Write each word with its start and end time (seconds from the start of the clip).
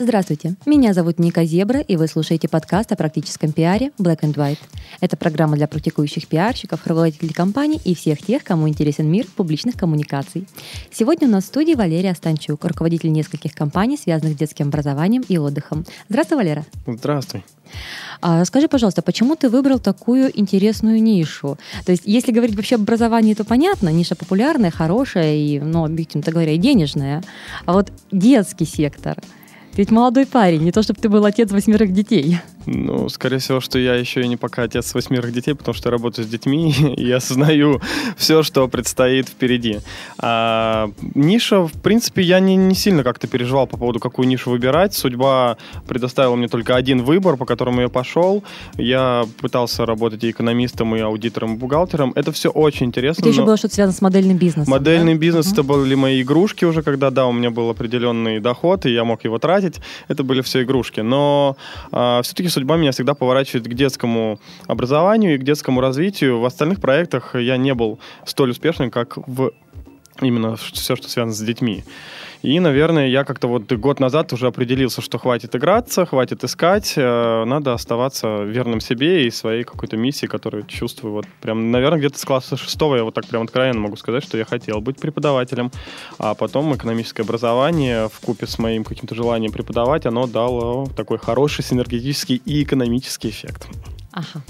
Здравствуйте, 0.00 0.54
меня 0.64 0.94
зовут 0.94 1.18
Ника 1.18 1.44
Зебра, 1.44 1.80
и 1.80 1.96
вы 1.96 2.06
слушаете 2.06 2.46
подкаст 2.46 2.92
о 2.92 2.96
практическом 2.96 3.50
пиаре 3.50 3.90
Black 3.98 4.20
and 4.20 4.34
White. 4.34 4.60
Это 5.00 5.16
программа 5.16 5.56
для 5.56 5.66
практикующих 5.66 6.28
пиарщиков, 6.28 6.86
руководителей 6.86 7.32
компаний 7.32 7.80
и 7.84 7.96
всех 7.96 8.22
тех, 8.22 8.44
кому 8.44 8.68
интересен 8.68 9.10
мир 9.10 9.26
публичных 9.34 9.74
коммуникаций. 9.74 10.46
Сегодня 10.92 11.26
у 11.26 11.30
нас 11.32 11.44
в 11.44 11.46
студии 11.48 11.74
Валерия 11.74 12.14
Станчук, 12.14 12.64
руководитель 12.64 13.10
нескольких 13.10 13.54
компаний, 13.54 13.98
связанных 14.00 14.34
с 14.34 14.36
детским 14.36 14.68
образованием 14.68 15.24
и 15.28 15.36
отдыхом. 15.36 15.84
Здравствуй, 16.08 16.38
Валера. 16.38 16.64
Здравствуй. 16.86 17.44
А 18.20 18.44
скажи, 18.44 18.68
пожалуйста, 18.68 19.02
почему 19.02 19.34
ты 19.34 19.48
выбрал 19.48 19.80
такую 19.80 20.30
интересную 20.38 21.02
нишу? 21.02 21.58
То 21.84 21.90
есть, 21.90 22.04
если 22.06 22.30
говорить 22.30 22.54
вообще 22.54 22.76
об 22.76 22.82
образовании, 22.82 23.34
то 23.34 23.42
понятно, 23.42 23.88
ниша 23.88 24.14
популярная, 24.14 24.70
хорошая 24.70 25.34
и, 25.34 25.58
ну, 25.58 25.84
объективно 25.84 26.30
говоря, 26.30 26.52
и 26.52 26.58
денежная. 26.58 27.24
А 27.66 27.72
вот 27.72 27.90
детский 28.12 28.64
сектор– 28.64 29.18
ты 29.78 29.82
ведь 29.82 29.92
молодой 29.92 30.26
парень, 30.26 30.64
не 30.64 30.72
то 30.72 30.82
чтобы 30.82 31.00
ты 31.00 31.08
был 31.08 31.24
отец 31.24 31.52
восьмерых 31.52 31.92
детей. 31.92 32.40
Ну, 32.70 33.08
скорее 33.08 33.38
всего, 33.38 33.60
что 33.60 33.78
я 33.78 33.94
еще 33.94 34.20
и 34.20 34.28
не 34.28 34.36
пока 34.36 34.64
отец 34.64 34.94
восьмерых 34.94 35.32
детей, 35.32 35.54
потому 35.54 35.74
что 35.74 35.88
я 35.88 35.92
работаю 35.92 36.26
с 36.26 36.28
детьми 36.28 36.70
и 36.96 37.10
осознаю 37.10 37.80
все, 38.16 38.42
что 38.42 38.68
предстоит 38.68 39.28
впереди. 39.28 39.78
А, 40.18 40.90
ниша, 41.14 41.60
в 41.62 41.72
принципе, 41.72 42.22
я 42.22 42.40
не, 42.40 42.56
не 42.56 42.74
сильно 42.74 43.02
как-то 43.02 43.26
переживал 43.26 43.66
по 43.66 43.78
поводу, 43.78 44.00
какую 44.00 44.28
нишу 44.28 44.50
выбирать. 44.50 44.94
Судьба 44.94 45.56
предоставила 45.86 46.36
мне 46.36 46.48
только 46.48 46.76
один 46.76 47.02
выбор, 47.02 47.36
по 47.36 47.46
которому 47.46 47.80
я 47.80 47.88
пошел. 47.88 48.44
Я 48.76 49.24
пытался 49.40 49.86
работать 49.86 50.22
и 50.24 50.30
экономистом, 50.30 50.94
и 50.94 51.00
аудитором, 51.00 51.54
и 51.54 51.58
бухгалтером. 51.58 52.12
Это 52.16 52.32
все 52.32 52.50
очень 52.50 52.86
интересно. 52.86 53.22
Это 53.22 53.30
еще 53.30 53.44
было 53.44 53.56
что-то 53.56 53.74
связано 53.74 53.96
с 53.96 54.02
модельным 54.02 54.36
бизнесом. 54.36 54.70
Модельный 54.70 55.14
да? 55.14 55.20
бизнес, 55.20 55.46
uh-huh. 55.46 55.52
это 55.52 55.62
были 55.62 55.94
мои 55.94 56.20
игрушки 56.22 56.66
уже, 56.66 56.82
когда, 56.82 57.10
да, 57.10 57.26
у 57.26 57.32
меня 57.32 57.50
был 57.50 57.70
определенный 57.70 58.40
доход, 58.40 58.84
и 58.84 58.92
я 58.92 59.04
мог 59.04 59.24
его 59.24 59.38
тратить. 59.38 59.76
Это 60.08 60.22
были 60.22 60.42
все 60.42 60.62
игрушки. 60.62 61.00
Но 61.00 61.56
а, 61.92 62.20
все-таки 62.22 62.48
судьба 62.58 62.76
меня 62.76 62.90
всегда 62.90 63.14
поворачивает 63.14 63.68
к 63.68 63.74
детскому 63.74 64.40
образованию 64.66 65.34
и 65.34 65.38
к 65.38 65.44
детскому 65.44 65.80
развитию. 65.80 66.40
В 66.40 66.44
остальных 66.44 66.80
проектах 66.80 67.36
я 67.36 67.56
не 67.56 67.72
был 67.72 68.00
столь 68.24 68.50
успешным, 68.50 68.90
как 68.90 69.16
в 69.16 69.52
именно 70.20 70.56
все, 70.56 70.96
что 70.96 71.08
связано 71.08 71.32
с 71.32 71.40
детьми. 71.40 71.84
И, 72.42 72.60
наверное, 72.60 73.08
я 73.08 73.24
как-то 73.24 73.48
вот 73.48 73.72
год 73.72 73.98
назад 73.98 74.32
уже 74.32 74.46
определился, 74.46 75.02
что 75.02 75.18
хватит 75.18 75.56
играться, 75.56 76.06
хватит 76.06 76.44
искать, 76.44 76.94
э, 76.96 77.44
надо 77.44 77.72
оставаться 77.74 78.44
верным 78.44 78.80
себе 78.80 79.26
и 79.26 79.30
своей 79.30 79.64
какой-то 79.64 79.96
миссии, 79.96 80.26
которую 80.26 80.64
чувствую. 80.66 81.14
Вот 81.14 81.26
прям, 81.40 81.70
наверное, 81.72 81.98
где-то 81.98 82.18
с 82.18 82.24
класса 82.24 82.56
шестого 82.56 82.96
я 82.96 83.04
вот 83.04 83.14
так 83.14 83.26
прям 83.26 83.42
откровенно 83.42 83.80
могу 83.80 83.96
сказать, 83.96 84.22
что 84.22 84.38
я 84.38 84.44
хотел 84.44 84.80
быть 84.80 85.00
преподавателем, 85.00 85.72
а 86.18 86.34
потом 86.34 86.74
экономическое 86.76 87.22
образование 87.22 88.08
в 88.08 88.20
купе 88.20 88.46
с 88.46 88.58
моим 88.58 88.84
каким-то 88.84 89.14
желанием 89.14 89.52
преподавать, 89.52 90.06
оно 90.06 90.26
дало 90.26 90.86
такой 90.96 91.18
хороший 91.18 91.64
синергетический 91.64 92.40
и 92.44 92.62
экономический 92.62 93.30
эффект. 93.30 93.66
Ага. 94.12 94.42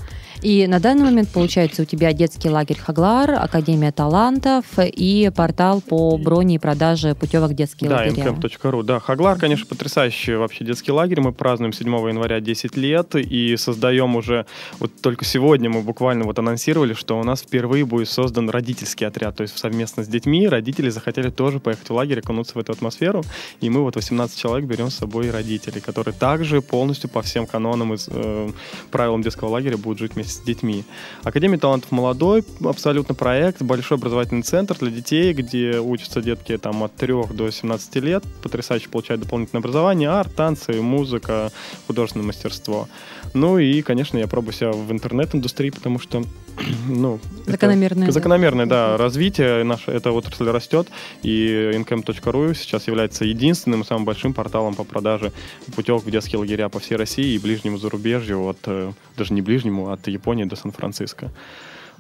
И 0.43 0.67
на 0.67 0.79
данный 0.79 1.05
момент, 1.05 1.29
получается, 1.31 1.83
у 1.83 1.85
тебя 1.85 2.13
детский 2.13 2.49
лагерь 2.49 2.79
Хаглар, 2.79 3.33
Академия 3.33 3.91
талантов 3.91 4.65
и 4.79 5.31
портал 5.35 5.81
по 5.81 6.17
броне 6.17 6.57
и 6.57 6.59
продаже 6.59 7.15
путевок 7.15 7.55
детских 7.55 7.89
да, 7.89 7.97
лагеря. 7.97 8.31
Mcamp.ru. 8.31 8.83
Да, 8.83 9.01
Хаглар, 9.01 9.39
конечно, 9.39 9.67
потрясающий 9.67 10.35
вообще 10.35 10.65
детский 10.65 10.93
лагерь. 10.93 11.21
Мы 11.21 11.33
празднуем 11.33 11.73
7 11.73 11.89
января 11.89 12.41
10 12.41 12.77
лет 12.77 13.17
и 13.17 13.57
создаем 13.57 14.15
уже... 14.17 14.47
Вот 14.79 14.93
только 15.01 15.25
сегодня 15.25 15.71
мы 15.71 15.83
буквально 15.83 16.25
вот 16.25 16.39
анонсировали, 16.39 16.95
что 16.95 17.19
у 17.19 17.25
нас 17.25 17.41
впервые 17.41 17.85
будет 17.85 18.09
создан 18.09 18.49
родительский 18.49 19.07
отряд. 19.07 19.37
То 19.37 19.43
есть 19.43 19.59
совместно 19.59 20.05
с 20.05 20.09
детьми 20.09 20.47
родители 20.47 20.89
захотели 20.91 21.31
тоже 21.31 21.59
поехать 21.59 21.89
в 21.89 21.93
лагерь, 21.95 22.21
окунуться 22.21 22.55
в 22.55 22.59
эту 22.59 22.73
атмосферу. 22.73 23.25
И 23.61 23.71
мы 23.71 23.83
вот 23.83 23.97
18 23.97 24.39
человек 24.39 24.69
берем 24.69 24.91
с 24.91 24.97
собой 24.97 25.31
родителей, 25.31 25.81
которые 25.81 26.15
также 26.15 26.63
полностью 26.63 27.11
по 27.11 27.23
всем 27.23 27.47
канонам 27.47 27.95
и 27.95 27.97
э, 28.07 28.51
правилам 28.91 29.23
детского 29.23 29.49
лагеря 29.49 29.77
будут 29.77 29.99
жить 29.99 30.15
вместе 30.15 30.28
с 30.29 30.41
детьми. 30.41 30.85
Академия 31.23 31.59
талантов 31.59 31.91
молодой, 31.91 32.45
абсолютно 32.65 33.15
проект, 33.15 33.63
большой 33.63 33.99
образовательный 33.99 34.43
центр 34.43 34.77
для 34.79 34.91
детей, 34.91 35.33
где 35.33 35.81
учатся 35.81 36.23
детки 36.23 36.57
там 36.59 36.83
от 36.83 36.95
3 36.97 37.15
до 37.33 37.51
17 37.51 37.97
лет, 37.97 38.25
потрясающе 38.43 38.89
получают 38.89 39.23
дополнительное 39.23 39.61
образование, 39.61 40.11
арт, 40.11 40.35
танцы, 40.35 40.81
музыка, 40.81 41.51
художественное 41.87 42.27
мастерство. 42.27 42.89
Ну 43.35 43.59
и, 43.59 43.83
конечно, 43.83 44.19
я 44.19 44.27
пробую 44.27 44.53
себя 44.53 44.73
в 44.73 44.91
интернет-индустрии, 44.93 45.71
потому 45.71 45.99
что 45.99 46.23
ну, 46.89 47.19
закономерное, 47.47 48.11
закономерное, 48.11 48.67
да, 48.67 48.97
развитие 48.97 49.65
наше, 49.65 49.91
эта 49.91 50.13
отрасль 50.13 50.49
растет, 50.51 50.89
и 51.23 51.73
incam.ru 51.75 52.55
сейчас 52.55 52.87
является 52.87 53.25
единственным 53.25 53.85
самым 53.85 54.05
большим 54.05 54.35
порталом 54.35 54.75
по 54.75 54.85
продаже 54.85 55.33
путевок 55.75 56.05
в 56.05 56.11
детские 56.11 56.39
лагеря 56.39 56.69
по 56.69 56.79
всей 56.81 56.97
России 56.97 57.35
и 57.35 57.39
ближнему 57.39 57.79
зарубежью, 57.79 58.47
от, 58.47 58.59
э, 58.67 58.93
даже 59.17 59.35
не 59.35 59.43
ближнему, 59.43 59.91
от 59.91 60.07
Японии 60.09 60.45
до 60.45 60.57
Сан-Франциско. 60.57 61.31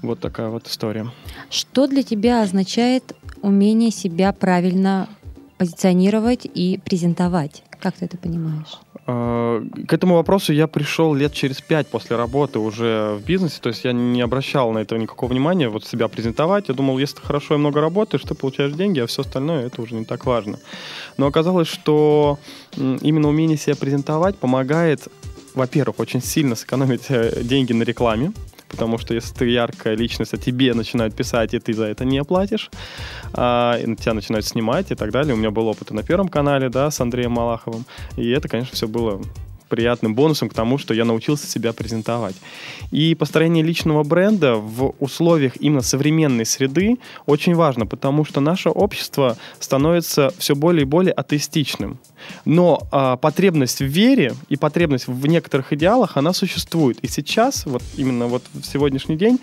Вот 0.02 0.20
такая 0.20 0.48
вот 0.48 0.66
история. 0.68 1.10
Что 1.50 1.86
для 1.86 2.02
тебя 2.02 2.42
означает 2.42 3.16
умение 3.42 3.90
себя 3.90 4.32
правильно 4.32 5.08
позиционировать 5.58 6.46
и 6.46 6.80
презентовать? 6.84 7.64
Как 7.80 7.94
ты 7.96 8.04
это 8.04 8.16
понимаешь? 8.16 8.78
А, 9.10 9.64
к 9.86 9.92
этому 9.94 10.16
вопросу 10.16 10.52
я 10.52 10.66
пришел 10.66 11.14
лет 11.14 11.32
через 11.32 11.62
пять 11.62 11.86
после 11.86 12.16
работы 12.16 12.58
уже 12.58 13.18
в 13.18 13.24
бизнесе, 13.24 13.58
то 13.58 13.70
есть 13.70 13.82
я 13.84 13.92
не 13.92 14.20
обращал 14.20 14.70
на 14.72 14.80
это 14.80 14.98
никакого 14.98 15.30
внимания, 15.30 15.70
вот 15.70 15.86
себя 15.86 16.08
презентовать. 16.08 16.68
Я 16.68 16.74
думал, 16.74 16.98
если 16.98 17.16
ты 17.16 17.22
хорошо 17.22 17.54
и 17.54 17.58
много 17.58 17.80
работаешь, 17.80 18.22
ты 18.22 18.34
получаешь 18.34 18.72
деньги, 18.72 19.00
а 19.00 19.06
все 19.06 19.22
остальное 19.22 19.64
это 19.64 19.80
уже 19.80 19.94
не 19.94 20.04
так 20.04 20.26
важно. 20.26 20.58
Но 21.16 21.26
оказалось, 21.26 21.68
что 21.68 22.38
именно 22.76 23.28
умение 23.28 23.56
себя 23.56 23.76
презентовать 23.76 24.36
помогает, 24.36 25.08
во-первых, 25.54 26.00
очень 26.00 26.20
сильно 26.20 26.54
сэкономить 26.54 27.06
э, 27.08 27.42
деньги 27.42 27.72
на 27.72 27.84
рекламе, 27.84 28.32
потому 28.68 28.98
что 28.98 29.14
если 29.14 29.34
ты 29.34 29.48
яркая 29.48 29.96
личность, 29.96 30.34
а 30.34 30.36
тебе 30.36 30.74
начинают 30.74 31.14
писать, 31.14 31.54
и 31.54 31.58
ты 31.58 31.72
за 31.72 31.86
это 31.86 32.04
не 32.04 32.18
оплатишь, 32.18 32.70
а, 33.32 33.76
и 33.78 33.96
тебя 33.96 34.14
начинают 34.14 34.46
снимать 34.46 34.90
и 34.90 34.94
так 34.94 35.10
далее. 35.10 35.34
У 35.34 35.36
меня 35.36 35.50
был 35.50 35.66
опыт 35.66 35.90
и 35.90 35.94
на 35.94 36.02
Первом 36.02 36.28
канале, 36.28 36.68
да, 36.68 36.90
с 36.90 37.00
Андреем 37.00 37.32
Малаховым, 37.32 37.84
и 38.16 38.28
это, 38.30 38.48
конечно, 38.48 38.74
все 38.74 38.86
было 38.86 39.20
приятным 39.68 40.14
бонусом 40.14 40.48
к 40.48 40.54
тому, 40.54 40.78
что 40.78 40.94
я 40.94 41.04
научился 41.04 41.46
себя 41.46 41.72
презентовать. 41.72 42.36
И 42.90 43.14
построение 43.14 43.64
личного 43.64 44.02
бренда 44.02 44.56
в 44.56 44.94
условиях 44.98 45.52
именно 45.60 45.82
современной 45.82 46.44
среды 46.44 46.96
очень 47.26 47.54
важно, 47.54 47.86
потому 47.86 48.24
что 48.24 48.40
наше 48.40 48.70
общество 48.70 49.36
становится 49.60 50.32
все 50.38 50.54
более 50.54 50.82
и 50.82 50.86
более 50.86 51.12
атеистичным. 51.12 51.98
Но 52.44 52.82
а, 52.90 53.16
потребность 53.16 53.80
в 53.80 53.86
вере 53.86 54.34
и 54.48 54.56
потребность 54.56 55.06
в 55.06 55.26
некоторых 55.26 55.72
идеалах, 55.72 56.16
она 56.16 56.32
существует. 56.32 56.98
И 57.00 57.08
сейчас, 57.08 57.66
вот 57.66 57.82
именно 57.96 58.26
вот 58.26 58.42
в 58.52 58.64
сегодняшний 58.64 59.16
день, 59.16 59.38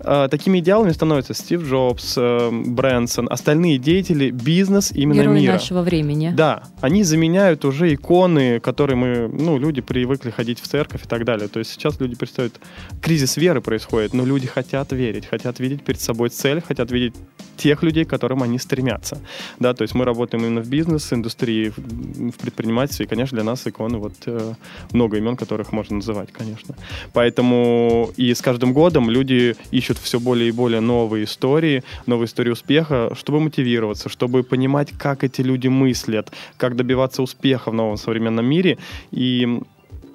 а, 0.00 0.28
такими 0.28 0.58
идеалами 0.58 0.92
становятся 0.92 1.34
Стив 1.34 1.62
Джобс, 1.62 2.14
а, 2.16 2.50
Брэнсон, 2.50 3.28
остальные 3.30 3.78
деятели 3.78 4.30
бизнес 4.30 4.92
именно 4.92 5.22
Герои 5.22 5.40
мира. 5.40 5.52
нашего 5.52 5.82
времени. 5.82 6.32
Да, 6.34 6.62
они 6.80 7.02
заменяют 7.02 7.64
уже 7.64 7.94
иконы, 7.94 8.60
которые 8.60 8.96
мы, 8.96 9.28
ну, 9.28 9.58
люди 9.58 9.67
привыкли 9.76 10.30
ходить 10.30 10.60
в 10.60 10.66
церковь 10.66 11.04
и 11.04 11.08
так 11.08 11.24
далее. 11.24 11.48
То 11.48 11.58
есть 11.58 11.72
сейчас 11.72 12.00
люди 12.00 12.16
представляют, 12.16 12.60
кризис 13.02 13.36
веры 13.36 13.60
происходит, 13.60 14.14
но 14.14 14.24
люди 14.24 14.46
хотят 14.46 14.92
верить, 14.92 15.26
хотят 15.26 15.60
видеть 15.60 15.82
перед 15.82 16.00
собой 16.00 16.30
цель, 16.30 16.60
хотят 16.60 16.90
видеть 16.90 17.14
тех 17.58 17.82
людей, 17.82 18.04
к 18.04 18.10
которым 18.10 18.42
они 18.42 18.58
стремятся. 18.58 19.18
Да, 19.58 19.74
то 19.74 19.82
есть 19.82 19.94
мы 19.94 20.04
работаем 20.04 20.44
именно 20.44 20.62
в 20.62 20.68
бизнес-индустрии, 20.68 21.72
в 21.76 22.38
предпринимательстве, 22.38 23.06
и, 23.06 23.08
конечно, 23.08 23.36
для 23.36 23.44
нас 23.44 23.66
иконы, 23.66 23.98
вот 23.98 24.14
э, 24.26 24.54
много 24.92 25.18
имен, 25.18 25.36
которых 25.36 25.72
можно 25.72 25.96
называть, 25.96 26.32
конечно. 26.32 26.74
Поэтому 27.12 28.10
и 28.16 28.32
с 28.32 28.40
каждым 28.40 28.72
годом 28.72 29.10
люди 29.10 29.56
ищут 29.72 29.98
все 29.98 30.20
более 30.20 30.48
и 30.48 30.52
более 30.52 30.80
новые 30.80 31.24
истории, 31.24 31.82
новые 32.06 32.26
истории 32.26 32.50
успеха, 32.50 33.12
чтобы 33.14 33.40
мотивироваться, 33.40 34.08
чтобы 34.08 34.42
понимать, 34.42 34.92
как 34.96 35.24
эти 35.24 35.42
люди 35.42 35.68
мыслят, 35.68 36.30
как 36.56 36.76
добиваться 36.76 37.22
успеха 37.22 37.70
в 37.70 37.74
новом 37.74 37.96
современном 37.96 38.46
мире. 38.46 38.78
И 39.10 39.57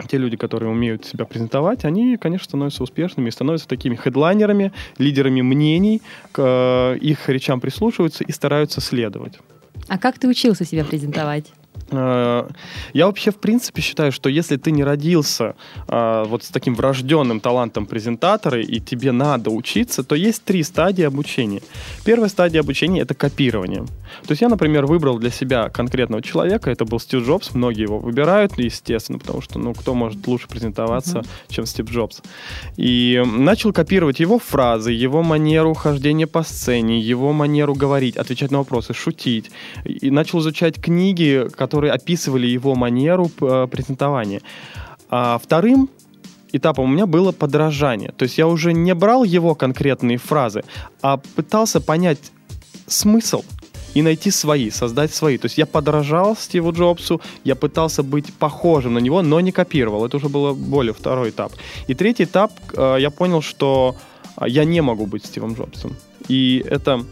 те 0.08 0.18
люди, 0.18 0.38
которые 0.38 0.72
умеют 0.72 1.06
себя 1.06 1.26
презентовать, 1.26 1.86
они, 1.86 2.18
конечно, 2.18 2.46
становятся 2.46 2.84
успешными 2.84 3.30
становятся 3.30 3.68
такими 3.68 3.96
хедлайнерами, 3.96 4.72
лидерами 4.98 5.42
мнений, 5.42 6.02
к 6.32 6.40
э, 6.40 6.98
их 7.00 7.30
речам 7.30 7.60
прислушиваются 7.60 8.24
и 8.24 8.32
стараются 8.32 8.82
следовать. 8.82 9.40
А 9.88 9.98
как 9.98 10.20
ты 10.20 10.28
учился 10.28 10.66
себя 10.66 10.86
презентовать? 10.86 11.52
Э, 11.92 12.48
я 12.94 13.06
вообще, 13.06 13.32
в 13.32 13.38
принципе, 13.38 13.82
считаю, 13.82 14.12
что 14.12 14.30
если 14.30 14.58
ты 14.58 14.72
не 14.72 14.84
родился 14.84 15.56
э, 15.88 16.24
вот 16.28 16.44
с 16.44 16.50
таким 16.50 16.76
врожденным 16.76 17.40
талантом 17.40 17.86
презентатора, 17.86 18.62
и 18.62 18.80
тебе 18.80 19.12
надо 19.12 19.50
учиться, 19.50 20.04
то 20.04 20.16
есть 20.16 20.44
три 20.44 20.64
стадии 20.64 21.04
обучения. 21.04 21.62
Первая 22.06 22.30
стадия 22.30 22.62
обучения— 22.62 23.02
это 23.04 23.14
копирование. 23.14 23.86
То 24.24 24.32
есть 24.32 24.42
я, 24.42 24.50
например, 24.50 24.86
выбрал 24.86 25.18
для 25.18 25.32
себя 25.32 25.70
конкретного 25.70 26.22
человека, 26.22 26.72
это 26.72 26.86
был 26.86 27.00
Стив 27.00 27.26
Джобс, 27.26 27.54
многие 27.54 27.84
его 27.84 28.00
выбирают, 28.00 28.58
естественно, 28.58 29.20
потому 29.20 29.42
что, 29.42 29.60
ну, 29.60 29.74
кто 29.74 29.94
может 29.94 30.26
лучше 30.28 30.48
презентоваться, 30.48 31.20
uh-huh. 31.20 31.28
чем 31.50 31.66
Стив 31.66 31.90
Джобс. 31.90 32.22
И 32.78 33.22
начал 33.26 33.74
копировать 33.74 34.20
его 34.20 34.40
фразы, 34.40 34.92
его 34.92 35.24
манеру 35.24 35.74
хождения 35.74 36.28
по 36.28 36.44
сцене, 36.44 37.00
его 37.00 37.34
манеру 37.34 37.74
говорить, 37.74 38.18
отвечать 38.18 38.52
на 38.52 38.60
вопросы, 38.60 38.94
шутить. 38.94 39.52
И 39.86 40.12
начал 40.12 40.40
изучать 40.40 40.82
книги, 40.82 41.48
которые 41.56 41.73
описывали 41.82 42.48
его 42.48 42.76
манеру 42.76 43.32
э, 43.42 43.68
презентования. 43.70 44.42
А 45.10 45.38
вторым 45.38 45.90
этапом 46.52 46.86
у 46.86 46.88
меня 46.88 47.06
было 47.06 47.32
подражание. 47.32 48.12
То 48.18 48.24
есть 48.24 48.38
я 48.38 48.48
уже 48.48 48.74
не 48.74 48.94
брал 48.94 49.24
его 49.24 49.56
конкретные 49.56 50.18
фразы, 50.18 50.64
а 51.02 51.18
пытался 51.36 51.82
понять 51.82 52.32
смысл 52.88 53.44
и 53.94 54.02
найти 54.02 54.32
свои, 54.32 54.70
создать 54.70 55.14
свои. 55.14 55.38
То 55.38 55.46
есть 55.46 55.58
я 55.58 55.66
подражал 55.66 56.36
Стиву 56.36 56.72
Джобсу, 56.72 57.22
я 57.44 57.56
пытался 57.56 58.04
быть 58.04 58.34
похожим 58.34 58.94
на 58.94 59.00
него, 59.00 59.22
но 59.22 59.40
не 59.40 59.52
копировал. 59.52 60.06
Это 60.06 60.18
уже 60.18 60.30
было 60.30 60.54
более 60.54 60.94
второй 60.94 61.30
этап. 61.30 61.52
И 61.88 61.94
третий 61.94 62.24
этап, 62.24 62.52
э, 62.76 62.98
я 63.00 63.10
понял, 63.10 63.42
что 63.42 63.96
э, 64.38 64.46
я 64.48 64.66
не 64.66 64.82
могу 64.82 65.06
быть 65.06 65.26
Стивом 65.26 65.54
Джобсом. 65.54 65.96
И 66.28 66.64
это 66.70 67.04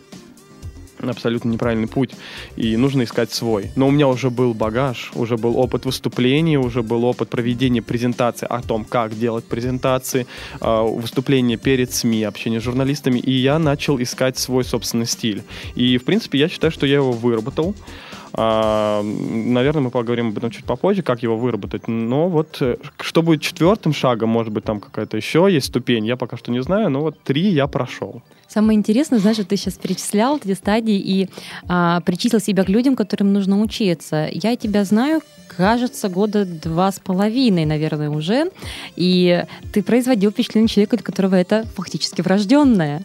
абсолютно 1.10 1.50
неправильный 1.50 1.88
путь, 1.88 2.12
и 2.56 2.78
нужно 2.78 3.04
искать 3.04 3.32
свой. 3.32 3.72
Но 3.76 3.88
у 3.88 3.92
меня 3.92 4.08
уже 4.08 4.30
был 4.30 4.54
багаж, 4.54 5.12
уже 5.16 5.38
был 5.38 5.58
опыт 5.58 5.86
выступлений, 5.86 6.58
уже 6.58 6.84
был 6.84 7.04
опыт 7.06 7.30
проведения 7.30 7.82
презентации 7.82 8.48
о 8.50 8.62
том, 8.62 8.86
как 8.86 9.18
делать 9.18 9.46
презентации, 9.46 10.28
а, 10.60 10.84
выступления 10.84 11.58
перед 11.58 11.92
СМИ, 11.94 12.24
общение 12.24 12.60
с 12.60 12.64
журналистами, 12.64 13.20
и 13.20 13.32
я 13.32 13.60
начал 13.60 14.02
искать 14.02 14.38
свой 14.38 14.64
собственный 14.64 15.06
стиль. 15.06 15.44
И, 15.76 15.98
в 15.98 16.04
принципе, 16.04 16.40
я 16.40 16.50
считаю, 16.50 16.72
что 16.72 16.86
я 16.86 16.96
его 16.96 17.12
выработал. 17.12 17.76
А, 18.34 19.02
наверное, 19.04 19.84
мы 19.84 19.90
поговорим 19.92 20.30
об 20.30 20.38
этом 20.38 20.52
чуть 20.52 20.66
попозже, 20.66 21.02
как 21.02 21.24
его 21.24 21.38
выработать. 21.38 21.88
Но 21.88 22.30
вот 22.30 22.58
э, 22.62 22.78
что 23.00 23.22
будет 23.22 23.42
четвертым 23.42 23.94
шагом, 23.94 24.30
может 24.30 24.52
быть, 24.54 24.64
там 24.64 24.80
какая-то 24.80 25.18
еще 25.18 25.48
есть 25.50 25.68
ступень, 25.68 26.06
я 26.06 26.16
пока 26.16 26.38
что 26.38 26.52
не 26.52 26.62
знаю, 26.62 26.90
но 26.90 27.02
вот 27.02 27.20
три 27.24 27.50
я 27.50 27.68
прошел. 27.68 28.22
Самое 28.48 28.78
интересное, 28.78 29.20
знаешь, 29.20 29.38
ты 29.38 29.56
сейчас 29.56 29.76
перечислял 29.76 30.38
эти 30.38 30.54
стадии 30.54 30.98
и 30.98 31.30
а, 31.70 32.02
причислил 32.02 32.42
себя 32.42 32.66
к 32.66 32.70
людям, 32.70 32.98
которым 32.98 33.32
нужно 33.32 33.62
учиться. 33.62 34.28
Я 34.30 34.58
тебя 34.58 34.84
знаю, 34.84 35.22
кажется, 35.48 36.10
года 36.10 36.46
два 36.46 36.92
с 36.92 37.00
половиной, 37.00 37.66
наверное, 37.66 38.10
уже. 38.10 38.52
И 38.98 39.44
ты 39.72 39.82
производил 39.84 40.32
впечатление 40.32 40.68
человека, 40.68 40.98
для 40.98 41.04
которого 41.04 41.36
это 41.36 41.66
фактически 41.76 42.22
врожденное. 42.22 43.04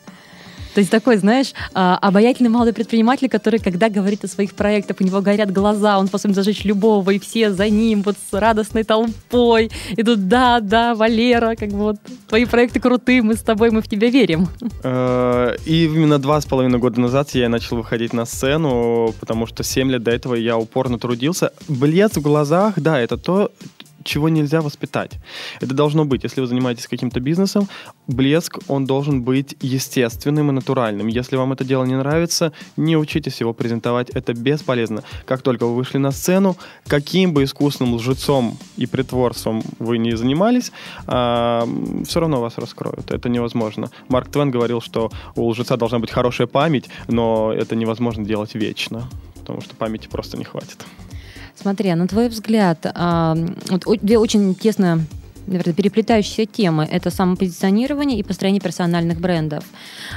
То 0.76 0.80
есть 0.80 0.90
такой, 0.90 1.16
знаешь, 1.16 1.54
а, 1.72 1.96
обаятельный 2.02 2.50
молодой 2.50 2.74
предприниматель, 2.74 3.30
который, 3.30 3.58
когда 3.58 3.88
говорит 3.88 4.22
о 4.24 4.28
своих 4.28 4.54
проектах, 4.54 4.98
у 5.00 5.04
него 5.04 5.22
горят 5.22 5.50
глаза, 5.50 5.98
он 5.98 6.06
способен 6.06 6.34
зажечь 6.34 6.66
любого, 6.66 7.12
и 7.12 7.18
все 7.18 7.50
за 7.50 7.70
ним 7.70 8.02
вот 8.02 8.16
с 8.30 8.38
радостной 8.38 8.84
толпой 8.84 9.70
идут, 9.96 10.28
да, 10.28 10.60
да, 10.60 10.94
Валера, 10.94 11.54
как 11.54 11.70
бы 11.70 11.78
вот 11.78 11.96
твои 12.28 12.44
проекты 12.44 12.78
крутые, 12.78 13.22
мы 13.22 13.36
с 13.36 13.40
тобой, 13.40 13.70
мы 13.70 13.80
в 13.80 13.88
тебя 13.88 14.10
верим. 14.10 14.48
Э, 14.82 15.56
и 15.64 15.86
именно 15.86 16.18
два 16.18 16.42
с 16.42 16.44
половиной 16.44 16.78
года 16.78 17.00
назад 17.00 17.30
я 17.30 17.48
начал 17.48 17.78
выходить 17.78 18.12
на 18.12 18.26
сцену, 18.26 19.14
потому 19.18 19.46
что 19.46 19.62
семь 19.62 19.90
лет 19.90 20.02
до 20.02 20.10
этого 20.10 20.34
я 20.34 20.58
упорно 20.58 20.98
трудился. 20.98 21.54
Блеск 21.68 22.18
в 22.18 22.20
глазах, 22.20 22.74
да, 22.76 23.00
это 23.00 23.16
то, 23.16 23.50
чего 24.06 24.28
нельзя 24.28 24.60
воспитать. 24.60 25.18
Это 25.60 25.74
должно 25.74 26.04
быть, 26.04 26.24
если 26.24 26.40
вы 26.40 26.46
занимаетесь 26.46 26.86
каким-то 26.86 27.20
бизнесом, 27.20 27.68
блеск, 28.06 28.58
он 28.68 28.86
должен 28.86 29.22
быть 29.22 29.56
естественным 29.60 30.50
и 30.50 30.52
натуральным. 30.52 31.08
Если 31.08 31.36
вам 31.36 31.52
это 31.52 31.64
дело 31.64 31.84
не 31.84 31.96
нравится, 31.96 32.52
не 32.76 32.96
учитесь 32.96 33.40
его 33.40 33.52
презентовать, 33.52 34.10
это 34.10 34.32
бесполезно. 34.32 35.02
Как 35.26 35.42
только 35.42 35.66
вы 35.66 35.74
вышли 35.74 35.98
на 35.98 36.12
сцену, 36.12 36.56
каким 36.86 37.32
бы 37.32 37.42
искусным 37.44 37.94
лжецом 37.94 38.56
и 38.76 38.86
притворством 38.86 39.62
вы 39.78 39.98
не 39.98 40.16
занимались, 40.16 40.72
а, 41.06 41.68
все 42.06 42.20
равно 42.20 42.40
вас 42.40 42.58
раскроют. 42.58 43.10
Это 43.10 43.28
невозможно. 43.28 43.90
Марк 44.08 44.30
Твен 44.30 44.50
говорил, 44.50 44.80
что 44.80 45.10
у 45.34 45.48
лжеца 45.48 45.76
должна 45.76 45.98
быть 45.98 46.10
хорошая 46.10 46.46
память, 46.46 46.88
но 47.08 47.52
это 47.52 47.76
невозможно 47.76 48.24
делать 48.24 48.54
вечно, 48.54 49.08
потому 49.40 49.60
что 49.60 49.74
памяти 49.74 50.08
просто 50.08 50.36
не 50.36 50.44
хватит. 50.44 50.86
Смотри, 51.56 51.90
а 51.90 51.96
на 51.96 52.06
твой 52.06 52.28
взгляд, 52.28 52.78
а, 52.94 53.36
вот 53.68 53.84
две 54.02 54.18
очень 54.18 54.54
тесно 54.54 55.00
наверное, 55.46 55.74
переплетающиеся 55.74 56.46
темы. 56.46 56.88
Это 56.90 57.10
самопозиционирование 57.10 58.18
и 58.18 58.22
построение 58.22 58.60
персональных 58.60 59.20
брендов. 59.20 59.64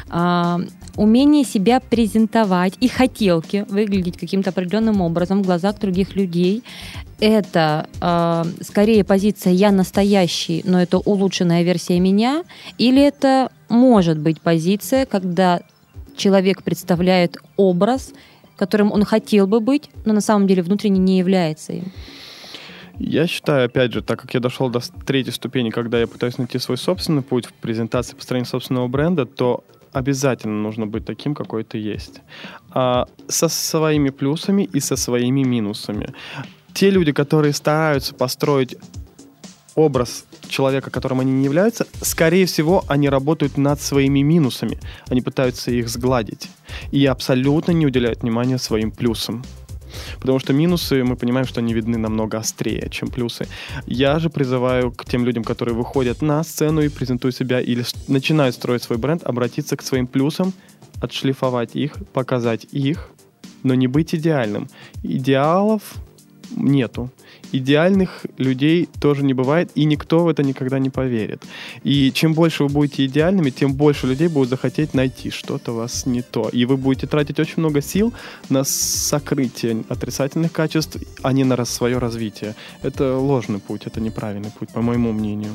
А, 0.09 0.59
умение 0.95 1.43
себя 1.43 1.79
презентовать 1.79 2.73
и 2.79 2.87
хотелки 2.87 3.65
выглядеть 3.69 4.17
каким-то 4.17 4.49
определенным 4.49 5.01
образом 5.01 5.43
в 5.43 5.45
глазах 5.45 5.79
других 5.79 6.15
людей. 6.15 6.63
Это 7.19 7.87
а, 8.01 8.45
скорее 8.61 9.03
позиция 9.03 9.53
«я 9.53 9.71
настоящий, 9.71 10.61
но 10.65 10.81
это 10.81 10.97
улучшенная 10.97 11.63
версия 11.63 11.99
меня», 11.99 12.43
или 12.77 13.01
это 13.01 13.51
может 13.69 14.17
быть 14.17 14.41
позиция, 14.41 15.05
когда 15.05 15.61
человек 16.15 16.63
представляет 16.63 17.37
образ 17.55 18.13
которым 18.59 18.91
он 18.91 19.05
хотел 19.05 19.47
бы 19.47 19.59
быть, 19.59 19.89
но 20.05 20.13
на 20.13 20.21
самом 20.21 20.47
деле 20.47 20.61
внутренне 20.61 20.99
не 20.99 21.17
является 21.17 21.73
им? 21.73 21.91
Я 22.99 23.27
считаю, 23.27 23.65
опять 23.65 23.93
же, 23.93 24.01
так 24.01 24.19
как 24.19 24.33
я 24.33 24.41
дошел 24.41 24.69
до 24.69 24.81
третьей 25.05 25.31
ступени, 25.31 25.69
когда 25.69 25.99
я 25.99 26.05
пытаюсь 26.05 26.37
найти 26.37 26.59
свой 26.59 26.77
собственный 26.77 27.21
путь 27.21 27.45
в 27.45 27.53
презентации 27.53 28.15
построения 28.15 28.45
собственного 28.45 28.89
бренда, 28.89 29.25
то 29.25 29.63
обязательно 29.93 30.61
нужно 30.61 30.85
быть 30.85 31.05
таким, 31.05 31.33
какой 31.33 31.63
ты 31.63 31.77
есть. 31.77 32.21
А, 32.71 33.07
со 33.27 33.47
своими 33.47 34.09
плюсами 34.09 34.69
и 34.75 34.81
со 34.81 34.97
своими 34.97 35.43
минусами. 35.43 36.13
Те 36.73 36.89
люди, 36.89 37.13
которые 37.13 37.53
стараются 37.53 38.13
построить 38.13 38.75
образ 39.75 40.25
человека, 40.47 40.89
которым 40.89 41.19
они 41.19 41.31
не 41.31 41.45
являются, 41.45 41.87
скорее 42.01 42.45
всего, 42.45 42.83
они 42.87 43.09
работают 43.09 43.57
над 43.57 43.81
своими 43.81 44.19
минусами. 44.21 44.79
Они 45.07 45.21
пытаются 45.21 45.71
их 45.71 45.89
сгладить. 45.89 46.49
И 46.91 47.05
абсолютно 47.05 47.71
не 47.71 47.85
уделяют 47.85 48.21
внимания 48.21 48.57
своим 48.57 48.91
плюсам. 48.91 49.43
Потому 50.19 50.39
что 50.39 50.53
минусы, 50.53 51.03
мы 51.03 51.15
понимаем, 51.15 51.47
что 51.47 51.61
они 51.61 51.73
видны 51.73 51.97
намного 51.97 52.37
острее, 52.37 52.89
чем 52.91 53.09
плюсы. 53.09 53.47
Я 53.87 54.19
же 54.19 54.29
призываю 54.29 54.91
к 54.91 55.05
тем 55.05 55.25
людям, 55.25 55.43
которые 55.43 55.75
выходят 55.75 56.21
на 56.21 56.43
сцену 56.43 56.81
и 56.81 56.89
презентуют 56.89 57.35
себя 57.35 57.59
или 57.59 57.83
начинают 58.07 58.55
строить 58.55 58.83
свой 58.83 58.97
бренд, 58.97 59.23
обратиться 59.23 59.75
к 59.77 59.81
своим 59.81 60.07
плюсам, 60.07 60.53
отшлифовать 61.01 61.75
их, 61.75 61.95
показать 62.13 62.65
их, 62.71 63.09
но 63.63 63.73
не 63.73 63.87
быть 63.87 64.13
идеальным. 64.13 64.69
Идеалов 65.03 65.81
нету 66.55 67.09
идеальных 67.51 68.25
людей 68.37 68.87
тоже 68.99 69.23
не 69.23 69.33
бывает, 69.33 69.71
и 69.75 69.85
никто 69.85 70.23
в 70.23 70.27
это 70.27 70.43
никогда 70.43 70.79
не 70.79 70.89
поверит. 70.89 71.43
И 71.83 72.11
чем 72.11 72.33
больше 72.33 72.63
вы 72.63 72.69
будете 72.69 73.05
идеальными, 73.05 73.49
тем 73.49 73.73
больше 73.73 74.07
людей 74.07 74.27
будет 74.27 74.49
захотеть 74.49 74.93
найти 74.93 75.29
что-то 75.29 75.71
у 75.71 75.75
вас 75.75 76.05
не 76.05 76.21
то. 76.21 76.49
И 76.49 76.65
вы 76.65 76.77
будете 76.77 77.07
тратить 77.07 77.39
очень 77.39 77.55
много 77.57 77.81
сил 77.81 78.13
на 78.49 78.63
сокрытие 78.63 79.83
отрицательных 79.89 80.51
качеств, 80.51 80.97
а 81.21 81.33
не 81.33 81.43
на 81.43 81.65
свое 81.65 81.97
развитие. 81.97 82.55
Это 82.81 83.17
ложный 83.17 83.59
путь, 83.59 83.81
это 83.85 83.99
неправильный 84.01 84.51
путь, 84.51 84.69
по 84.69 84.81
моему 84.81 85.11
мнению. 85.11 85.51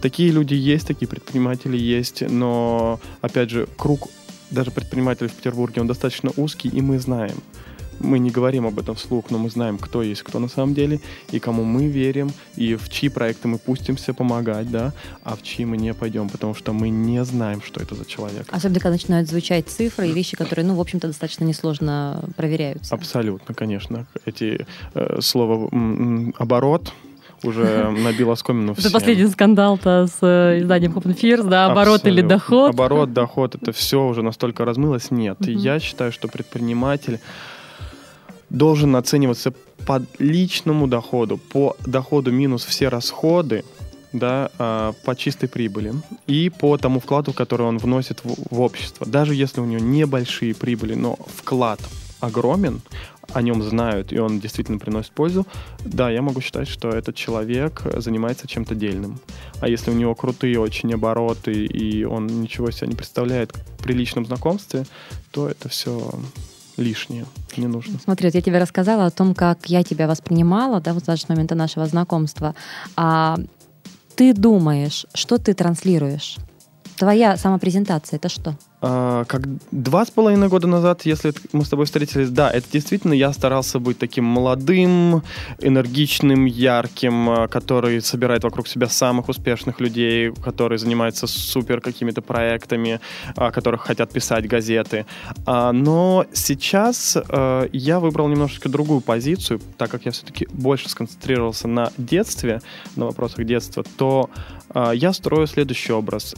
Такие 0.00 0.30
люди 0.30 0.54
есть, 0.54 0.86
такие 0.86 1.08
предприниматели 1.08 1.76
есть, 1.76 2.22
но, 2.28 3.00
опять 3.20 3.50
же, 3.50 3.66
круг 3.76 4.08
даже 4.50 4.70
предпринимателей 4.70 5.28
в 5.28 5.32
Петербурге, 5.32 5.80
он 5.80 5.86
достаточно 5.86 6.30
узкий, 6.36 6.68
и 6.68 6.80
мы 6.80 6.98
знаем, 6.98 7.36
мы 8.00 8.18
не 8.18 8.30
говорим 8.30 8.66
об 8.66 8.78
этом 8.78 8.94
вслух, 8.94 9.30
но 9.30 9.38
мы 9.38 9.50
знаем, 9.50 9.78
кто 9.78 10.02
есть 10.02 10.22
кто 10.22 10.38
на 10.38 10.48
самом 10.48 10.74
деле, 10.74 11.00
и 11.30 11.38
кому 11.38 11.64
мы 11.64 11.86
верим, 11.86 12.30
и 12.56 12.74
в 12.74 12.88
чьи 12.88 13.08
проекты 13.08 13.48
мы 13.48 13.58
пустимся 13.58 14.14
помогать, 14.14 14.70
да, 14.70 14.92
а 15.22 15.36
в 15.36 15.42
чьи 15.42 15.64
мы 15.64 15.76
не 15.76 15.94
пойдем, 15.94 16.28
потому 16.28 16.54
что 16.54 16.72
мы 16.72 16.88
не 16.88 17.24
знаем, 17.24 17.62
что 17.62 17.80
это 17.80 17.94
за 17.94 18.04
человек. 18.04 18.46
Особенно, 18.50 18.80
когда 18.80 18.90
начинают 18.90 19.28
звучать 19.28 19.68
цифры 19.68 20.08
и 20.08 20.12
вещи, 20.12 20.36
которые, 20.36 20.64
ну, 20.66 20.74
в 20.74 20.80
общем-то, 20.80 21.08
достаточно 21.08 21.44
несложно 21.44 22.24
проверяются. 22.36 22.94
Абсолютно, 22.94 23.54
конечно. 23.54 24.06
Эти 24.24 24.66
э, 24.94 25.20
слова 25.20 25.68
оборот, 26.38 26.92
уже 27.44 27.90
набил 27.90 28.30
оскомину 28.30 28.74
всем. 28.74 28.86
Это 28.86 28.92
последний 28.92 29.26
скандал-то 29.26 30.06
с 30.06 30.18
э, 30.22 30.60
изданием 30.60 30.92
Open 30.92 31.16
Fears, 31.16 31.48
да, 31.48 31.66
оборот 31.66 31.96
Абсолютно. 31.96 32.08
или 32.08 32.26
доход. 32.26 32.70
Оборот, 32.70 33.12
доход, 33.12 33.54
это 33.54 33.72
все 33.72 34.04
уже 34.06 34.22
настолько 34.22 34.64
размылось. 34.64 35.10
Нет, 35.10 35.40
uh-huh. 35.40 35.52
я 35.52 35.78
считаю, 35.78 36.12
что 36.12 36.28
предприниматель 36.28 37.20
должен 38.50 38.96
оцениваться 38.96 39.52
по 39.86 40.02
личному 40.18 40.86
доходу, 40.86 41.38
по 41.38 41.76
доходу 41.86 42.32
минус 42.32 42.64
все 42.64 42.88
расходы, 42.88 43.64
да, 44.12 44.50
а, 44.58 44.92
по 45.04 45.16
чистой 45.16 45.48
прибыли 45.48 45.92
и 46.26 46.48
по 46.48 46.78
тому 46.78 47.00
вкладу, 47.00 47.32
который 47.32 47.66
он 47.66 47.78
вносит 47.78 48.24
в, 48.24 48.54
в 48.54 48.60
общество. 48.60 49.06
Даже 49.06 49.34
если 49.34 49.60
у 49.60 49.64
него 49.64 49.80
небольшие 49.80 50.54
прибыли, 50.54 50.94
но 50.94 51.18
вклад 51.36 51.80
огромен, 52.20 52.80
о 53.32 53.42
нем 53.42 53.62
знают, 53.62 54.12
и 54.12 54.18
он 54.18 54.38
действительно 54.38 54.78
приносит 54.78 55.12
пользу, 55.12 55.46
да, 55.84 56.10
я 56.10 56.22
могу 56.22 56.40
считать, 56.40 56.68
что 56.68 56.90
этот 56.90 57.16
человек 57.16 57.82
занимается 57.96 58.46
чем-то 58.46 58.74
дельным. 58.74 59.18
А 59.60 59.68
если 59.68 59.90
у 59.90 59.94
него 59.94 60.14
крутые 60.14 60.60
очень 60.60 60.92
обороты, 60.92 61.52
и 61.52 62.04
он 62.04 62.26
ничего 62.26 62.70
себе 62.70 62.88
не 62.88 62.94
представляет 62.94 63.52
при 63.82 63.92
личном 63.92 64.26
знакомстве, 64.26 64.84
то 65.30 65.48
это 65.48 65.68
все 65.68 66.12
лишнее, 66.76 67.26
не 67.56 67.66
нужно. 67.66 67.98
Смотри, 68.02 68.28
вот 68.28 68.34
я 68.34 68.42
тебе 68.42 68.58
рассказала 68.58 69.06
о 69.06 69.10
том, 69.10 69.34
как 69.34 69.66
я 69.66 69.82
тебя 69.82 70.06
воспринимала, 70.08 70.80
да, 70.80 70.92
вот 70.92 71.04
с 71.22 71.28
момента 71.28 71.54
нашего 71.54 71.86
знакомства. 71.86 72.54
А 72.96 73.38
ты 74.16 74.32
думаешь, 74.32 75.06
что 75.14 75.38
ты 75.38 75.54
транслируешь? 75.54 76.36
Твоя 76.96 77.36
самопрезентация 77.36 78.18
это 78.18 78.28
что? 78.28 78.56
А, 78.86 79.24
как 79.24 79.42
два 79.72 80.04
с 80.04 80.10
половиной 80.10 80.48
года 80.48 80.66
назад, 80.66 81.06
если 81.06 81.32
мы 81.52 81.64
с 81.64 81.68
тобой 81.70 81.86
встретились, 81.86 82.28
да, 82.28 82.50
это 82.50 82.66
действительно 82.70 83.14
я 83.14 83.32
старался 83.32 83.78
быть 83.78 83.98
таким 83.98 84.24
молодым, 84.24 85.22
энергичным, 85.58 86.44
ярким, 86.44 87.30
а, 87.30 87.48
который 87.48 88.02
собирает 88.02 88.44
вокруг 88.44 88.68
себя 88.68 88.88
самых 88.88 89.30
успешных 89.30 89.80
людей, 89.80 90.32
которые 90.34 90.78
занимаются 90.78 91.26
супер 91.26 91.80
какими-то 91.80 92.20
проектами, 92.20 93.00
а, 93.36 93.50
которых 93.50 93.82
хотят 93.82 94.12
писать 94.12 94.46
газеты. 94.46 95.06
Но 95.46 96.26
сейчас 96.32 97.16
я 97.72 98.00
выбрал 98.00 98.28
немножечко 98.28 98.68
другую 98.68 99.00
позицию, 99.00 99.60
так 99.78 99.90
как 99.90 100.04
я 100.04 100.12
все-таки 100.12 100.46
больше 100.52 100.88
сконцентрировался 100.88 101.68
на 101.68 101.90
детстве, 101.96 102.60
на 102.96 103.06
вопросах 103.06 103.44
детства, 103.44 103.84
то 103.96 104.30
я 104.74 105.12
строю 105.12 105.46
следующий 105.46 105.92
образ. 105.92 106.34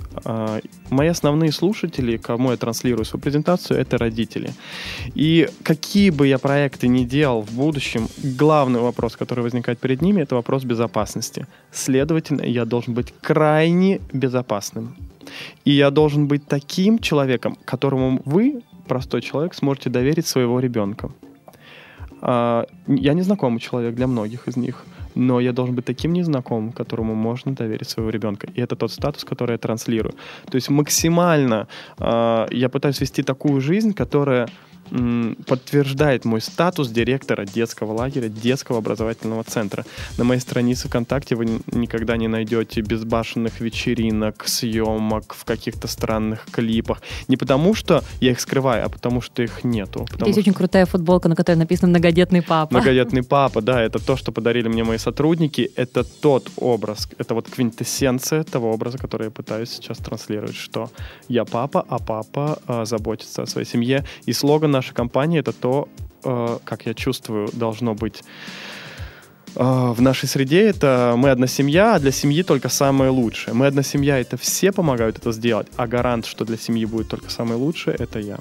Мои 0.90 1.08
основные 1.08 1.52
слушатели, 1.52 2.16
кому 2.16 2.50
я 2.50 2.56
транслирую 2.56 3.04
свою 3.04 3.22
презентацию, 3.22 3.80
это 3.80 3.98
родители. 3.98 4.50
И 5.14 5.48
какие 5.62 6.10
бы 6.10 6.26
я 6.26 6.38
проекты 6.38 6.88
ни 6.88 7.04
делал 7.04 7.42
в 7.42 7.52
будущем, 7.52 8.08
главный 8.38 8.80
вопрос, 8.80 9.16
который 9.16 9.40
возникает 9.40 9.78
перед 9.78 10.02
ними, 10.02 10.22
это 10.22 10.34
вопрос 10.34 10.64
безопасности. 10.64 11.46
Следовательно, 11.72 12.42
я 12.42 12.64
должен 12.64 12.94
быть 12.94 13.14
крайне 13.22 14.00
безопасным. 14.12 14.96
И 15.64 15.72
я 15.72 15.90
должен 15.90 16.28
быть 16.28 16.46
таким 16.46 16.98
человеком, 16.98 17.56
которому 17.64 18.20
вы, 18.24 18.62
простой 18.86 19.22
человек, 19.22 19.54
сможете 19.54 19.90
доверить 19.90 20.26
своего 20.26 20.60
ребенка. 20.60 21.10
А, 22.20 22.66
я 22.86 23.14
незнакомый 23.14 23.60
человек 23.60 23.94
для 23.94 24.06
многих 24.06 24.48
из 24.48 24.56
них– 24.56 24.84
но 25.16 25.40
я 25.40 25.52
должен 25.52 25.75
быть 25.75 25.85
таким 25.85 26.12
незнакомым, 26.12 26.73
которому 26.73 27.14
можно 27.14 27.52
доверить 27.52 27.88
своего 27.88 28.11
ребенка. 28.11 28.49
И 28.54 28.61
это 28.61 28.76
тот 28.76 28.92
статус, 28.92 29.25
который 29.25 29.52
я 29.52 29.58
транслирую. 29.58 30.14
То 30.50 30.56
есть 30.56 30.70
максимально 30.70 31.66
э, 31.99 32.46
я 32.50 32.68
пытаюсь 32.68 33.00
вести 33.00 33.23
такую 33.23 33.61
жизнь, 33.61 33.92
которая 33.92 34.49
подтверждает 35.46 36.24
мой 36.24 36.40
статус 36.40 36.88
директора 36.88 37.44
детского 37.44 37.92
лагеря, 37.92 38.28
детского 38.28 38.78
образовательного 38.78 39.44
центра. 39.44 39.84
На 40.18 40.24
моей 40.24 40.40
странице 40.40 40.88
ВКонтакте 40.88 41.34
вы 41.36 41.60
никогда 41.72 42.16
не 42.16 42.28
найдете 42.28 42.80
безбашенных 42.80 43.60
вечеринок, 43.60 44.46
съемок 44.46 45.34
в 45.34 45.44
каких-то 45.44 45.88
странных 45.88 46.46
клипах. 46.50 47.02
Не 47.28 47.36
потому, 47.36 47.74
что 47.74 48.02
я 48.20 48.30
их 48.30 48.40
скрываю, 48.40 48.86
а 48.86 48.88
потому, 48.88 49.20
что 49.20 49.42
их 49.42 49.64
нету. 49.64 50.06
Есть 50.10 50.32
что... 50.32 50.40
очень 50.40 50.54
крутая 50.54 50.86
футболка, 50.86 51.28
на 51.28 51.36
которой 51.36 51.56
написано 51.56 51.88
«Многодетный 51.88 52.42
папа». 52.42 52.72
«Многодетный 52.74 53.22
папа», 53.22 53.60
да, 53.60 53.82
это 53.82 53.98
то, 53.98 54.16
что 54.16 54.32
подарили 54.32 54.68
мне 54.68 54.84
мои 54.84 54.98
сотрудники. 54.98 55.70
Это 55.76 56.04
тот 56.04 56.50
образ, 56.56 57.08
это 57.18 57.34
вот 57.34 57.48
квинтэссенция 57.48 58.44
того 58.44 58.72
образа, 58.72 58.98
который 58.98 59.24
я 59.24 59.30
пытаюсь 59.30 59.70
сейчас 59.70 59.98
транслировать, 59.98 60.56
что 60.56 60.90
я 61.28 61.44
папа, 61.44 61.84
а 61.88 61.98
папа 61.98 62.58
э, 62.68 62.84
заботится 62.84 63.42
о 63.42 63.46
своей 63.46 63.66
семье. 63.66 64.04
И 64.26 64.32
слоган 64.32 64.75
нашей 64.76 64.95
компании 64.95 65.40
это 65.40 65.52
то, 65.52 65.88
э, 66.25 66.59
как 66.64 66.87
я 66.87 66.95
чувствую, 66.95 67.49
должно 67.52 67.95
быть 67.95 68.23
э, 69.54 69.62
в 69.62 70.00
нашей 70.00 70.28
среде 70.28 70.62
это 70.62 71.14
мы 71.16 71.30
одна 71.30 71.47
семья, 71.47 71.95
а 71.95 71.99
для 71.99 72.12
семьи 72.12 72.42
только 72.42 72.68
самое 72.68 73.11
лучшее. 73.11 73.54
Мы 73.54 73.66
одна 73.66 73.83
семья, 73.83 74.18
это 74.18 74.37
все 74.37 74.73
помогают 74.73 75.18
это 75.18 75.33
сделать, 75.33 75.68
а 75.76 75.87
гарант, 75.87 76.26
что 76.26 76.45
для 76.45 76.56
семьи 76.56 76.85
будет 76.85 77.09
только 77.09 77.30
самое 77.30 77.56
лучшее, 77.56 77.97
это 77.99 78.18
я. 78.18 78.38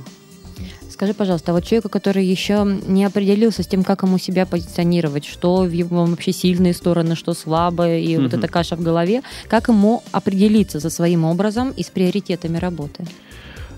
Скажи, 0.89 1.13
пожалуйста, 1.13 1.51
а 1.51 1.56
вот 1.56 1.65
человеку, 1.65 1.89
который 1.89 2.25
еще 2.25 2.65
не 2.88 3.04
определился 3.04 3.63
с 3.63 3.68
тем, 3.68 3.84
как 3.84 4.04
ему 4.04 4.18
себя 4.18 4.46
позиционировать, 4.46 5.25
что 5.25 5.63
в 5.63 5.72
его 5.72 6.06
вообще 6.06 6.32
сильные 6.32 6.74
стороны, 6.74 7.15
что 7.15 7.34
слабые, 7.34 8.01
и 8.01 8.15
mm-hmm. 8.15 8.22
вот 8.22 8.34
эта 8.34 8.48
каша 8.48 8.77
в 8.77 8.82
голове, 8.82 9.22
как 9.50 9.68
ему 9.68 10.04
определиться 10.13 10.80
со 10.80 10.89
своим 10.89 11.25
образом 11.25 11.72
и 11.72 11.84
с 11.84 11.88
приоритетами 11.88 12.58
работы? 12.58 13.06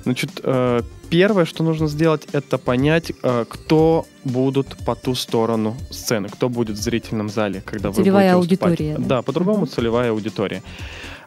Значит, 0.04 0.30
э, 0.44 0.82
первое, 1.10 1.46
что 1.46 1.64
нужно 1.64 1.88
сделать, 1.88 2.28
это 2.34 2.58
понять, 2.58 3.12
э, 3.24 3.46
кто 3.48 4.06
будут 4.24 4.78
по 4.86 4.96
ту 4.96 5.16
сторону 5.16 5.76
сцены, 5.90 6.30
кто 6.30 6.50
будет 6.50 6.78
в 6.78 6.82
зрительном 6.82 7.30
зале, 7.30 7.62
когда 7.66 7.92
целевая 7.92 8.36
вы 8.36 8.42
будете 8.42 8.56
аудитория. 8.64 8.96
Да, 8.98 9.08
да 9.08 9.22
по-другому 9.22 9.66
mm-hmm. 9.66 9.76
целевая 9.76 10.12
аудитория. 10.12 10.64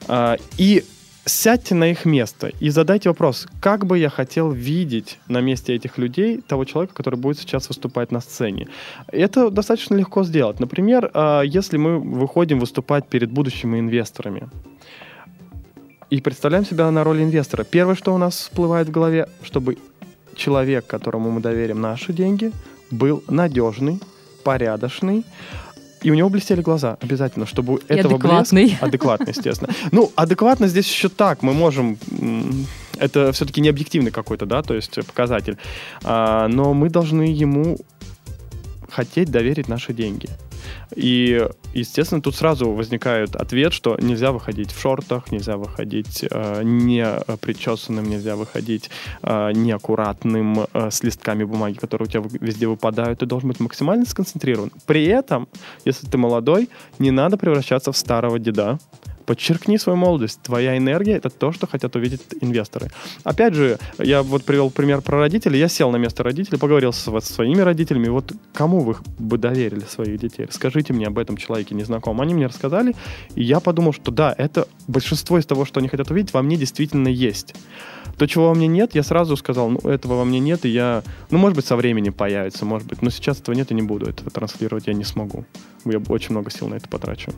А, 0.08 0.36
и 0.58 0.84
сядьте 1.24 1.74
на 1.74 1.90
их 1.90 2.04
место 2.04 2.50
и 2.60 2.70
задайте 2.70 3.08
вопрос, 3.08 3.46
как 3.60 3.86
бы 3.86 3.98
я 3.98 4.08
хотел 4.08 4.50
видеть 4.50 5.18
на 5.28 5.40
месте 5.40 5.74
этих 5.74 5.98
людей 5.98 6.40
того 6.40 6.64
человека, 6.64 6.94
который 6.94 7.16
будет 7.16 7.38
сейчас 7.38 7.68
выступать 7.68 8.12
на 8.12 8.20
сцене. 8.20 8.68
Это 9.08 9.50
достаточно 9.50 9.94
легко 9.96 10.24
сделать. 10.24 10.60
Например, 10.60 11.10
а, 11.14 11.42
если 11.42 11.76
мы 11.76 11.98
выходим 11.98 12.58
выступать 12.58 13.06
перед 13.06 13.30
будущими 13.30 13.78
инвесторами, 13.78 14.48
и 16.10 16.20
представляем 16.20 16.66
себя 16.66 16.90
на 16.90 17.04
роли 17.04 17.22
инвестора. 17.22 17.64
Первое, 17.64 17.94
что 17.94 18.14
у 18.14 18.18
нас 18.18 18.34
всплывает 18.34 18.88
в 18.88 18.90
голове, 18.90 19.28
чтобы 19.42 19.78
человек, 20.34 20.86
которому 20.86 21.30
мы 21.30 21.40
доверим 21.40 21.80
наши 21.80 22.12
деньги, 22.12 22.52
был 22.90 23.22
надежный, 23.28 24.00
порядочный, 24.42 25.24
и 26.02 26.10
у 26.10 26.14
него 26.14 26.30
блестели 26.30 26.62
глаза 26.62 26.96
обязательно, 27.00 27.46
чтобы 27.46 27.74
и 27.74 27.92
этого 27.92 28.14
адекватный. 28.14 28.64
блеска... 28.64 28.86
Адекватный, 28.86 29.32
естественно. 29.36 29.72
Ну, 29.92 30.10
адекватно 30.16 30.66
здесь 30.66 30.88
еще 30.88 31.08
так. 31.08 31.42
Мы 31.42 31.52
можем... 31.52 31.98
Это 32.98 33.32
все-таки 33.32 33.60
не 33.60 33.68
объективный 33.68 34.10
какой-то, 34.10 34.46
да, 34.46 34.62
то 34.62 34.74
есть 34.74 34.94
показатель. 35.06 35.58
А, 36.02 36.48
но 36.48 36.74
мы 36.74 36.90
должны 36.90 37.22
ему 37.22 37.78
хотеть 38.90 39.30
доверить 39.30 39.68
наши 39.68 39.92
деньги. 39.92 40.28
И, 40.94 41.46
естественно, 41.74 42.20
тут 42.20 42.34
сразу 42.34 42.70
возникает 42.70 43.36
ответ, 43.36 43.72
что 43.72 43.96
нельзя 44.00 44.32
выходить 44.32 44.72
в 44.72 44.80
шортах, 44.80 45.30
нельзя 45.30 45.56
выходить 45.56 46.24
э, 46.30 46.62
не 46.62 47.04
причесанным, 47.40 48.04
нельзя 48.04 48.36
выходить 48.36 48.90
э, 49.22 49.52
неаккуратным, 49.52 50.66
э, 50.72 50.90
с 50.90 51.02
листками 51.02 51.44
бумаги, 51.44 51.78
которые 51.78 52.06
у 52.06 52.10
тебя 52.10 52.22
везде 52.40 52.66
выпадают. 52.66 53.20
Ты 53.20 53.26
должен 53.26 53.48
быть 53.48 53.60
максимально 53.60 54.04
сконцентрирован. 54.04 54.72
При 54.86 55.04
этом, 55.06 55.48
если 55.84 56.06
ты 56.06 56.18
молодой, 56.18 56.68
не 56.98 57.10
надо 57.10 57.36
превращаться 57.36 57.92
в 57.92 57.96
старого 57.96 58.38
деда, 58.38 58.78
Подчеркни 59.30 59.78
свою 59.78 59.96
молодость. 59.96 60.40
Твоя 60.42 60.76
энергия— 60.76 61.12
это 61.18 61.30
то, 61.30 61.52
что 61.52 61.68
хотят 61.68 61.94
увидеть 61.94 62.22
инвесторы. 62.40 62.90
Опять 63.22 63.54
же, 63.54 63.78
я 63.98 64.24
вот 64.24 64.42
привел 64.42 64.72
пример 64.72 65.02
про 65.02 65.20
родителей. 65.20 65.60
Я 65.60 65.68
сел 65.68 65.92
на 65.92 65.98
место 65.98 66.24
родителей, 66.24 66.58
поговорил 66.58 66.92
со, 66.92 67.20
со 67.20 67.32
своими 67.32 67.60
родителями. 67.60 68.08
Вот 68.08 68.32
кому 68.52 68.80
вы 68.80 68.96
бы 69.20 69.38
доверили 69.38 69.84
своих 69.88 70.18
детей? 70.18 70.46
Расскажите 70.46 70.92
мне 70.94 71.06
об 71.06 71.16
этом 71.16 71.36
человеке 71.36 71.76
незнакомом. 71.76 72.22
Они 72.22 72.34
мне 72.34 72.48
рассказали, 72.48 72.96
и 73.36 73.44
я 73.44 73.60
подумал, 73.60 73.92
что 73.92 74.10
да, 74.10 74.34
это 74.36 74.66
большинство 74.88 75.38
из 75.38 75.46
того, 75.46 75.64
что 75.64 75.78
они 75.78 75.86
хотят 75.86 76.10
увидеть, 76.10 76.34
во 76.34 76.42
мне 76.42 76.56
действительно 76.56 77.06
есть. 77.06 77.54
То, 78.18 78.26
чего 78.26 78.48
во 78.48 78.54
мне 78.54 78.66
нет, 78.66 78.94
я 78.94 79.02
сразу 79.02 79.36
сказал, 79.36 79.70
ну, 79.70 79.78
этого 79.80 80.14
во 80.14 80.24
мне 80.24 80.40
нет, 80.40 80.64
и 80.64 80.68
я, 80.68 81.02
ну, 81.30 81.38
может 81.38 81.56
быть, 81.56 81.66
со 81.66 81.76
временем 81.76 82.12
появится, 82.12 82.64
может 82.64 82.86
быть, 82.88 83.02
но 83.02 83.10
сейчас 83.10 83.40
этого 83.40 83.54
нет 83.54 83.70
и 83.70 83.74
не 83.74 83.82
буду 83.82 84.06
этого 84.06 84.30
транслировать, 84.30 84.86
я 84.86 84.94
не 84.94 85.04
смогу. 85.04 85.44
Я 85.84 86.00
очень 86.08 86.32
много 86.32 86.50
сил 86.50 86.68
на 86.68 86.74
это 86.74 86.88
потрачу. 86.88 87.32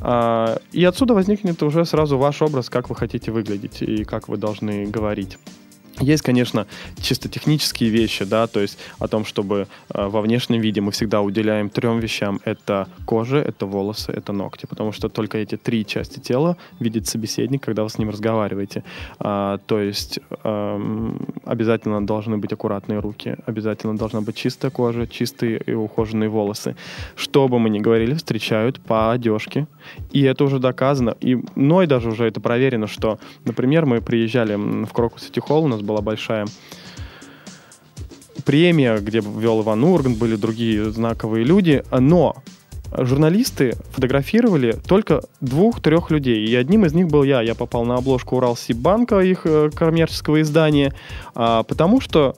А, 0.00 0.58
и 0.72 0.84
отсюда 0.84 1.14
возникнет 1.14 1.62
уже 1.62 1.84
сразу 1.84 2.18
ваш 2.18 2.42
образ, 2.42 2.68
как 2.68 2.90
вы 2.90 2.96
хотите 2.96 3.30
выглядеть 3.32 3.82
и 3.82 4.04
как 4.04 4.28
вы 4.28 4.36
должны 4.36 4.86
говорить. 4.86 5.38
Есть, 6.00 6.22
конечно, 6.22 6.66
чисто 7.00 7.28
технические 7.28 7.90
вещи, 7.90 8.24
да, 8.24 8.46
то 8.46 8.60
есть 8.60 8.78
о 8.98 9.08
том, 9.08 9.24
чтобы 9.24 9.66
э, 9.94 10.06
во 10.06 10.22
внешнем 10.22 10.60
виде 10.60 10.80
мы 10.80 10.90
всегда 10.90 11.20
уделяем 11.20 11.68
трем 11.68 12.00
вещам. 12.00 12.40
Это 12.44 12.88
кожа, 13.04 13.36
это 13.36 13.66
волосы, 13.66 14.10
это 14.10 14.32
ногти, 14.32 14.66
потому 14.66 14.92
что 14.92 15.08
только 15.08 15.38
эти 15.38 15.56
три 15.56 15.84
части 15.84 16.18
тела 16.18 16.56
видит 16.80 17.06
собеседник, 17.08 17.62
когда 17.62 17.82
вы 17.82 17.90
с 17.90 17.98
ним 17.98 18.10
разговариваете. 18.10 18.84
А, 19.18 19.58
то 19.66 19.78
есть 19.78 20.18
э, 20.44 21.10
обязательно 21.44 22.04
должны 22.06 22.38
быть 22.38 22.52
аккуратные 22.52 22.98
руки, 22.98 23.36
обязательно 23.46 23.96
должна 23.96 24.22
быть 24.22 24.36
чистая 24.36 24.70
кожа, 24.70 25.06
чистые 25.06 25.58
и 25.58 25.74
ухоженные 25.74 26.30
волосы. 26.30 26.74
Что 27.16 27.48
бы 27.48 27.58
мы 27.58 27.68
ни 27.68 27.80
говорили, 27.80 28.14
встречают 28.14 28.80
по 28.80 29.12
одежке, 29.12 29.66
и 30.10 30.22
это 30.22 30.44
уже 30.44 30.58
доказано. 30.58 31.16
И 31.20 31.38
мной 31.54 31.86
даже 31.86 32.08
уже 32.08 32.24
это 32.24 32.40
проверено, 32.40 32.86
что, 32.86 33.18
например, 33.44 33.84
мы 33.84 34.00
приезжали 34.00 34.54
в 34.54 34.92
Крокус 34.92 35.24
Сити 35.24 35.40
Холл, 35.40 35.64
у 35.64 35.68
нас 35.68 35.81
была 35.82 36.00
большая 36.00 36.46
премия, 38.44 38.98
где 38.98 39.20
вел 39.20 39.62
Иван 39.62 39.84
Ургант, 39.84 40.18
были 40.18 40.36
другие 40.36 40.90
знаковые 40.90 41.44
люди, 41.44 41.82
но 41.90 42.36
журналисты 42.96 43.74
фотографировали 43.92 44.72
только 44.86 45.22
двух-трех 45.40 46.10
людей, 46.10 46.44
и 46.46 46.54
одним 46.54 46.84
из 46.84 46.92
них 46.92 47.08
был 47.08 47.22
я. 47.22 47.40
Я 47.40 47.54
попал 47.54 47.84
на 47.84 47.96
обложку 47.96 48.36
Уралсибанка, 48.36 49.20
их 49.20 49.42
э, 49.44 49.70
коммерческого 49.74 50.42
издания, 50.42 50.92
а, 51.34 51.62
потому 51.62 52.00
что 52.00 52.36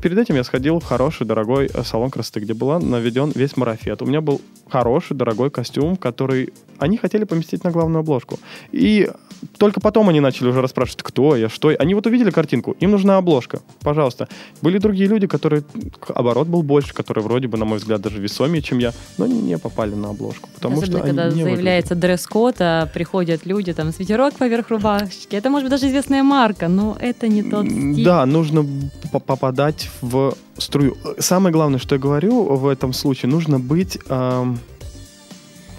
перед 0.00 0.18
этим 0.18 0.36
я 0.36 0.44
сходил 0.44 0.80
в 0.80 0.84
хороший, 0.84 1.26
дорогой 1.26 1.66
э, 1.66 1.82
салон 1.82 2.10
красоты, 2.10 2.40
где 2.40 2.54
был 2.54 2.78
наведен 2.80 3.32
весь 3.34 3.56
марафет. 3.56 4.00
У 4.02 4.06
меня 4.06 4.20
был 4.20 4.40
хороший, 4.68 5.16
дорогой 5.16 5.50
костюм, 5.50 5.96
который 5.96 6.52
они 6.78 6.96
хотели 6.96 7.24
поместить 7.24 7.64
на 7.64 7.70
главную 7.70 8.00
обложку. 8.00 8.38
И 8.72 9.10
только 9.58 9.80
потом 9.80 10.08
они 10.08 10.20
начали 10.20 10.48
уже 10.48 10.60
расспрашивать, 10.60 11.02
кто 11.02 11.36
я, 11.36 11.48
что 11.48 11.70
я. 11.70 11.76
Они 11.78 11.94
вот 11.94 12.06
увидели 12.06 12.30
картинку, 12.30 12.76
им 12.80 12.90
нужна 12.90 13.16
обложка, 13.16 13.60
пожалуйста. 13.80 14.28
Были 14.62 14.78
другие 14.78 15.08
люди, 15.08 15.26
которые, 15.26 15.64
оборот 16.08 16.48
был 16.48 16.62
больше, 16.62 16.94
которые 16.94 17.24
вроде 17.24 17.48
бы, 17.48 17.58
на 17.58 17.64
мой 17.64 17.78
взгляд, 17.78 18.00
даже 18.00 18.20
весомее, 18.20 18.62
чем 18.62 18.78
я, 18.78 18.92
но 19.18 19.24
они 19.24 19.40
не 19.40 19.58
попали 19.58 19.94
на 19.94 20.10
обложку, 20.10 20.48
потому 20.54 20.76
Особенно, 20.76 20.98
что 20.98 21.06
когда 21.06 21.24
они 21.24 21.42
заявляется 21.42 21.94
дресс-код, 21.94 22.56
а 22.60 22.86
приходят 22.86 23.46
люди 23.46 23.72
там 23.72 23.92
с 23.92 23.98
ветерок 23.98 24.34
поверх 24.34 24.70
рубашки. 24.70 25.36
Это 25.36 25.50
может 25.50 25.68
быть 25.68 25.70
даже 25.70 25.88
известная 25.88 26.22
марка, 26.22 26.68
но 26.68 26.96
это 27.00 27.28
не 27.28 27.42
тот 27.42 27.66
стиль. 27.66 28.04
Да, 28.04 28.26
нужно 28.26 28.66
попадать 29.10 29.90
в 30.00 30.34
струю. 30.58 30.96
Самое 31.18 31.52
главное, 31.52 31.78
что 31.78 31.94
я 31.94 32.00
говорю 32.00 32.44
в 32.44 32.66
этом 32.66 32.92
случае, 32.92 33.30
нужно 33.30 33.58
быть 33.58 33.98
эм, 34.08 34.58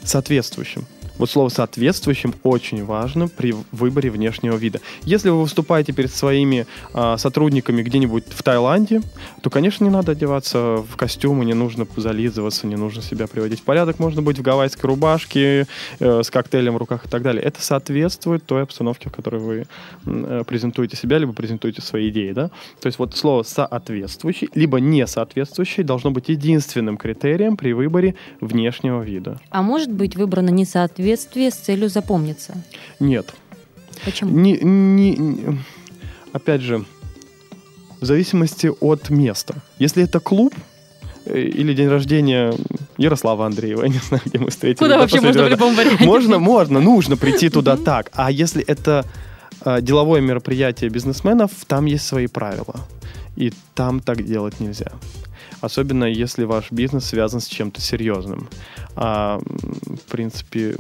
соответствующим. 0.04 0.86
Вот 1.18 1.30
слово 1.32 1.50
«соответствующим» 1.50 2.36
очень 2.44 2.86
важно 2.86 3.28
при 3.28 3.56
выборе 3.72 4.12
внешнего 4.12 4.56
вида. 4.56 4.82
Если 5.04 5.30
вы 5.30 5.42
выступаете 5.42 5.92
перед 5.92 6.12
своими 6.12 6.68
э, 6.94 7.16
сотрудниками 7.18 7.82
где-нибудь 7.82 8.26
в 8.30 8.44
Таиланде, 8.44 9.02
то, 9.42 9.50
конечно, 9.50 9.84
не 9.84 9.90
надо 9.90 10.12
одеваться 10.12 10.78
в 10.78 10.96
костюмы, 10.96 11.46
не 11.46 11.56
нужно 11.56 11.88
зализываться, 11.96 12.68
не 12.68 12.76
нужно 12.76 13.02
себя 13.02 13.26
приводить 13.26 13.62
в 13.62 13.64
порядок. 13.64 14.00
Можно 14.00 14.22
быть 14.22 14.38
в 14.38 14.44
гавайской 14.44 14.88
рубашке 14.88 15.66
э, 16.00 16.22
с 16.24 16.30
коктейлем 16.30 16.76
в 16.76 16.78
руках 16.78 17.06
и 17.06 17.10
так 17.10 17.24
далее. 17.24 17.44
Это 17.44 17.64
соответствует 17.64 18.46
той 18.46 18.62
обстановке, 18.62 19.10
в 19.10 19.14
которой 19.14 19.42
вы 19.42 19.66
э, 20.06 20.44
презентуете 20.46 20.98
себя, 20.98 21.18
либо 21.18 21.34
презентуете 21.34 21.82
свои 21.82 22.10
идеи. 22.10 22.32
Да? 22.32 22.50
То 22.80 22.88
есть 22.88 23.00
вот 23.00 23.18
слово 23.18 23.42
«соответствующий», 23.42 24.50
либо 24.54 24.80
«не 24.80 25.08
соответствующий» 25.08 25.84
должно 25.84 26.12
быть 26.12 26.30
единственным 26.30 26.98
критерием 26.98 27.58
при 27.58 27.74
выборе 27.74 28.14
внешнего 28.40 29.02
вида. 29.02 29.40
А 29.50 29.64
может 29.64 29.92
быть 29.92 30.16
выбрано 30.16 30.50
несоответствующее 30.50 31.07
соответствии 31.16 31.50
с 31.50 31.56
целью 31.56 31.90
запомниться? 31.90 32.54
Нет. 33.00 33.34
Почему? 34.06 34.32
Не, 34.32 34.58
не, 34.62 35.16
не, 35.16 35.60
опять 36.34 36.62
же, 36.62 36.86
в 38.02 38.06
зависимости 38.06 38.70
от 38.82 39.10
места. 39.10 39.56
Если 39.80 40.04
это 40.04 40.20
клуб, 40.20 40.54
э, 41.26 41.40
или 41.40 41.74
день 41.74 41.88
рождения 41.88 42.54
Ярослава 42.98 43.46
Андреева, 43.46 43.84
я 43.86 43.90
не 43.90 44.00
знаю, 44.00 44.22
где 44.26 44.40
мы 44.40 44.50
встретились. 44.50 44.80
Куда 44.80 44.98
вообще 44.98 45.22
можно 45.22 45.44
в 45.44 45.50
любом 45.50 45.76
варианте? 45.76 46.06
Можно, 46.06 46.40
можно, 46.56 46.80
нужно 46.80 47.18
прийти 47.18 47.50
туда 47.50 47.78
так. 47.78 48.12
А 48.14 48.30
если 48.30 48.64
это 48.64 49.06
э, 49.66 49.82
деловое 49.82 50.22
мероприятие 50.22 50.90
бизнесменов, 50.90 51.52
там 51.68 51.86
есть 51.86 52.06
свои 52.06 52.28
правила. 52.28 52.76
И 53.38 53.54
там 53.76 54.00
так 54.00 54.24
делать 54.26 54.60
нельзя 54.60 54.92
особенно 55.62 56.06
если 56.06 56.44
ваш 56.44 56.72
бизнес 56.72 57.06
связан 57.06 57.40
с 57.40 57.48
чем-то 57.48 57.82
серьезным. 57.82 58.50
А, 58.96 59.40
в 59.40 60.12
принципе, 60.12 60.76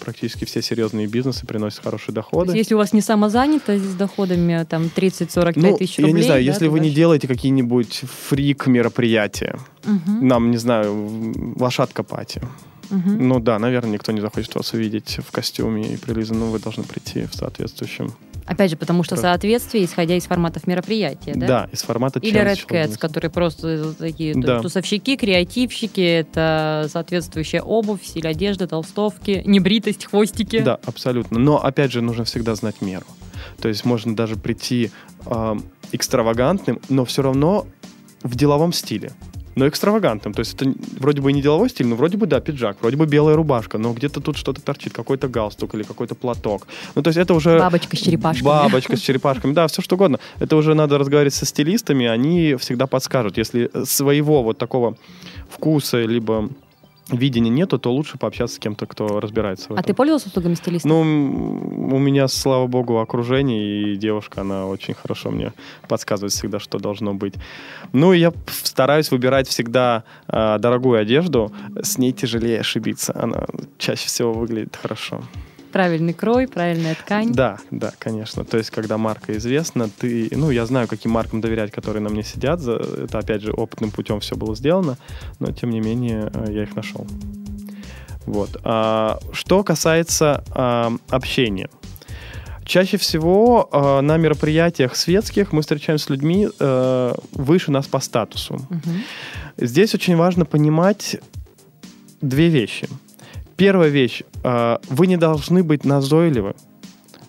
практически 0.00 0.44
все 0.44 0.62
серьезные 0.62 1.06
бизнесы 1.06 1.46
приносят 1.46 1.82
хорошие 1.82 2.14
доходы. 2.14 2.50
Есть, 2.50 2.58
если 2.58 2.74
у 2.74 2.78
вас 2.78 2.92
не 2.92 3.00
самозанятость 3.00 3.84
с 3.84 3.94
доходами 3.94 4.64
там 4.68 4.90
30-45 4.94 5.52
ну, 5.56 5.76
тысяч 5.76 5.98
рублей. 5.98 6.12
Я 6.12 6.16
не 6.16 6.22
знаю, 6.22 6.44
да, 6.44 6.50
если 6.50 6.68
вы 6.68 6.80
не 6.80 6.90
делаете 6.90 7.28
какие-нибудь 7.28 8.02
фрик-мероприятия, 8.28 9.58
угу. 9.84 10.24
нам, 10.24 10.50
не 10.50 10.58
знаю, 10.58 11.54
лошадка 11.58 12.02
пати. 12.02 12.42
Угу. 12.90 13.10
Ну 13.10 13.40
да, 13.40 13.58
наверное, 13.58 13.92
никто 13.92 14.12
не 14.12 14.20
захочет 14.20 14.54
вас 14.54 14.72
увидеть 14.74 15.18
в 15.26 15.32
костюме 15.32 15.94
и 15.94 15.96
прилизанном, 15.96 16.50
вы 16.50 16.58
должны 16.58 16.84
прийти 16.84 17.26
в 17.26 17.34
соответствующем 17.34 18.12
Опять 18.46 18.70
же, 18.70 18.76
потому 18.76 19.02
что 19.02 19.16
соответствие, 19.16 19.84
исходя 19.84 20.16
из 20.16 20.24
форматов 20.24 20.66
мероприятия, 20.66 21.32
да? 21.34 21.46
Да, 21.46 21.68
из 21.72 21.82
формата 21.82 22.18
Или 22.18 22.40
Red 22.40 22.66
Cats, 22.66 22.98
которые 22.98 23.30
просто 23.30 23.94
такие 23.94 24.34
да. 24.34 24.60
тусовщики, 24.60 25.16
креативщики, 25.16 26.00
это 26.00 26.88
соответствующая 26.90 27.62
обувь, 27.62 28.04
стиль 28.04 28.26
одежды, 28.26 28.66
толстовки, 28.66 29.42
небритость, 29.44 30.06
хвостики. 30.06 30.60
Да, 30.60 30.78
абсолютно. 30.84 31.38
Но, 31.38 31.62
опять 31.62 31.92
же, 31.92 32.02
нужно 32.02 32.24
всегда 32.24 32.54
знать 32.54 32.80
меру. 32.80 33.06
То 33.60 33.68
есть 33.68 33.84
можно 33.84 34.14
даже 34.14 34.36
прийти 34.36 34.90
э, 35.26 35.56
экстравагантным, 35.92 36.80
но 36.88 37.04
все 37.04 37.22
равно 37.22 37.66
в 38.22 38.36
деловом 38.36 38.72
стиле 38.72 39.12
но 39.54 39.68
экстравагантным. 39.68 40.34
То 40.34 40.40
есть 40.40 40.54
это 40.54 40.72
вроде 40.98 41.20
бы 41.20 41.32
не 41.32 41.42
деловой 41.42 41.70
стиль, 41.70 41.86
но 41.86 41.96
вроде 41.96 42.16
бы, 42.16 42.26
да, 42.26 42.40
пиджак, 42.40 42.78
вроде 42.80 42.96
бы 42.96 43.06
белая 43.06 43.36
рубашка, 43.36 43.78
но 43.78 43.92
где-то 43.92 44.20
тут 44.20 44.36
что-то 44.36 44.62
торчит, 44.62 44.92
какой-то 44.92 45.28
галстук 45.28 45.74
или 45.74 45.82
какой-то 45.82 46.14
платок. 46.14 46.66
Ну, 46.94 47.02
то 47.02 47.08
есть 47.08 47.18
это 47.18 47.34
уже... 47.34 47.58
Бабочка 47.58 47.96
с 47.96 48.00
черепашками. 48.00 48.46
Бабочка 48.46 48.96
с 48.96 49.00
черепашками, 49.02 49.52
да, 49.52 49.66
все 49.66 49.82
что 49.82 49.96
угодно. 49.96 50.18
Это 50.38 50.56
уже 50.56 50.74
надо 50.74 50.98
разговаривать 50.98 51.34
со 51.34 51.46
стилистами, 51.46 52.06
они 52.06 52.56
всегда 52.56 52.86
подскажут. 52.86 53.38
Если 53.38 53.70
своего 53.84 54.42
вот 54.42 54.58
такого 54.58 54.96
вкуса, 55.50 56.02
либо 56.02 56.48
видения 57.10 57.50
нету, 57.50 57.78
то 57.78 57.92
лучше 57.92 58.18
пообщаться 58.18 58.56
с 58.56 58.58
кем-то, 58.58 58.86
кто 58.86 59.20
разбирается 59.20 59.68
в 59.68 59.70
а 59.70 59.74
этом. 59.74 59.84
А 59.84 59.86
ты 59.86 59.94
пользовался 59.94 60.28
услугами 60.28 60.54
стилиста? 60.54 60.88
Ну, 60.88 61.00
у 61.00 61.98
меня, 61.98 62.28
слава 62.28 62.66
богу, 62.66 62.98
окружение, 62.98 63.92
и 63.92 63.96
девушка, 63.96 64.42
она 64.42 64.66
очень 64.66 64.94
хорошо 64.94 65.30
мне 65.30 65.52
подсказывает 65.88 66.32
всегда, 66.32 66.58
что 66.58 66.78
должно 66.78 67.14
быть. 67.14 67.34
Ну, 67.92 68.12
я 68.12 68.32
стараюсь 68.46 69.10
выбирать 69.10 69.48
всегда 69.48 70.04
э, 70.28 70.58
дорогую 70.58 71.00
одежду, 71.00 71.52
с 71.82 71.98
ней 71.98 72.12
тяжелее 72.12 72.60
ошибиться, 72.60 73.12
она 73.14 73.46
чаще 73.78 74.06
всего 74.06 74.32
выглядит 74.32 74.76
хорошо 74.76 75.22
правильный 75.72 76.12
крой, 76.12 76.46
правильная 76.46 76.94
ткань. 76.94 77.32
Да, 77.32 77.58
да, 77.70 77.92
конечно. 77.98 78.44
То 78.44 78.58
есть, 78.58 78.70
когда 78.70 78.98
марка 78.98 79.36
известна, 79.36 79.88
ты, 79.88 80.28
ну, 80.32 80.50
я 80.50 80.66
знаю, 80.66 80.86
каким 80.86 81.12
маркам 81.12 81.40
доверять, 81.40 81.72
которые 81.72 82.02
на 82.02 82.10
мне 82.10 82.22
сидят. 82.22 82.60
Это, 82.60 83.18
опять 83.18 83.42
же, 83.42 83.52
опытным 83.52 83.90
путем 83.90 84.20
все 84.20 84.36
было 84.36 84.54
сделано, 84.54 84.98
но, 85.40 85.50
тем 85.52 85.70
не 85.70 85.80
менее, 85.80 86.30
э, 86.32 86.52
я 86.52 86.62
их 86.62 86.76
нашел. 86.76 87.06
Вот. 88.26 88.60
А, 88.62 89.18
что 89.32 89.64
касается 89.64 90.44
а, 90.50 90.92
общения. 91.08 91.68
Чаще 92.64 92.96
всего 92.96 93.68
э, 93.72 94.00
на 94.02 94.16
мероприятиях 94.18 94.94
светских 94.94 95.52
мы 95.52 95.62
встречаемся 95.62 96.06
с 96.06 96.10
людьми 96.10 96.48
э, 96.60 97.14
выше 97.32 97.72
нас 97.72 97.88
по 97.88 97.98
статусу. 97.98 98.54
Угу. 98.54 98.90
Здесь 99.56 99.94
очень 99.94 100.16
важно 100.16 100.44
понимать 100.44 101.16
две 102.20 102.48
вещи. 102.48 102.88
Первая 103.62 103.90
вещь. 103.90 104.24
А, 104.42 104.80
вы 104.88 105.06
не 105.06 105.16
должны 105.16 105.62
быть 105.62 105.84
назойливы. 105.84 106.56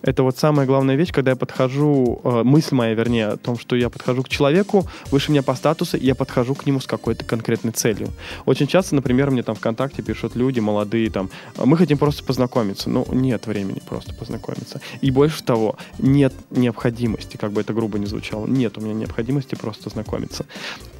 Это 0.04 0.22
вот 0.22 0.36
самая 0.36 0.66
главная 0.66 0.96
вещь, 0.96 1.12
когда 1.12 1.30
я 1.30 1.36
подхожу, 1.36 2.20
э, 2.22 2.42
мысль 2.44 2.74
моя, 2.74 2.92
вернее, 2.92 3.28
о 3.28 3.36
том, 3.38 3.58
что 3.58 3.74
я 3.74 3.88
подхожу 3.88 4.22
к 4.22 4.28
человеку 4.28 4.86
выше 5.10 5.30
меня 5.30 5.42
по 5.42 5.54
статусу, 5.54 5.96
и 5.96 6.04
я 6.04 6.14
подхожу 6.14 6.54
к 6.54 6.66
нему 6.66 6.78
с 6.80 6.86
какой-то 6.86 7.24
конкретной 7.24 7.72
целью. 7.72 8.08
Очень 8.44 8.66
часто, 8.66 8.94
например, 8.94 9.30
мне 9.30 9.42
там 9.42 9.54
ВКонтакте 9.54 10.02
пишут 10.02 10.36
люди 10.36 10.60
молодые, 10.60 11.10
там, 11.10 11.30
мы 11.56 11.78
хотим 11.78 11.96
просто 11.96 12.22
познакомиться. 12.22 12.90
Ну, 12.90 13.06
нет 13.12 13.46
времени 13.46 13.80
просто 13.88 14.12
познакомиться. 14.12 14.82
И 15.00 15.10
больше 15.10 15.42
того, 15.42 15.76
нет 15.98 16.34
необходимости, 16.50 17.38
как 17.38 17.52
бы 17.52 17.62
это 17.62 17.72
грубо 17.72 17.98
не 17.98 18.06
звучало, 18.06 18.46
нет 18.46 18.76
у 18.76 18.82
меня 18.82 18.92
необходимости 18.92 19.54
просто 19.54 19.88
знакомиться. 19.88 20.44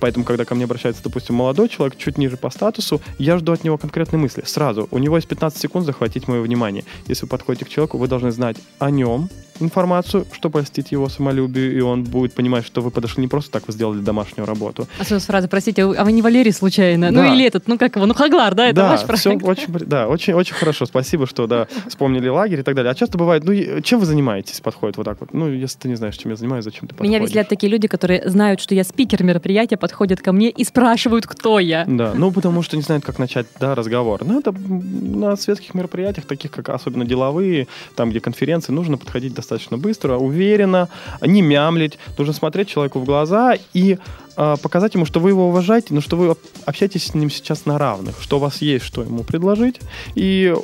Поэтому, 0.00 0.24
когда 0.24 0.46
ко 0.46 0.54
мне 0.54 0.64
обращается, 0.64 1.02
допустим, 1.02 1.34
молодой 1.34 1.68
человек, 1.68 1.98
чуть 1.98 2.16
ниже 2.16 2.38
по 2.38 2.48
статусу, 2.48 3.02
я 3.18 3.36
жду 3.36 3.52
от 3.52 3.64
него 3.64 3.76
конкретной 3.76 4.18
мысли. 4.18 4.42
Сразу. 4.46 4.88
У 4.90 4.98
него 4.98 5.16
есть 5.16 5.28
15 5.28 5.60
секунд 5.60 5.84
захватить 5.84 6.26
мое 6.26 6.40
внимание. 6.40 6.84
Если 7.06 7.26
вы 7.26 7.28
подходите 7.28 7.66
к 7.66 7.68
человеку, 7.68 7.98
вы 7.98 8.08
должны 8.08 8.30
знать 8.30 8.56
о 8.78 8.90
нем, 8.94 9.28
информацию, 9.60 10.26
что 10.32 10.50
польстит 10.50 10.88
его 10.88 11.08
самолюбию, 11.08 11.76
и 11.76 11.80
он 11.80 12.04
будет 12.04 12.34
понимать, 12.34 12.64
что 12.64 12.80
вы 12.80 12.90
подошли 12.90 13.20
не 13.20 13.28
просто 13.28 13.50
так, 13.50 13.66
вы 13.66 13.72
сделали 13.72 14.00
домашнюю 14.00 14.46
работу. 14.46 14.86
А 14.98 15.04
с 15.04 15.24
фраза, 15.24 15.48
простите, 15.48 15.82
а 15.82 16.04
вы 16.04 16.12
не 16.12 16.22
Валерий 16.22 16.52
случайно? 16.52 17.10
Ну, 17.10 17.18
да. 17.18 17.24
Ну 17.24 17.34
или 17.34 17.46
этот, 17.46 17.68
ну 17.68 17.78
как 17.78 17.96
его, 17.96 18.06
ну 18.06 18.14
Хаглар, 18.14 18.54
да, 18.54 18.66
это 18.66 18.76
да, 18.76 18.90
ваш 18.90 19.04
проект? 19.04 19.20
Все 19.20 19.30
очень, 19.34 19.66
да, 19.86 20.08
очень, 20.08 20.34
очень 20.34 20.54
хорошо, 20.54 20.86
спасибо, 20.86 21.26
что, 21.26 21.46
да, 21.46 21.68
вспомнили 21.88 22.28
лагерь 22.28 22.60
и 22.60 22.62
так 22.62 22.74
далее. 22.74 22.90
А 22.90 22.94
часто 22.94 23.18
бывает, 23.18 23.44
ну, 23.44 23.80
чем 23.80 24.00
вы 24.00 24.06
занимаетесь, 24.06 24.60
подходит 24.60 24.96
вот 24.96 25.04
так 25.04 25.20
вот. 25.20 25.32
Ну, 25.32 25.48
если 25.48 25.78
ты 25.78 25.88
не 25.88 25.94
знаешь, 25.94 26.16
чем 26.16 26.30
я 26.30 26.36
занимаюсь, 26.36 26.64
зачем 26.64 26.82
ты 26.82 26.94
подходишь? 26.94 27.10
Меня 27.10 27.24
веселят 27.24 27.48
такие 27.48 27.70
люди, 27.70 27.88
которые 27.88 28.28
знают, 28.28 28.60
что 28.60 28.74
я 28.74 28.84
спикер 28.84 29.22
мероприятия, 29.22 29.76
подходят 29.76 30.20
ко 30.20 30.32
мне 30.32 30.50
и 30.50 30.64
спрашивают, 30.64 31.26
кто 31.26 31.58
я. 31.58 31.84
Да, 31.86 32.12
ну, 32.14 32.30
потому 32.32 32.62
что 32.62 32.76
не 32.76 32.82
знают, 32.82 33.04
как 33.04 33.18
начать, 33.18 33.46
да, 33.60 33.74
разговор. 33.74 34.24
Ну, 34.24 34.38
это 34.38 34.52
на 34.52 35.36
светских 35.36 35.74
мероприятиях, 35.74 36.26
таких 36.26 36.50
как 36.50 36.68
особенно 36.68 37.04
деловые, 37.04 37.68
там, 37.94 38.10
где 38.10 38.20
конференции, 38.20 38.72
нужно 38.72 38.98
подходить 38.98 39.34
достаточно 39.44 39.78
быстро, 39.78 40.16
уверенно, 40.16 40.88
не 41.20 41.42
мямлить. 41.42 41.98
Нужно 42.18 42.32
смотреть 42.32 42.68
человеку 42.68 42.98
в 42.98 43.04
глаза 43.04 43.54
и 43.72 43.98
э, 44.36 44.56
показать 44.62 44.94
ему, 44.94 45.04
что 45.04 45.20
вы 45.20 45.30
его 45.30 45.48
уважаете, 45.48 45.94
но 45.94 46.00
что 46.00 46.16
вы 46.16 46.36
общаетесь 46.64 47.06
с 47.06 47.14
ним 47.14 47.30
сейчас 47.30 47.66
на 47.66 47.78
равных, 47.78 48.20
что 48.20 48.38
у 48.38 48.40
вас 48.40 48.62
есть, 48.62 48.84
что 48.84 49.02
ему 49.02 49.22
предложить, 49.22 49.80
и 50.14 50.54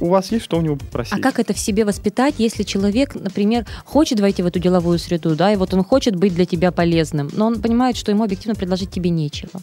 у 0.00 0.08
вас 0.08 0.30
есть 0.32 0.44
что 0.44 0.58
у 0.58 0.60
него 0.60 0.76
попросить. 0.76 1.14
А 1.14 1.20
как 1.20 1.38
это 1.38 1.52
в 1.54 1.58
себе 1.58 1.84
воспитать, 1.84 2.34
если 2.38 2.62
человек, 2.62 3.14
например, 3.14 3.66
хочет 3.84 4.20
войти 4.20 4.42
в 4.42 4.46
эту 4.46 4.58
деловую 4.58 4.98
среду, 4.98 5.34
да, 5.34 5.52
и 5.52 5.56
вот 5.56 5.74
он 5.74 5.84
хочет 5.84 6.16
быть 6.16 6.34
для 6.34 6.44
тебя 6.44 6.72
полезным, 6.72 7.30
но 7.32 7.46
он 7.46 7.60
понимает, 7.60 7.96
что 7.96 8.10
ему 8.10 8.24
объективно 8.24 8.54
предложить 8.54 8.90
тебе 8.90 9.10
нечего? 9.10 9.60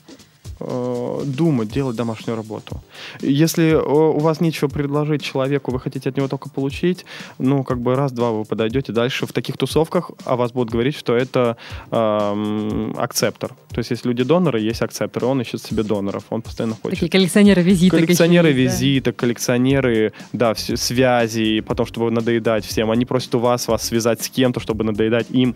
Э, 0.59 1.21
думать, 1.25 1.69
делать 1.69 1.95
домашнюю 1.95 2.37
работу. 2.37 2.81
Если 3.21 3.71
э, 3.71 3.81
у 3.81 4.19
вас 4.19 4.41
нечего 4.41 4.67
предложить 4.67 5.21
человеку, 5.23 5.71
вы 5.71 5.79
хотите 5.79 6.09
от 6.09 6.17
него 6.17 6.27
только 6.27 6.49
получить, 6.49 7.05
ну, 7.37 7.63
как 7.63 7.79
бы 7.79 7.95
раз-два 7.95 8.31
вы 8.31 8.45
подойдете 8.45 8.91
дальше 8.91 9.25
в 9.25 9.33
таких 9.33 9.57
тусовках, 9.57 10.11
о 10.25 10.35
вас 10.35 10.51
будут 10.51 10.71
говорить, 10.71 10.95
что 10.95 11.15
это 11.15 11.57
э, 11.91 12.93
акцептор. 12.97 13.51
То 13.69 13.79
есть 13.79 13.91
есть 13.91 14.05
люди-доноры, 14.05 14.59
есть 14.59 14.81
акцепторы, 14.81 15.27
он 15.27 15.41
ищет 15.41 15.61
себе 15.61 15.83
доноров, 15.83 16.23
он 16.29 16.41
постоянно 16.41 16.75
хочет. 16.75 16.99
Такие 16.99 17.11
коллекционеры 17.11 17.61
визиток. 17.61 17.99
Коллекционеры 17.99 18.49
еще 18.49 18.63
есть, 18.63 18.75
да. 18.75 18.85
визиток, 18.85 19.15
коллекционеры, 19.15 20.13
да, 20.33 20.55
связи, 20.55 21.61
потом, 21.61 21.85
чтобы 21.85 22.11
надоедать 22.11 22.65
всем. 22.65 22.91
Они 22.91 23.05
просят 23.05 23.35
у 23.35 23.39
вас 23.39 23.67
вас 23.67 23.83
связать 23.83 24.23
с 24.23 24.29
кем-то, 24.29 24.59
чтобы 24.59 24.83
надоедать 24.83 25.27
им. 25.31 25.55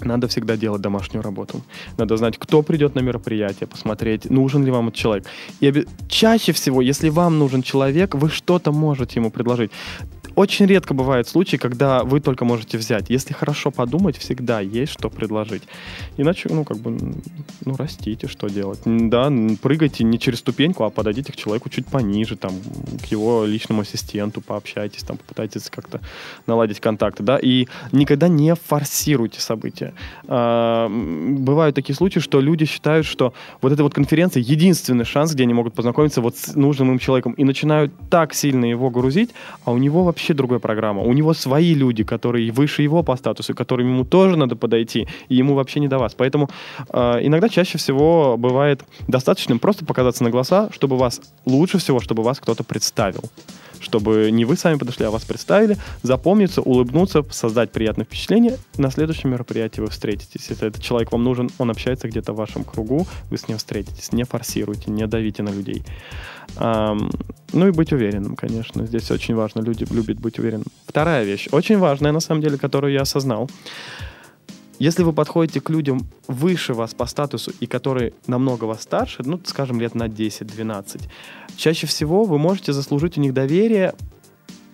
Надо 0.00 0.26
всегда 0.26 0.56
делать 0.56 0.82
домашнюю 0.82 1.22
работу. 1.22 1.60
Надо 1.98 2.16
знать, 2.16 2.38
кто 2.38 2.62
придет 2.62 2.94
на 2.94 3.00
мероприятие, 3.00 3.66
посмотреть, 3.66 4.30
нужен 4.30 4.64
ли 4.64 4.70
вам 4.70 4.88
этот 4.88 4.98
человек. 4.98 5.26
И 5.60 5.68
оби- 5.68 5.86
чаще 6.08 6.52
всего, 6.52 6.82
если 6.82 7.10
вам 7.10 7.38
нужен 7.38 7.62
человек, 7.62 8.14
вы 8.14 8.28
что-то 8.28 8.72
можете 8.72 9.20
ему 9.20 9.30
предложить. 9.30 9.70
Очень 10.36 10.66
редко 10.66 10.94
бывают 10.94 11.28
случаи, 11.28 11.56
когда 11.56 12.02
вы 12.02 12.20
только 12.20 12.44
можете 12.44 12.78
взять. 12.78 13.08
Если 13.08 13.32
хорошо 13.32 13.70
подумать, 13.70 14.16
всегда 14.18 14.60
есть 14.60 14.92
что 14.92 15.10
предложить. 15.10 15.62
Иначе, 16.16 16.48
ну, 16.50 16.64
как 16.64 16.78
бы, 16.78 16.98
ну, 17.64 17.76
растите, 17.76 18.26
что 18.26 18.48
делать. 18.48 18.80
Да, 18.84 19.32
прыгайте 19.62 20.04
не 20.04 20.18
через 20.18 20.40
ступеньку, 20.40 20.84
а 20.84 20.90
подойдите 20.90 21.32
к 21.32 21.36
человеку 21.36 21.68
чуть 21.68 21.86
пониже, 21.86 22.36
там, 22.36 22.52
к 23.02 23.06
его 23.06 23.44
личному 23.44 23.82
ассистенту, 23.82 24.40
пообщайтесь, 24.40 25.02
там, 25.02 25.16
попытайтесь 25.16 25.70
как-то 25.70 26.00
наладить 26.46 26.80
контакты, 26.80 27.22
да, 27.22 27.38
и 27.38 27.68
никогда 27.92 28.28
не 28.28 28.54
форсируйте 28.54 29.40
события. 29.40 29.94
А, 30.26 30.88
Бывают 30.88 31.76
такие 31.76 31.94
случаи, 31.94 32.20
что 32.20 32.40
люди 32.40 32.64
считают, 32.64 33.06
что 33.06 33.34
вот 33.60 33.72
эта 33.72 33.82
вот 33.82 33.94
конференция 33.94 34.42
единственный 34.42 35.04
шанс, 35.04 35.34
где 35.34 35.44
они 35.44 35.54
могут 35.54 35.74
познакомиться 35.74 36.20
вот 36.20 36.36
с 36.36 36.54
нужным 36.54 36.92
им 36.92 36.98
человеком, 36.98 37.32
и 37.32 37.44
начинают 37.44 37.92
так 38.10 38.34
сильно 38.34 38.64
его 38.64 38.90
грузить, 38.90 39.30
а 39.64 39.72
у 39.72 39.78
него 39.78 40.04
вообще 40.24 40.34
другая 40.34 40.58
программа. 40.58 41.02
У 41.02 41.12
него 41.12 41.34
свои 41.34 41.74
люди, 41.74 42.04
которые 42.04 42.50
выше 42.50 42.82
его 42.82 43.02
по 43.02 43.16
статусу, 43.16 43.54
которым 43.54 43.88
ему 43.88 44.04
тоже 44.04 44.36
надо 44.36 44.56
подойти, 44.56 45.06
и 45.28 45.36
ему 45.36 45.54
вообще 45.54 45.80
не 45.80 45.88
до 45.88 45.98
вас. 45.98 46.14
Поэтому 46.14 46.48
э, 46.88 47.18
иногда 47.22 47.48
чаще 47.48 47.76
всего 47.76 48.36
бывает 48.38 48.84
достаточным 49.08 49.58
просто 49.58 49.84
показаться 49.84 50.24
на 50.24 50.30
глаза, 50.30 50.68
чтобы 50.72 50.96
вас 50.96 51.20
лучше 51.46 51.78
всего, 51.78 52.00
чтобы 52.00 52.22
вас 52.22 52.40
кто-то 52.40 52.64
представил. 52.64 53.22
Чтобы 53.84 54.30
не 54.32 54.44
вы 54.44 54.56
сами 54.56 54.78
подошли, 54.78 55.04
а 55.04 55.10
вас 55.10 55.24
представили, 55.24 55.76
запомниться, 56.02 56.62
улыбнуться, 56.62 57.22
создать 57.30 57.70
приятное 57.70 58.06
впечатление. 58.06 58.56
На 58.78 58.90
следующем 58.90 59.30
мероприятии 59.30 59.80
вы 59.82 59.90
встретитесь. 59.90 60.48
Если 60.48 60.66
этот 60.66 60.82
человек 60.82 61.12
вам 61.12 61.22
нужен, 61.22 61.50
он 61.58 61.70
общается 61.70 62.08
где-то 62.08 62.32
в 62.32 62.36
вашем 62.36 62.64
кругу, 62.64 63.06
вы 63.30 63.36
с 63.36 63.46
ним 63.46 63.58
встретитесь. 63.58 64.12
Не 64.12 64.24
форсируйте, 64.24 64.90
не 64.90 65.06
давите 65.06 65.42
на 65.42 65.50
людей. 65.50 65.84
Ну 66.58 67.68
и 67.68 67.70
быть 67.70 67.92
уверенным, 67.92 68.36
конечно. 68.36 68.86
Здесь 68.86 69.10
очень 69.10 69.34
важно. 69.34 69.60
Люди 69.60 69.86
любят 69.92 70.18
быть 70.18 70.38
уверенным. 70.38 70.66
Вторая 70.86 71.24
вещь, 71.24 71.48
очень 71.52 71.78
важная, 71.78 72.12
на 72.12 72.20
самом 72.20 72.40
деле, 72.40 72.56
которую 72.58 72.92
я 72.92 73.02
осознал. 73.02 73.50
Если 74.78 75.02
вы 75.04 75.12
подходите 75.12 75.60
к 75.60 75.70
людям 75.70 76.06
выше 76.26 76.74
вас 76.74 76.94
по 76.94 77.06
статусу 77.06 77.52
и 77.60 77.66
которые 77.66 78.12
намного 78.26 78.64
вас 78.64 78.82
старше, 78.82 79.22
ну, 79.24 79.40
скажем, 79.44 79.80
лет 79.80 79.94
на 79.94 80.08
10-12, 80.08 81.02
чаще 81.56 81.86
всего 81.86 82.24
вы 82.24 82.38
можете 82.38 82.72
заслужить 82.72 83.16
у 83.16 83.20
них 83.20 83.32
доверие, 83.32 83.94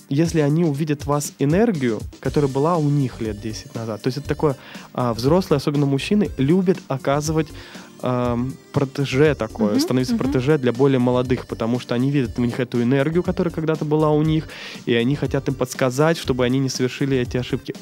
если 0.08 0.40
они 0.40 0.64
увидят 0.64 1.02
в 1.02 1.06
вас 1.06 1.34
энергию, 1.38 2.00
которая 2.18 2.50
была 2.50 2.76
у 2.76 2.88
них 2.88 3.20
лет 3.20 3.40
10 3.40 3.74
назад. 3.74 4.02
То 4.02 4.08
есть 4.08 4.18
это 4.18 4.28
такое, 4.28 4.56
а, 4.92 5.14
взрослые, 5.14 5.58
особенно 5.58 5.86
мужчины, 5.86 6.30
любят 6.38 6.78
оказывать 6.88 7.48
протеже 8.72 9.34
такое, 9.34 9.72
Мгм, 9.72 9.80
становиться 9.80 10.14
мгм. 10.14 10.24
протеже 10.24 10.56
для 10.56 10.72
более 10.72 10.98
молодых, 10.98 11.46
потому 11.46 11.78
что 11.78 11.94
они 11.94 12.10
видят 12.10 12.38
в 12.38 12.40
них 12.40 12.58
эту 12.58 12.82
энергию, 12.82 13.22
которая 13.22 13.52
когда-то 13.52 13.84
была 13.84 14.08
у 14.10 14.22
них, 14.22 14.48
и 14.86 14.94
они 14.94 15.16
хотят 15.16 15.48
им 15.48 15.54
подсказать, 15.54 16.16
чтобы 16.16 16.46
они 16.46 16.58
не 16.60 16.70
совершили 16.70 17.18
эти 17.18 17.36
ошибки 17.36 17.74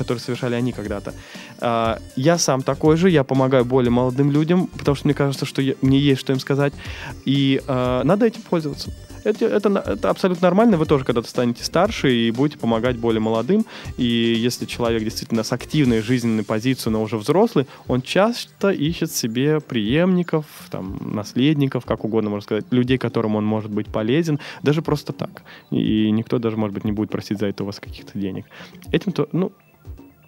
которые 0.00 0.20
совершали 0.20 0.54
они 0.54 0.72
когда-то. 0.72 1.12
А, 1.60 1.98
Я 2.16 2.38
сам 2.38 2.62
такой 2.62 2.96
же, 2.96 3.10
я 3.10 3.22
помогаю 3.24 3.64
более 3.64 3.90
молодым 3.90 4.30
людям, 4.32 4.66
потому 4.78 4.94
что 4.96 5.06
мне 5.06 5.14
кажется, 5.14 5.44
что 5.46 5.62
я- 5.62 5.74
мне 5.82 5.98
есть 5.98 6.20
что 6.20 6.32
им 6.32 6.40
сказать, 6.40 6.72
и 7.26 7.60
а, 7.68 8.02
надо 8.04 8.26
этим 8.26 8.42
пользоваться. 8.42 8.90
Это, 9.22 9.44
это, 9.44 9.68
это 9.86 10.08
абсолютно 10.08 10.46
нормально, 10.46 10.78
вы 10.78 10.86
тоже 10.86 11.04
когда-то 11.04 11.28
станете 11.28 11.62
старше 11.62 12.10
и 12.10 12.30
будете 12.30 12.58
помогать 12.58 12.96
более 12.96 13.20
молодым, 13.20 13.66
и 13.98 14.04
если 14.04 14.64
человек 14.64 15.02
действительно 15.04 15.42
с 15.42 15.52
активной 15.52 16.00
жизненной 16.00 16.42
позицией, 16.42 16.92
но 16.94 17.02
уже 17.02 17.18
взрослый, 17.18 17.66
он 17.86 18.00
часто 18.00 18.70
ищет 18.70 19.12
себе 19.12 19.60
преемников, 19.60 20.46
там, 20.70 20.98
наследников, 21.14 21.84
как 21.84 22.04
угодно 22.06 22.30
можно 22.30 22.44
сказать, 22.44 22.64
людей, 22.70 22.96
которым 22.96 23.36
он 23.36 23.44
может 23.44 23.70
быть 23.70 23.88
полезен, 23.88 24.38
даже 24.62 24.80
просто 24.80 25.12
так. 25.12 25.42
И 25.70 26.10
никто 26.10 26.38
даже, 26.38 26.56
может 26.56 26.72
быть, 26.74 26.84
не 26.84 26.92
будет 26.92 27.10
просить 27.10 27.38
за 27.38 27.46
это 27.46 27.62
у 27.62 27.66
вас 27.66 27.78
каких-то 27.78 28.18
денег. 28.18 28.46
Этим 28.90 29.12
то, 29.12 29.28
ну, 29.32 29.52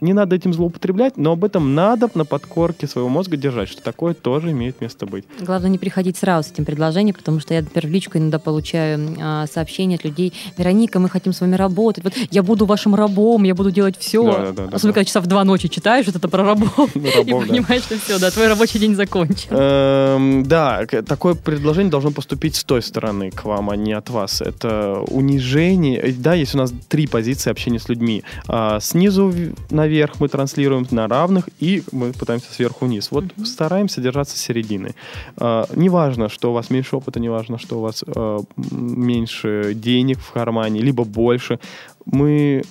не 0.03 0.13
надо 0.13 0.37
этим 0.37 0.53
злоупотреблять, 0.53 1.17
но 1.17 1.33
об 1.33 1.45
этом 1.45 1.75
надо 1.75 2.09
на 2.15 2.25
подкорке 2.25 2.87
своего 2.87 3.09
мозга 3.09 3.37
держать, 3.37 3.69
что 3.69 3.83
такое 3.83 4.15
тоже 4.15 4.51
имеет 4.51 4.81
место 4.81 5.07
быть. 5.07 5.25
Главное 5.41 5.71
не 5.71 5.79
приходить 5.79 6.17
сразу 6.17 6.49
с 6.49 6.53
этим 6.53 6.65
предложением, 6.65 7.15
потому 7.15 7.41
что 7.41 7.55
я, 7.55 7.63
например, 7.63 7.87
в 7.87 7.91
личку 7.91 8.19
иногда 8.19 8.39
получаю 8.39 9.17
а, 9.21 9.47
сообщения 9.47 9.97
от 9.97 10.05
людей. 10.05 10.33
Вероника, 10.59 10.99
мы 10.99 11.09
хотим 11.09 11.33
с 11.33 11.41
вами 11.41 11.55
работать. 11.55 12.05
Вот 12.05 12.13
я 12.31 12.43
буду 12.43 12.67
вашим 12.67 12.95
рабом, 12.95 13.45
я 13.45 13.55
буду 13.55 13.71
делать 13.71 13.97
все. 13.99 14.25
Да, 14.25 14.39
да, 14.39 14.53
да, 14.53 14.77
Особенно, 14.77 14.93
да. 14.93 14.93
когда 14.93 15.05
часа 15.05 15.21
в 15.21 15.27
два 15.27 15.45
ночи 15.45 15.69
читаешь 15.69 16.07
вот 16.07 16.17
это 16.17 16.29
про 16.29 16.45
рабов. 16.45 16.95
И 16.97 17.01
понимаешь, 17.01 17.83
что 17.83 17.99
все, 17.99 18.19
да, 18.19 18.31
твой 18.31 18.49
рабочий 18.49 18.79
день 18.79 18.95
закончен. 18.95 19.49
Эм, 19.51 20.43
Да, 20.45 20.85
такое 21.07 21.35
предложение 21.35 21.91
должно 21.91 22.11
поступить 22.11 22.57
с 22.57 22.65
той 22.65 22.83
стороны 22.83 23.31
к 23.31 23.45
вам, 23.45 23.71
а 23.71 23.77
не 23.77 23.93
от 23.93 24.11
вас. 24.11 24.41
Это 24.41 24.99
унижение. 25.09 25.99
Э, 26.01 26.13
Да, 26.13 26.35
есть 26.35 26.55
у 26.55 26.59
нас 26.59 26.73
три 26.89 27.07
позиции 27.07 27.51
общения 27.51 27.79
с 27.79 27.89
людьми. 27.89 28.25
А, 28.49 28.81
Снизу 28.81 29.29
в- 29.29 29.53
наверх 29.93 30.21
мы 30.21 30.29
транслируем 30.29 30.87
на 30.91 31.07
равных, 31.07 31.49
и 31.61 31.83
мы 31.93 32.13
пытаемся 32.13 32.53
сверху 32.53 32.87
вниз. 32.87 33.09
Вот 33.11 33.25
Мгм. 33.37 33.45
стараемся 33.47 34.01
держаться 34.01 34.39
середины. 34.39 34.95
А, 35.37 35.67
Неважно, 35.77 36.29
что 36.29 36.51
у 36.51 36.55
вас 36.55 36.71
меньше 36.71 36.97
опыта, 36.97 37.21
неважно, 37.21 37.59
что 37.59 37.79
у 37.79 37.83
вас 37.83 38.03
э, 38.07 38.39
меньше 38.71 39.73
денег 39.75 40.19
в 40.19 40.33
кармане, 40.33 40.81
либо 40.81 41.05
больше. 41.05 41.59
Мы 42.07 42.63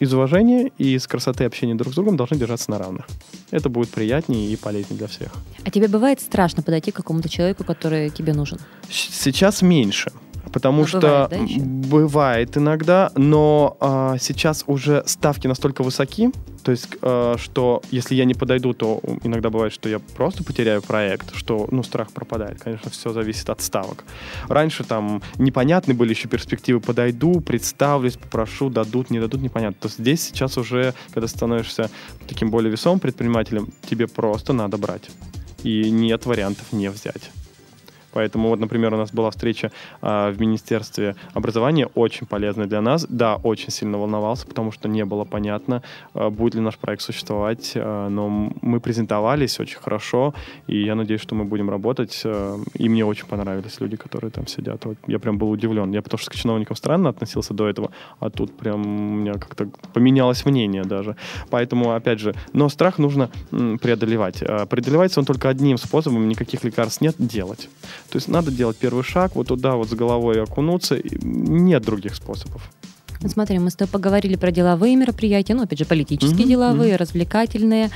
из 0.00 0.12
уважения 0.14 0.70
и 0.78 0.94
из 0.94 1.06
красоты 1.06 1.44
общения 1.44 1.74
друг 1.74 1.92
с 1.92 1.96
другом 1.96 2.16
должны 2.16 2.36
держаться 2.36 2.70
на 2.70 2.78
равных. 2.78 3.06
Это 3.50 3.68
будет 3.68 3.88
приятнее 3.90 4.52
и 4.52 4.56
полезнее 4.56 4.98
для 4.98 5.06
всех. 5.06 5.32
А 5.64 5.70
тебе 5.70 5.88
бывает 5.88 6.20
страшно 6.20 6.62
подойти 6.62 6.90
к 6.90 6.96
какому-то 6.96 7.28
человеку, 7.28 7.64
который 7.64 8.10
тебе 8.10 8.34
нужен? 8.34 8.58
Сейчас 8.90 9.62
меньше. 9.62 10.10
Потому 10.52 10.82
А 10.82 10.86
что 10.86 11.00
бывает, 11.00 11.30
да, 11.30 11.36
еще? 11.36 11.60
бывает 11.60 12.56
иногда, 12.56 13.10
но 13.16 13.76
а, 13.80 14.16
сейчас 14.18 14.64
уже 14.66 15.02
ставки 15.06 15.46
настолько 15.46 15.82
высоки, 15.82 16.30
то 16.62 16.70
есть, 16.70 16.88
а, 17.02 17.36
что 17.38 17.82
если 17.90 18.14
я 18.14 18.24
не 18.24 18.34
подойду, 18.34 18.72
то 18.72 19.00
иногда 19.24 19.50
бывает, 19.50 19.72
что 19.72 19.88
я 19.88 19.98
просто 19.98 20.44
потеряю 20.44 20.82
проект, 20.82 21.34
что, 21.34 21.66
ну, 21.70 21.82
страх 21.82 22.12
пропадает. 22.12 22.60
Конечно, 22.60 22.90
все 22.90 23.12
зависит 23.12 23.48
от 23.50 23.60
ставок. 23.60 24.04
Раньше 24.48 24.84
там 24.84 25.22
непонятны 25.38 25.94
были 25.94 26.10
еще 26.10 26.28
перспективы, 26.28 26.80
подойду, 26.80 27.40
представлюсь, 27.40 28.16
попрошу, 28.16 28.70
дадут, 28.70 29.10
не 29.10 29.18
дадут, 29.20 29.40
непонятно. 29.40 29.76
То 29.80 29.88
здесь 29.88 30.22
сейчас 30.22 30.58
уже, 30.58 30.94
когда 31.12 31.26
становишься 31.26 31.90
таким 32.28 32.50
более 32.50 32.70
весомым 32.70 33.00
предпринимателем, 33.00 33.68
тебе 33.88 34.06
просто 34.06 34.52
надо 34.52 34.76
брать. 34.76 35.10
И 35.64 35.90
нет 35.90 36.26
вариантов 36.26 36.72
не 36.72 36.90
взять. 36.90 37.30
Поэтому 38.12 38.48
вот, 38.48 38.60
например, 38.60 38.94
у 38.94 38.96
нас 38.96 39.10
была 39.10 39.30
встреча 39.30 39.70
а, 40.00 40.30
в 40.30 40.40
Министерстве 40.40 41.16
образования, 41.34 41.88
очень 41.94 42.26
полезная 42.26 42.66
для 42.66 42.80
нас. 42.80 43.06
Да, 43.08 43.36
очень 43.36 43.70
сильно 43.70 43.98
волновался, 43.98 44.46
потому 44.46 44.72
что 44.72 44.88
не 44.88 45.04
было 45.04 45.24
понятно, 45.24 45.82
а, 46.14 46.30
будет 46.30 46.54
ли 46.54 46.60
наш 46.60 46.76
проект 46.76 47.02
существовать. 47.02 47.72
а, 47.74 48.08
но 48.08 48.52
мы 48.60 48.80
презентовались 48.80 49.60
очень 49.60 49.78
хорошо, 49.78 50.34
и 50.66 50.84
я 50.84 50.94
надеюсь, 50.94 51.20
что 51.20 51.34
мы 51.34 51.44
будем 51.44 51.70
работать. 51.70 52.22
а, 52.24 52.58
и 52.74 52.88
мне 52.88 53.04
очень 53.04 53.26
понравились 53.26 53.80
люди, 53.80 53.96
которые 53.96 54.30
там 54.30 54.46
сидят. 54.46 54.84
Вот 54.84 54.96
я 55.06 55.18
прям 55.18 55.38
был 55.38 55.50
удивлен. 55.50 55.90
Я 55.92 56.02
потому 56.02 56.18
что 56.18 56.30
к 56.30 56.34
чиновникам 56.34 56.76
странно 56.76 57.08
относился 57.08 57.54
до 57.54 57.68
этого, 57.68 57.90
а 58.20 58.30
тут 58.30 58.56
прям 58.56 58.82
у 58.82 59.14
меня 59.14 59.34
как-то 59.34 59.68
поменялось 59.92 60.44
мнение 60.44 60.84
даже. 60.84 61.16
Поэтому, 61.50 61.94
опять 61.94 62.20
же, 62.20 62.34
но 62.52 62.68
страх 62.68 62.98
нужно 62.98 63.30
преодолевать. 63.50 64.38
Преодолевается 64.68 65.20
он 65.20 65.26
только 65.26 65.48
одним 65.48 65.78
способом, 65.78 66.28
никаких 66.28 66.64
лекарств 66.64 67.00
нет, 67.00 67.14
делать. 67.18 67.68
То 68.10 68.16
есть 68.16 68.28
надо 68.28 68.50
делать 68.50 68.76
первый 68.76 69.04
шаг, 69.04 69.36
вот 69.36 69.48
туда 69.48 69.76
вот 69.76 69.88
с 69.88 69.94
головой 69.94 70.42
окунуться. 70.42 70.98
Нет 71.22 71.82
других 71.82 72.14
способов. 72.14 72.70
Смотри, 73.28 73.58
мы 73.58 73.70
с 73.70 73.76
тобой 73.76 73.92
поговорили 73.92 74.36
про 74.36 74.50
деловые 74.50 74.96
мероприятия, 74.96 75.54
ну, 75.54 75.62
опять 75.62 75.78
же, 75.78 75.84
политические 75.84 76.40
Мгм, 76.40 76.48
деловые, 76.48 76.96
развлекательные. 76.96 77.90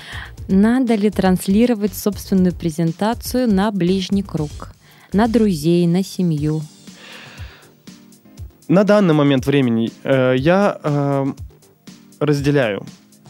Надо 0.48 0.94
ли 0.94 1.10
транслировать 1.10 1.94
собственную 1.94 2.54
презентацию 2.54 3.52
на 3.52 3.70
ближний 3.72 4.22
круг? 4.22 4.72
На 5.12 5.26
друзей, 5.26 5.86
на 5.86 6.04
семью? 6.04 6.62
На 8.68 8.84
данный 8.84 9.14
момент 9.14 9.46
времени 9.46 9.90
э, 10.04 10.34
я 10.38 10.78
э, 10.82 11.26
разделяю. 12.20 12.84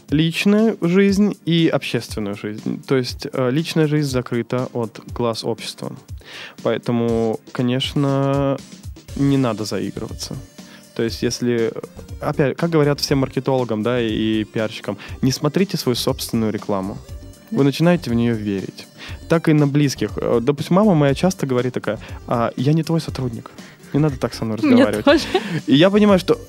Личную 0.09 0.77
жизнь 0.81 1.37
и 1.45 1.67
общественную 1.67 2.35
жизнь. 2.35 2.83
То 2.87 2.95
есть 2.95 3.27
э, 3.31 3.49
личная 3.51 3.87
жизнь 3.87 4.09
закрыта 4.09 4.69
от 4.73 4.99
глаз 5.13 5.43
общества. 5.43 5.95
Поэтому, 6.63 7.39
конечно, 7.51 8.57
не 9.15 9.37
надо 9.37 9.65
заигрываться. 9.65 10.35
То 10.95 11.03
есть, 11.03 11.21
если, 11.21 11.71
опять, 12.19 12.57
как 12.57 12.71
говорят 12.71 12.99
всем 12.99 13.19
маркетологам, 13.19 13.83
да, 13.83 14.01
и 14.01 14.43
пиарщикам, 14.45 14.97
не 15.21 15.31
смотрите 15.31 15.77
свою 15.77 15.95
собственную 15.95 16.51
рекламу. 16.51 16.97
Вы 17.51 17.63
начинаете 17.63 18.09
в 18.09 18.13
нее 18.13 18.33
верить. 18.33 18.87
Так 19.29 19.47
и 19.47 19.53
на 19.53 19.67
близких. 19.67 20.17
Э, 20.17 20.39
допустим, 20.41 20.75
мама 20.75 20.95
моя 20.95 21.13
часто 21.13 21.45
говорит 21.45 21.73
такая, 21.73 21.99
а, 22.25 22.51
я 22.55 22.73
не 22.73 22.83
твой 22.83 22.99
сотрудник. 22.99 23.51
Не 23.93 23.99
надо 23.99 24.17
так 24.17 24.33
со 24.33 24.43
мной 24.45 24.57
разговаривать. 24.57 24.93
Мне 24.93 25.03
тоже. 25.03 25.25
И 25.65 25.75
я 25.75 25.89
понимаю, 25.89 26.19
что 26.19 26.39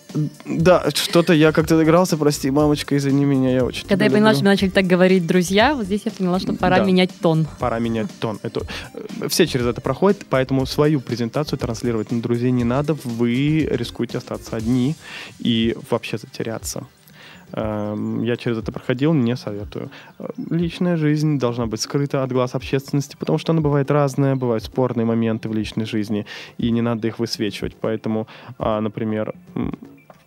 да, 0.45 0.91
что-то 0.95 1.33
я 1.33 1.53
как-то 1.53 1.77
доигрался, 1.77 2.17
прости, 2.17 2.51
мамочка, 2.51 2.97
извини 2.97 3.25
меня, 3.25 3.51
я 3.55 3.65
очень 3.65 3.87
Когда 3.87 4.07
я 4.07 4.11
поняла, 4.11 4.31
люблю. 4.31 4.39
что 4.39 4.45
начали 4.45 4.69
так 4.71 4.87
говорить 4.87 5.27
друзья, 5.27 5.75
вот 5.75 5.87
здесь 5.87 6.03
я 6.05 6.11
поняла, 6.11 6.41
что 6.41 6.53
пора 6.55 6.79
Да. 6.79 6.85
менять 6.85 7.11
тон. 7.21 7.47
Пора 7.59 7.79
менять 7.79 8.09
тон. 8.19 8.39
Это, 8.43 8.63
э, 8.95 9.29
все 9.29 9.47
через 9.47 9.67
это 9.67 9.81
проходят, 9.81 10.25
поэтому 10.29 10.67
свою 10.67 11.01
презентацию 11.01 11.59
транслировать 11.59 12.11
на 12.11 12.21
друзей 12.21 12.51
не 12.51 12.65
надо. 12.65 12.95
Вы 13.05 13.69
рискуете 13.71 14.19
остаться 14.19 14.57
одни 14.57 14.97
и 15.39 15.77
вообще 15.91 16.19
затеряться. 16.19 16.87
Эм, 17.53 18.23
Я 18.23 18.37
через 18.37 18.59
это 18.59 18.73
проходил, 18.73 19.15
не 19.15 19.37
советую. 19.37 19.91
Личная 20.51 20.97
жизнь 20.97 21.39
должна 21.39 21.67
быть 21.67 21.81
скрыта 21.81 22.23
от 22.23 22.33
глаз 22.33 22.55
общественности, 22.55 23.17
потому 23.19 23.39
что 23.39 23.53
она 23.53 23.61
бывает 23.61 23.91
разная, 23.91 24.37
бывают 24.37 24.65
спорные 24.65 25.05
моменты 25.05 25.49
в 25.49 25.55
личной 25.55 25.87
жизни, 25.87 26.27
и 26.59 26.71
не 26.71 26.83
надо 26.83 27.09
их 27.09 27.19
высвечивать. 27.19 27.77
Поэтому, 27.81 28.27
а, 28.59 28.81
например, 28.81 29.35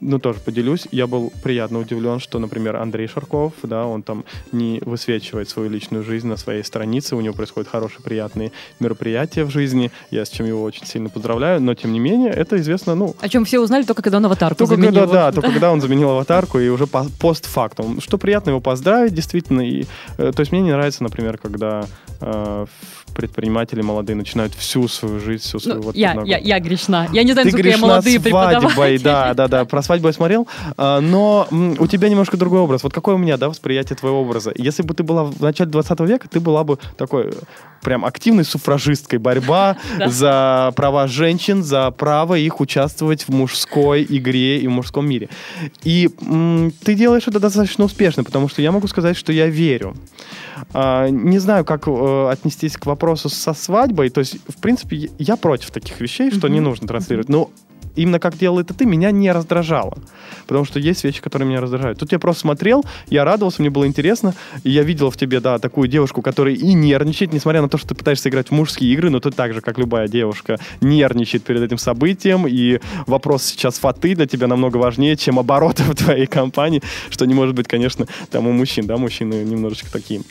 ну, 0.01 0.19
тоже 0.19 0.39
поделюсь, 0.39 0.87
я 0.91 1.07
был 1.07 1.31
приятно 1.43 1.79
удивлен, 1.79 2.19
что, 2.19 2.39
например, 2.39 2.75
Андрей 2.75 3.07
Шарков, 3.07 3.53
да, 3.63 3.85
он 3.85 4.03
там 4.03 4.25
не 4.51 4.81
высвечивает 4.83 5.47
свою 5.49 5.69
личную 5.69 6.03
жизнь 6.03 6.27
на 6.27 6.37
своей 6.37 6.63
странице, 6.63 7.15
у 7.15 7.21
него 7.21 7.33
происходят 7.33 7.69
хорошие, 7.69 8.01
приятные 8.01 8.51
мероприятия 8.79 9.43
в 9.43 9.51
жизни, 9.51 9.91
я 10.09 10.25
с 10.25 10.29
чем 10.29 10.45
его 10.47 10.63
очень 10.63 10.85
сильно 10.85 11.09
поздравляю, 11.09 11.61
но, 11.61 11.73
тем 11.75 11.93
не 11.93 11.99
менее, 11.99 12.31
это 12.31 12.57
известно, 12.57 12.95
ну, 12.95 13.15
О 13.21 13.29
чем 13.29 13.45
все 13.45 13.59
узнали 13.59 13.83
только 13.83 14.01
когда 14.01 14.17
он 14.17 14.25
аватарку 14.25 14.57
только 14.57 14.75
заменил. 14.75 15.01
когда, 15.01 15.13
да, 15.13 15.31
только 15.33 15.51
когда 15.51 15.71
он 15.71 15.81
заменил 15.81 16.09
аватарку 16.09 16.59
и 16.59 16.67
уже 16.69 16.87
по- 16.87 17.07
постфактум. 17.19 18.01
Что 18.01 18.17
приятно 18.17 18.49
его 18.49 18.59
поздравить, 18.59 19.13
действительно. 19.13 19.61
И, 19.61 19.85
э, 20.17 20.31
то 20.35 20.39
есть 20.39 20.51
мне 20.51 20.61
не 20.61 20.71
нравится, 20.71 21.03
например, 21.03 21.37
когда 21.37 21.85
э, 22.19 22.65
предприниматели 23.13 23.82
молодые 23.82 24.15
начинают 24.15 24.54
всю 24.54 24.88
свою 24.88 25.19
жизнь, 25.19 25.43
всю 25.43 25.60
свою 25.60 25.78
Ну, 25.78 25.84
вот 25.84 25.95
я, 25.95 26.21
я, 26.26 26.38
я 26.38 26.60
грешна. 26.60 27.08
Я 27.12 27.24
не 27.24 27.34
знаю, 27.34 27.45
ты 27.45 27.52
насколько 27.52 27.67
я 27.67 27.74
грешна 27.74 27.88
молодые 27.88 28.19
свадьбой, 28.19 28.97
да, 29.00 29.34
да, 29.34 29.47
да. 29.47 29.65
Про 29.65 29.82
свадьбу 29.82 30.08
я 30.08 30.13
смотрел, 30.13 30.47
а, 30.78 31.00
но 31.00 31.47
у 31.52 31.88
тебя 31.88 32.10
немножко 32.10 32.38
другой 32.38 32.60
образ. 32.60 32.84
Вот 32.84 32.93
какое 32.93 33.15
у 33.15 33.17
меня, 33.17 33.38
да, 33.38 33.50
восприятие 33.50 33.95
твоего 33.95 34.21
образа? 34.21 34.52
Если 34.56 34.84
бы 34.84 34.93
ты 34.93 35.04
была 35.04 35.26
в 35.26 35.41
начале 35.41 35.69
20 35.69 36.00
века, 36.02 36.28
ты 36.30 36.39
была 36.39 36.63
бы 36.63 36.78
такой 36.97 37.28
э, 37.28 37.32
прям 37.82 38.06
активной 38.06 38.45
суфражисткой. 38.45 39.19
Борьба 39.19 39.78
за 40.08 40.74
права 40.76 41.08
женщин, 41.08 41.63
за 41.63 41.91
право 41.91 42.36
их 42.36 42.60
участвовать 42.60 43.28
в 43.28 43.30
мужской 43.30 44.06
игре 44.08 44.60
и 44.60 44.67
в 44.67 44.71
мужском 44.71 45.08
мире. 45.08 45.30
И 45.84 46.10
ты 46.84 46.95
делаешь 46.95 47.28
это 47.28 47.39
достаточно 47.39 47.86
успешно, 47.86 48.24
потому 48.24 48.47
что 48.50 48.62
я 48.62 48.71
могу 48.71 48.88
сказать, 48.88 49.17
что 49.17 49.34
я 49.34 49.47
верю. 49.47 49.95
А, 50.74 51.10
не 51.10 51.39
знаю, 51.39 51.65
как 51.65 51.88
э, 51.88 52.30
отнестись 52.32 52.78
к 52.78 52.86
вопросу 52.86 53.00
со 53.15 53.53
свадьбой. 53.53 54.09
То 54.09 54.19
есть, 54.19 54.37
в 54.47 54.61
принципе, 54.61 55.09
я 55.19 55.35
против 55.35 55.71
таких 55.71 55.99
вещей, 55.99 56.31
что 56.31 56.47
Мгм. 56.47 56.53
не 56.53 56.59
нужно 56.61 56.87
транслировать. 56.87 57.29
Но 57.29 57.49
именно 57.95 58.19
как 58.19 58.37
делал 58.37 58.59
это 58.59 58.73
ты, 58.73 58.85
меня 58.85 59.11
не 59.11 59.31
раздражало. 59.31 59.97
Потому 60.47 60.65
что 60.65 60.79
есть 60.79 61.03
вещи, 61.03 61.21
которые 61.21 61.49
меня 61.49 61.59
раздражают. 61.59 61.99
Тут 61.99 62.11
я 62.13 62.19
просто 62.19 62.41
смотрел, 62.41 62.85
я 63.09 63.25
радовался, 63.25 63.61
мне 63.61 63.69
было 63.69 63.85
интересно. 63.85 64.33
И 64.63 64.69
я 64.69 64.83
видел 64.83 65.09
в 65.09 65.17
тебе, 65.17 65.39
да, 65.41 65.59
такую 65.59 65.89
девушку, 65.89 66.21
которая 66.21 66.53
и 66.53 66.73
нервничает, 66.73 67.33
несмотря 67.33 67.61
на 67.61 67.67
то, 67.69 67.77
что 67.77 67.89
ты 67.89 67.95
пытаешься 67.95 68.29
играть 68.29 68.47
в 68.47 68.51
мужские 68.51 68.93
игры, 68.93 69.09
но 69.09 69.19
ты 69.19 69.31
так 69.31 69.53
же, 69.53 69.59
как 69.61 69.77
любая 69.77 70.07
девушка, 70.07 70.57
нервничает 70.79 71.43
перед 71.43 71.61
этим 71.61 71.77
событием. 71.77 72.47
И 72.47 72.79
вопрос 73.07 73.43
сейчас 73.43 73.77
фаты 73.79 74.15
для 74.15 74.25
тебя 74.25 74.47
намного 74.47 74.77
важнее, 74.77 75.17
чем 75.17 75.37
обороты 75.39 75.83
в 75.91 75.95
твоей 75.95 76.27
компании, 76.27 76.81
что 77.09 77.25
не 77.25 77.33
может 77.33 77.55
быть, 77.55 77.67
конечно, 77.67 78.07
там 78.29 78.47
у 78.47 78.51
мужчин, 78.53 78.85
да, 78.87 78.97
мужчины 78.97 79.43
немножечко 79.43 79.91
такие 79.91 80.21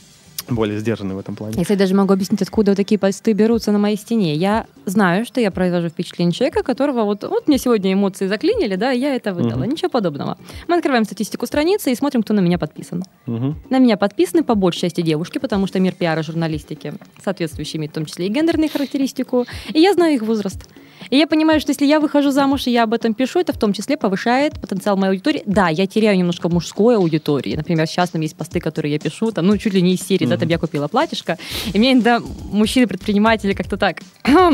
более 0.54 0.78
сдержанные 0.78 1.16
в 1.16 1.18
этом 1.18 1.36
плане. 1.36 1.54
Я, 1.56 1.62
кстати, 1.62 1.78
даже 1.78 1.94
могу 1.94 2.12
объяснить, 2.12 2.42
откуда 2.42 2.72
вот 2.72 2.76
такие 2.76 2.98
посты 2.98 3.32
берутся 3.32 3.72
на 3.72 3.78
моей 3.78 3.96
стене. 3.96 4.34
Я 4.34 4.66
знаю, 4.86 5.24
что 5.24 5.40
я 5.40 5.50
произвожу 5.50 5.88
впечатление 5.88 6.32
человека, 6.32 6.62
которого 6.62 7.04
вот, 7.04 7.24
вот 7.24 7.48
мне 7.48 7.58
сегодня 7.58 7.92
эмоции 7.92 8.26
заклинили, 8.26 8.76
да, 8.76 8.92
и 8.92 8.98
я 8.98 9.14
это 9.14 9.32
выдала. 9.34 9.60
Мгм. 9.60 9.70
Ничего 9.70 9.90
подобного. 9.90 10.36
Мы 10.68 10.76
открываем 10.76 11.04
статистику 11.04 11.46
страницы 11.46 11.92
и 11.92 11.94
смотрим, 11.94 12.22
кто 12.22 12.34
на 12.34 12.40
меня 12.40 12.58
подписан. 12.58 13.02
Мгм. 13.26 13.56
На 13.70 13.78
меня 13.78 13.96
подписаны 13.96 14.42
по 14.42 14.54
большей 14.54 14.82
части 14.82 15.00
девушки, 15.00 15.38
потому 15.38 15.66
что 15.66 15.80
мир 15.80 15.94
пиара 15.94 16.22
журналистики 16.22 16.94
соответствующий 17.22 17.78
имеет 17.78 17.92
в 17.92 17.94
том 17.94 18.06
числе 18.06 18.26
и 18.26 18.28
гендерную 18.28 18.70
характеристику. 18.70 19.46
И 19.72 19.80
я 19.80 19.92
знаю 19.94 20.14
их 20.14 20.22
возраст. 20.22 20.68
И 21.11 21.16
я 21.16 21.27
понимаю, 21.27 21.61
что 21.61 21.70
если 21.73 21.87
я 21.87 21.99
выхожу 22.01 22.31
замуж 22.31 22.66
и 22.66 22.70
я 22.70 22.85
об 22.85 22.94
этом 22.94 23.14
пишу, 23.14 23.40
это 23.40 23.53
в 23.53 23.59
том 23.59 23.73
числе 23.73 23.96
повышает 23.96 24.61
потенциал 24.61 24.96
моей 24.96 25.11
аудитории. 25.11 25.42
Да, 25.44 25.68
я 25.68 25.87
теряю 25.87 26.16
немножко 26.16 26.49
мужской 26.49 26.96
аудитории. 26.96 27.57
Например, 27.57 27.87
сейчас 27.87 28.11
там 28.11 28.20
есть 28.20 28.37
посты, 28.37 28.61
которые 28.61 28.92
я 28.92 28.99
пишу, 28.99 29.33
там, 29.33 29.46
ну, 29.46 29.57
чуть 29.59 29.75
ли 29.75 29.83
не 29.83 29.94
из 29.94 30.03
серии, 30.03 30.27
да, 30.27 30.37
там 30.37 30.49
я 30.49 30.59
купила 30.59 30.87
платьишко. 30.88 31.37
И 31.73 31.79
мне 31.79 31.92
иногда 31.92 32.20
мужчины-предприниматели 32.53 33.53
как-то 33.55 33.77
так, 33.77 34.01
Да. 34.25 34.53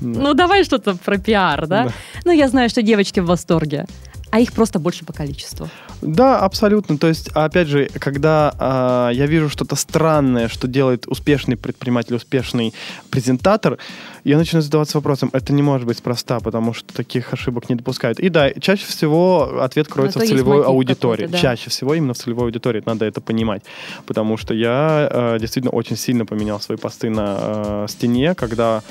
ну, 0.00 0.34
давай 0.34 0.62
что-то 0.64 0.94
про 0.94 1.18
пиар, 1.18 1.66
да? 1.66 1.84
Да. 1.84 1.92
Ну, 2.24 2.32
я 2.32 2.48
знаю, 2.48 2.68
что 2.70 2.82
девочки 2.82 3.18
в 3.20 3.26
восторге. 3.26 3.86
А 4.30 4.40
их 4.40 4.52
просто 4.52 4.78
больше 4.78 5.04
по 5.04 5.12
количеству. 5.12 5.68
Да, 6.00 6.38
абсолютно. 6.38 6.98
То 6.98 7.08
есть, 7.08 7.28
опять 7.34 7.68
же, 7.68 7.88
когда 7.98 8.54
а, 8.58 9.10
я 9.10 9.26
вижу 9.26 9.48
что-то 9.48 9.76
странное, 9.76 10.48
что 10.48 10.68
делает 10.68 11.06
успешный 11.06 11.56
предприниматель, 11.56 12.14
успешный 12.14 12.72
презентатор, 13.10 13.78
я 14.24 14.36
начинаю 14.36 14.62
задаваться 14.62 14.98
вопросом, 14.98 15.30
это 15.32 15.52
не 15.52 15.62
может 15.62 15.86
быть 15.86 15.98
спроста, 15.98 16.40
потому 16.40 16.74
что 16.74 16.92
таких 16.92 17.32
ошибок 17.32 17.68
не 17.68 17.76
допускают. 17.76 18.20
И 18.20 18.28
да, 18.28 18.50
чаще 18.52 18.84
всего 18.86 19.62
ответ 19.62 19.88
кроется 19.88 20.18
в 20.18 20.26
целевой 20.26 20.64
аудитории. 20.64 21.26
да. 21.26 21.38
Чаще 21.38 21.70
всего 21.70 21.94
именно 21.94 22.14
в 22.14 22.18
целевой 22.18 22.46
аудитории, 22.46 22.82
надо 22.84 23.06
это 23.06 23.20
понимать. 23.20 23.62
Потому 24.06 24.36
что 24.36 24.54
я 24.54 25.08
э, 25.10 25.38
действительно 25.40 25.72
очень 25.72 25.96
сильно 25.96 26.26
поменял 26.26 26.60
свои 26.60 26.76
посты 26.76 27.10
на 27.10 27.36
э, 27.38 27.86
стене, 27.88 28.34
когда 28.34 28.82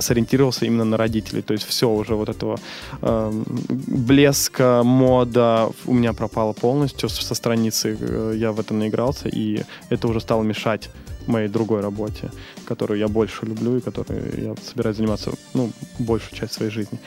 сориентировался 0.00 0.64
именно 0.64 0.84
на 0.84 0.96
родителей. 0.96 1.42
То 1.42 1.52
есть 1.52 1.66
все 1.66 1.90
уже 1.90 2.14
вот 2.14 2.28
этого 2.28 2.58
э, 3.02 3.32
блеска, 3.68 4.82
мода 4.82 5.68
у 5.84 5.94
меня 5.94 6.12
пропало 6.12 6.54
полностью 6.60 7.08
со 7.08 7.34
страницы. 7.34 7.96
Э, 8.00 8.34
Я 8.36 8.52
в 8.52 8.60
это 8.60 8.74
наигрался, 8.74 9.28
и 9.28 9.62
это 9.90 10.08
уже 10.08 10.20
стало 10.20 10.42
мешать 10.42 10.90
моей 11.28 11.48
другой 11.48 11.80
работе, 11.80 12.30
которую 12.64 12.98
я 12.98 13.08
больше 13.08 13.46
люблю 13.46 13.76
и 13.76 13.80
которой 13.80 14.44
я 14.44 14.54
собираюсь 14.64 14.96
заниматься 14.96 15.32
ну, 15.54 15.70
большую 15.98 16.38
часть 16.38 16.52
своей 16.54 16.70
жизни. 16.70 16.98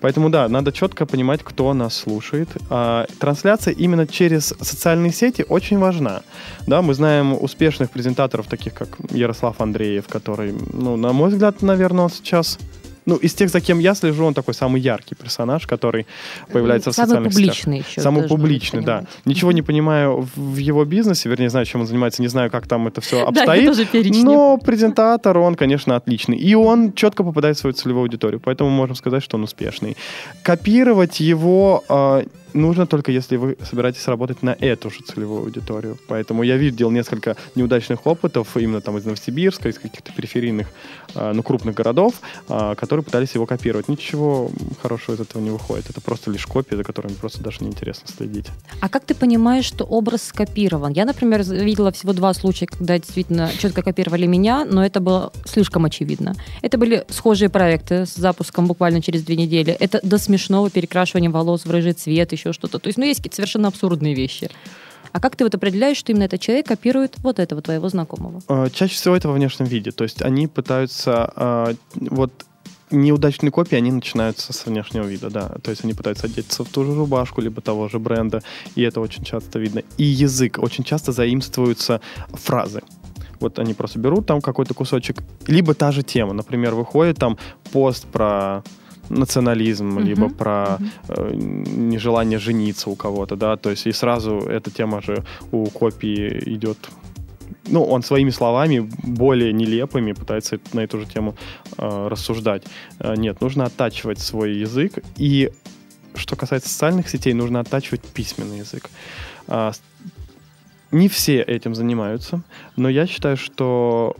Поэтому 0.00 0.30
да, 0.30 0.48
надо 0.48 0.72
четко 0.72 1.06
понимать, 1.06 1.40
кто 1.44 1.74
нас 1.74 1.94
слушает. 1.94 2.48
А, 2.70 3.06
трансляция 3.18 3.74
именно 3.74 4.06
через 4.06 4.54
социальные 4.60 5.12
сети 5.12 5.44
очень 5.48 5.78
важна. 5.78 6.22
Да, 6.66 6.82
мы 6.82 6.94
знаем 6.94 7.36
успешных 7.40 7.90
презентаторов, 7.90 8.46
таких 8.46 8.74
как 8.74 8.88
Ярослав 9.10 9.60
Андреев, 9.60 10.06
который, 10.08 10.54
ну, 10.72 10.96
на 10.96 11.12
мой 11.12 11.30
взгляд, 11.30 11.62
наверное, 11.62 12.04
он 12.04 12.10
сейчас 12.10 12.58
ну, 13.08 13.16
из 13.16 13.34
тех, 13.34 13.48
за 13.48 13.60
кем 13.60 13.78
я 13.78 13.94
слежу, 13.94 14.24
он 14.26 14.34
такой 14.34 14.54
самый 14.54 14.80
яркий 14.80 15.14
персонаж, 15.14 15.66
который 15.66 16.06
появляется 16.52 16.90
в 16.90 16.94
Самый 16.94 17.08
социальных 17.08 17.32
сетях. 17.32 17.46
публичный 17.46 17.78
еще. 17.78 18.00
Самый 18.00 18.28
публичный, 18.28 18.82
да. 18.82 18.96
понимать. 18.96 19.08
Ничего 19.24 19.52
не 19.52 19.62
понимаю 19.62 20.28
в 20.36 20.58
в 20.58 20.60
его 20.60 20.84
бизнесе, 20.84 21.28
вернее, 21.28 21.50
знаю, 21.50 21.66
чем 21.66 21.80
он 21.80 21.86
занимается, 21.86 22.22
не 22.22 22.28
знаю, 22.28 22.50
как 22.50 22.66
там 22.66 22.86
это 22.88 23.00
все 23.00 23.16
Да, 23.32 23.42
обстоит. 23.42 23.66
тоже 23.66 23.86
перечни. 23.86 24.22
Но 24.22 24.58
презентатор, 24.58 25.38
он, 25.38 25.54
конечно, 25.54 25.96
отличный. 25.96 26.36
И 26.36 26.54
он 26.54 26.92
четко 26.92 27.22
попадает 27.24 27.56
в 27.56 27.60
свою 27.60 27.74
целевую 27.74 28.02
аудиторию. 28.02 28.40
Поэтому 28.40 28.70
можем 28.70 28.96
сказать, 28.96 29.22
что 29.22 29.36
он 29.36 29.44
успешный. 29.44 29.96
Копировать 30.42 31.20
его 31.20 31.84
э, 31.88 32.24
нужно 32.54 32.86
только 32.86 33.12
если 33.12 33.36
вы 33.36 33.56
собираетесь 33.62 34.06
работать 34.06 34.42
на 34.42 34.56
эту 34.58 34.90
же 34.90 35.00
целевую 35.02 35.42
аудиторию. 35.42 35.98
Поэтому 36.08 36.42
я 36.42 36.56
видел 36.56 36.90
несколько 36.90 37.36
неудачных 37.54 38.06
опытов 38.06 38.56
именно 38.56 38.80
там 38.80 38.96
из 38.98 39.04
Новосибирска, 39.04 39.68
из 39.68 39.78
каких-то 39.78 40.12
периферийных, 40.12 40.68
э, 41.14 41.32
ну, 41.32 41.42
крупных 41.42 41.74
городов, 41.74 42.14
э, 42.48 42.74
которые 42.76 43.04
пытались 43.04 43.34
его 43.34 43.46
копировать. 43.46 43.88
Ничего 43.88 44.50
хорошего 44.82 45.14
из 45.14 45.20
этого 45.20 45.42
не 45.42 45.50
выходит. 45.50 45.90
Это 45.90 46.00
просто 46.00 46.30
лишь 46.30 46.46
копии, 46.46 46.76
за 46.76 46.84
которыми 46.84 47.14
просто 47.14 47.42
даже 47.42 47.58
неинтересно 47.60 48.08
следить. 48.08 48.46
А 48.80 48.88
как 48.88 49.04
ты 49.04 49.14
понимаешь, 49.14 49.64
что 49.64 49.84
образ 49.84 50.24
скопирован? 50.24 50.92
Я, 50.92 51.04
например, 51.04 51.42
видела 51.42 51.92
всего 51.92 52.12
два 52.12 52.34
случая, 52.34 52.66
когда 52.66 52.98
действительно 52.98 53.50
четко 53.58 53.82
копировали 53.82 54.26
меня, 54.26 54.64
но 54.64 54.84
это 54.84 55.00
было 55.00 55.32
слишком 55.44 55.84
очевидно. 55.84 56.34
Это 56.62 56.78
были 56.78 57.04
схожие 57.08 57.48
проекты 57.48 58.06
с 58.06 58.14
запуском 58.14 58.66
буквально 58.66 59.02
через 59.02 59.22
две 59.22 59.36
недели. 59.36 59.72
Это 59.72 60.00
до 60.02 60.18
смешного 60.18 60.70
перекрашивания 60.70 61.30
волос 61.30 61.64
в 61.64 61.70
рыжий 61.70 61.92
цвет, 61.92 62.32
еще 62.32 62.47
что-то. 62.52 62.78
То 62.78 62.88
есть, 62.88 62.98
ну, 62.98 63.04
есть 63.04 63.20
какие-то 63.20 63.36
совершенно 63.36 63.68
абсурдные 63.68 64.14
вещи. 64.14 64.50
А 65.12 65.20
как 65.20 65.36
ты 65.36 65.44
вот 65.44 65.54
определяешь, 65.54 65.96
что 65.96 66.12
именно 66.12 66.24
этот 66.24 66.40
человек 66.40 66.66
копирует 66.66 67.16
вот 67.18 67.38
этого 67.38 67.62
твоего 67.62 67.88
знакомого? 67.88 68.42
Э, 68.48 68.68
Чаще 68.72 68.94
всего 68.94 69.16
это 69.16 69.28
во 69.28 69.34
внешнем 69.34 69.66
виде. 69.66 69.90
То 69.90 70.04
есть 70.04 70.22
они 70.22 70.46
пытаются 70.46 71.32
э, 71.34 71.74
вот 71.94 72.32
неудачные 72.90 73.50
копии, 73.50 73.76
они 73.76 73.90
начинаются 73.90 74.52
с 74.52 74.66
внешнего 74.66 75.04
вида, 75.04 75.30
да. 75.30 75.48
То 75.62 75.70
есть 75.70 75.84
они 75.84 75.94
пытаются 75.94 76.26
одеться 76.26 76.64
в 76.64 76.68
ту 76.68 76.84
же 76.84 76.94
рубашку, 76.94 77.40
либо 77.40 77.60
того 77.60 77.88
же 77.88 77.98
бренда, 77.98 78.42
и 78.74 78.82
это 78.82 79.00
очень 79.00 79.24
часто 79.24 79.58
видно. 79.58 79.82
И 79.96 80.04
язык. 80.04 80.58
Очень 80.58 80.84
часто 80.84 81.12
заимствуются 81.12 82.00
фразы. 82.32 82.82
Вот 83.40 83.58
они 83.58 83.74
просто 83.74 83.98
берут 83.98 84.26
там 84.26 84.40
какой-то 84.40 84.74
кусочек, 84.74 85.18
либо 85.46 85.74
та 85.74 85.92
же 85.92 86.02
тема. 86.02 86.32
Например, 86.32 86.74
выходит 86.74 87.18
там 87.18 87.38
пост 87.70 88.06
про 88.06 88.64
национализм, 89.08 89.98
uh-huh. 89.98 90.02
либо 90.02 90.28
про 90.28 90.78
э, 91.08 91.32
нежелание 91.34 92.38
жениться 92.38 92.90
у 92.90 92.94
кого-то, 92.94 93.36
да, 93.36 93.56
то 93.56 93.70
есть 93.70 93.86
и 93.86 93.92
сразу 93.92 94.38
эта 94.38 94.70
тема 94.70 95.02
же 95.02 95.24
у 95.52 95.66
копии 95.66 96.42
идет 96.46 96.78
ну, 97.70 97.84
он 97.84 98.02
своими 98.02 98.30
словами, 98.30 98.88
более 99.02 99.52
нелепыми, 99.52 100.12
пытается 100.12 100.58
на 100.72 100.80
эту 100.80 101.00
же 101.00 101.06
тему 101.06 101.34
э, 101.76 102.08
рассуждать. 102.08 102.64
Э, 102.98 103.14
нет, 103.16 103.40
нужно 103.40 103.64
оттачивать 103.64 104.18
свой 104.18 104.56
язык. 104.56 104.98
И 105.16 105.50
что 106.14 106.36
касается 106.36 106.68
социальных 106.68 107.08
сетей, 107.08 107.34
нужно 107.34 107.60
оттачивать 107.60 108.02
письменный 108.02 108.58
язык. 108.58 108.90
Э, 109.46 109.72
не 110.90 111.08
все 111.08 111.42
этим 111.42 111.74
занимаются, 111.74 112.40
но 112.76 112.88
я 112.88 113.06
считаю, 113.06 113.36
что 113.36 114.16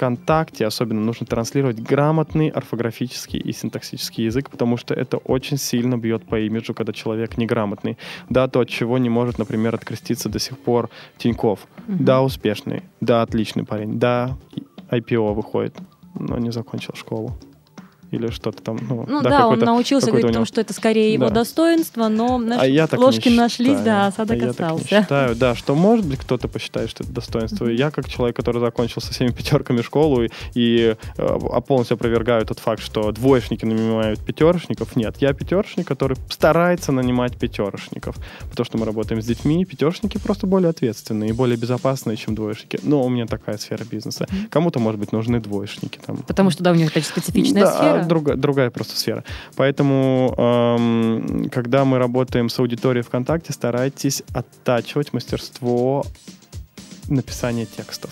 ВКонтакте 0.00 0.64
особенно 0.64 1.02
нужно 1.02 1.26
транслировать 1.26 1.78
грамотный 1.78 2.48
орфографический 2.48 3.38
и 3.38 3.52
синтаксический 3.52 4.24
язык, 4.24 4.48
потому 4.48 4.78
что 4.78 4.94
это 4.94 5.18
очень 5.18 5.58
сильно 5.58 5.98
бьет 5.98 6.24
по 6.24 6.40
имиджу, 6.40 6.72
когда 6.72 6.94
человек 6.94 7.36
неграмотный. 7.36 7.98
Да, 8.30 8.48
то, 8.48 8.60
от 8.60 8.68
чего 8.70 8.96
не 8.96 9.10
может, 9.10 9.38
например, 9.38 9.74
откреститься 9.74 10.30
до 10.30 10.38
сих 10.38 10.58
пор 10.58 10.88
Тиньков. 11.18 11.66
Угу. 11.86 11.98
Да, 12.02 12.22
успешный, 12.22 12.82
да, 13.02 13.20
отличный 13.20 13.64
парень, 13.64 13.98
да, 13.98 14.38
IPO 14.90 15.34
выходит, 15.34 15.76
но 16.18 16.38
не 16.38 16.50
закончил 16.50 16.94
школу 16.94 17.36
или 18.10 18.30
что-то 18.30 18.62
там. 18.62 18.78
Ну, 18.88 19.04
ну 19.08 19.22
да, 19.22 19.30
да 19.30 19.46
он 19.48 19.58
научился 19.58 20.08
говорить 20.08 20.30
о 20.30 20.32
том, 20.32 20.44
что 20.44 20.60
это 20.60 20.72
скорее 20.72 21.12
его 21.12 21.28
да. 21.28 21.36
достоинство, 21.36 22.08
но 22.08 22.40
знаешь, 22.40 22.62
а 22.62 22.66
я 22.66 22.86
так 22.86 22.98
ложки 22.98 23.28
не 23.28 23.36
нашлись, 23.36 23.78
считаю. 23.78 23.84
да, 23.84 24.06
осадок 24.08 24.42
а 24.42 24.48
остался. 24.50 24.72
Я 24.72 24.78
так 24.78 24.92
не 24.92 25.02
считаю, 25.02 25.36
да, 25.36 25.54
что 25.54 25.74
может 25.74 26.06
быть 26.06 26.18
кто-то 26.18 26.48
посчитает, 26.48 26.90
что 26.90 27.04
это 27.04 27.12
достоинство. 27.12 27.66
Mm-hmm. 27.66 27.74
Я 27.74 27.90
как 27.90 28.08
человек, 28.08 28.36
который 28.36 28.60
закончил 28.60 29.00
со 29.00 29.12
всеми 29.12 29.30
пятерками 29.30 29.82
школу 29.82 30.24
и, 30.24 30.28
и 30.54 30.96
э, 31.16 31.38
полностью 31.66 31.94
опровергаю 31.94 32.44
тот 32.44 32.58
факт, 32.58 32.82
что 32.82 33.12
двоечники 33.12 33.64
нанимают 33.64 34.20
пятерочников. 34.20 34.96
Нет, 34.96 35.16
я 35.18 35.32
пятерочник, 35.32 35.86
который 35.86 36.16
старается 36.28 36.92
нанимать 36.92 37.36
пятерочников, 37.36 38.16
потому 38.50 38.64
что 38.64 38.78
мы 38.78 38.86
работаем 38.86 39.22
с 39.22 39.24
детьми, 39.24 39.64
пятерочники 39.64 40.18
просто 40.18 40.46
более 40.46 40.70
ответственные 40.70 41.30
и 41.30 41.32
более 41.32 41.56
безопасные, 41.56 42.16
чем 42.16 42.34
двоечники. 42.34 42.80
Но 42.82 43.04
у 43.04 43.08
меня 43.08 43.26
такая 43.26 43.56
сфера 43.58 43.84
бизнеса. 43.84 44.26
Mm-hmm. 44.28 44.48
Кому-то, 44.48 44.80
может 44.80 44.98
быть, 44.98 45.12
нужны 45.12 45.40
двоечники. 45.40 46.00
Там. 46.04 46.16
Потому 46.18 46.50
что, 46.50 46.64
да, 46.64 46.72
у 46.72 46.74
них 46.74 46.96
это 46.96 47.06
специфичная 47.06 47.64
да, 47.64 47.72
сфера. 47.72 47.99
Другая, 48.06 48.36
другая 48.36 48.70
просто 48.70 48.96
сфера. 48.96 49.24
Поэтому, 49.56 50.34
эм, 50.36 51.50
когда 51.50 51.84
мы 51.84 51.98
работаем 51.98 52.48
с 52.48 52.58
аудиторией 52.58 53.02
ВКонтакте, 53.02 53.52
старайтесь 53.52 54.22
оттачивать 54.32 55.12
мастерство 55.12 56.04
написания 57.08 57.66
текстов 57.66 58.10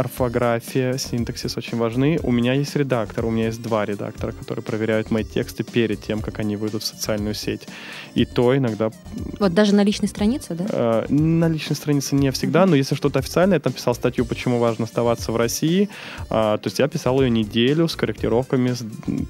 орфография, 0.00 0.96
синтаксис 0.98 1.56
очень 1.56 1.78
важны. 1.78 2.18
У 2.22 2.32
меня 2.32 2.54
есть 2.54 2.74
редактор, 2.76 3.26
у 3.26 3.30
меня 3.30 3.46
есть 3.46 3.62
два 3.62 3.84
редактора, 3.84 4.32
которые 4.32 4.62
проверяют 4.62 5.10
мои 5.10 5.24
тексты 5.24 5.62
перед 5.62 6.02
тем, 6.02 6.20
как 6.20 6.40
они 6.40 6.56
выйдут 6.56 6.82
в 6.82 6.86
социальную 6.86 7.34
сеть. 7.34 7.68
И 8.14 8.24
то 8.24 8.56
иногда... 8.56 8.90
Вот 9.38 9.54
даже 9.54 9.74
на 9.74 9.84
личной 9.84 10.08
странице, 10.08 10.54
да? 10.54 10.66
Э, 10.70 11.06
на 11.08 11.48
личной 11.48 11.76
странице 11.76 12.14
не 12.14 12.30
всегда, 12.32 12.62
uh-huh. 12.62 12.70
но 12.70 12.76
если 12.76 12.94
что-то 12.94 13.18
официальное, 13.18 13.56
я 13.56 13.60
там 13.60 13.72
писал 13.72 13.94
статью, 13.94 14.24
почему 14.24 14.58
важно 14.58 14.84
оставаться 14.84 15.32
в 15.32 15.36
России. 15.36 15.88
Э, 16.30 16.58
то 16.60 16.62
есть 16.64 16.78
я 16.78 16.88
писал 16.88 17.20
ее 17.20 17.30
неделю 17.30 17.86
с 17.86 17.94
корректировками, 17.94 18.72
с 18.72 18.84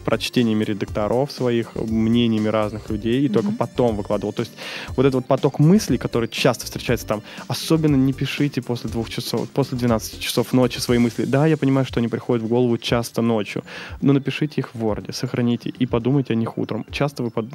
прочтениями 0.04 0.64
редакторов 0.64 1.32
своих, 1.32 1.74
мнениями 1.74 2.48
разных 2.48 2.88
людей, 2.90 3.22
и 3.22 3.26
uh-huh. 3.26 3.32
только 3.32 3.52
потом 3.52 3.96
выкладывал. 3.96 4.32
То 4.32 4.40
есть 4.40 4.52
вот 4.96 5.04
этот 5.06 5.14
вот 5.14 5.26
поток 5.26 5.58
мыслей, 5.58 5.98
который 5.98 6.28
часто 6.28 6.64
встречается 6.64 7.06
там, 7.06 7.22
особенно 7.48 7.96
не 7.96 8.12
пишите 8.12 8.62
после 8.62 8.88
двух 8.88 9.10
часов, 9.10 9.48
после 9.50 9.76
12 9.76 10.20
часов 10.20 10.52
ночи 10.52 10.59
свои 10.68 10.98
мысли. 10.98 11.24
Да, 11.24 11.46
я 11.46 11.56
понимаю, 11.56 11.86
что 11.86 12.00
они 12.00 12.08
приходят 12.08 12.44
в 12.44 12.48
голову 12.48 12.78
часто 12.78 13.22
ночью, 13.22 13.64
но 14.00 14.12
напишите 14.12 14.60
их 14.60 14.74
в 14.74 14.84
Word, 14.84 15.12
сохраните 15.12 15.70
и 15.70 15.86
подумайте 15.86 16.32
о 16.32 16.36
них 16.36 16.58
утром. 16.58 16.84
Часто 16.90 17.22
вы 17.22 17.30
под, 17.30 17.46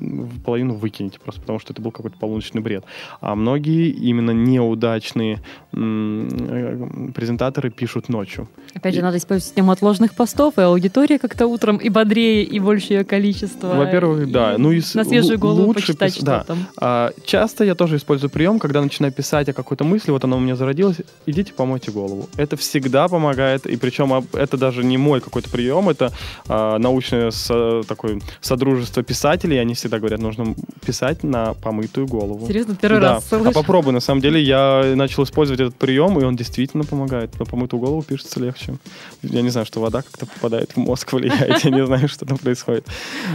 половину 0.43 0.73
выкинете 0.75 1.19
просто 1.19 1.41
потому, 1.41 1.59
что 1.59 1.73
это 1.73 1.81
был 1.81 1.91
какой-то 1.91 2.17
полуночный 2.17 2.61
бред. 2.61 2.83
А 3.21 3.35
многие 3.35 3.89
именно 3.89 4.31
неудачные 4.31 5.39
м- 5.73 7.13
презентаторы 7.13 7.69
пишут 7.69 8.09
ночью. 8.09 8.47
Опять 8.73 8.93
же, 8.93 9.01
и... 9.01 9.03
надо 9.03 9.17
использовать 9.17 9.45
систему 9.45 9.71
отложенных 9.71 10.15
постов, 10.15 10.57
и 10.57 10.61
аудитория 10.61 11.19
как-то 11.19 11.47
утром 11.47 11.77
и 11.77 11.89
бодрее, 11.89 12.43
и 12.43 12.59
больше 12.59 12.93
ее 12.93 13.03
количество. 13.03 13.67
Во-первых, 13.67 14.31
да. 14.31 14.55
Ну 14.57 14.71
и 14.71 14.81
на 14.93 15.03
свежую 15.03 15.39
голову 15.39 15.67
лучше 15.67 15.87
почитать, 15.87 16.13
пис... 16.13 16.15
что 16.17 16.25
да. 16.25 16.43
там. 16.43 16.57
А, 16.77 17.11
часто 17.25 17.63
я 17.63 17.75
тоже 17.75 17.97
использую 17.97 18.29
прием, 18.29 18.59
когда 18.59 18.81
начинаю 18.81 19.13
писать 19.13 19.49
о 19.49 19.53
какой-то 19.53 19.83
мысли, 19.83 20.11
вот 20.11 20.23
она 20.23 20.37
у 20.37 20.39
меня 20.39 20.55
зародилась, 20.55 20.97
идите 21.25 21.53
помойте 21.53 21.91
голову. 21.91 22.29
Это 22.37 22.57
всегда 22.57 22.84
всегда 22.85 23.07
помогает, 23.07 23.65
и 23.65 23.77
причем 23.77 24.13
это 24.33 24.57
даже 24.57 24.83
не 24.83 24.97
мой 24.97 25.19
какой-то 25.19 25.49
прием, 25.49 25.89
это 25.89 26.11
э, 26.47 26.77
научное 26.77 27.31
со, 27.31 27.81
такое 27.87 28.21
содружество 28.41 29.01
писателей, 29.01 29.57
они 29.57 29.73
всегда 29.73 29.97
говорят, 29.97 30.19
нужно 30.19 30.53
писать 30.85 31.23
на 31.23 31.55
помытую 31.55 32.05
голову. 32.05 32.45
Серьезно, 32.45 32.75
первый 32.75 33.01
да. 33.01 33.15
раз 33.15 33.27
слышу. 33.27 33.49
А 33.49 33.51
попробуй, 33.51 33.91
на 33.91 33.99
самом 33.99 34.21
деле 34.21 34.39
я 34.39 34.93
начал 34.95 35.23
использовать 35.23 35.61
этот 35.61 35.75
прием, 35.75 36.19
и 36.19 36.23
он 36.23 36.35
действительно 36.35 36.83
помогает. 36.83 37.39
На 37.39 37.45
помытую 37.45 37.79
голову 37.79 38.03
пишется 38.03 38.39
легче. 38.39 38.75
Я 39.23 39.41
не 39.41 39.49
знаю, 39.49 39.65
что 39.65 39.81
вода 39.81 40.03
как-то 40.03 40.27
попадает 40.27 40.73
в 40.73 40.77
мозг, 40.77 41.11
влияет, 41.13 41.65
я 41.65 41.71
не 41.71 41.85
знаю, 41.87 42.07
что 42.07 42.25
там 42.27 42.37
происходит. 42.37 42.85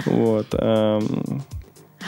Вот. 0.07 0.47
Эм. 0.53 1.43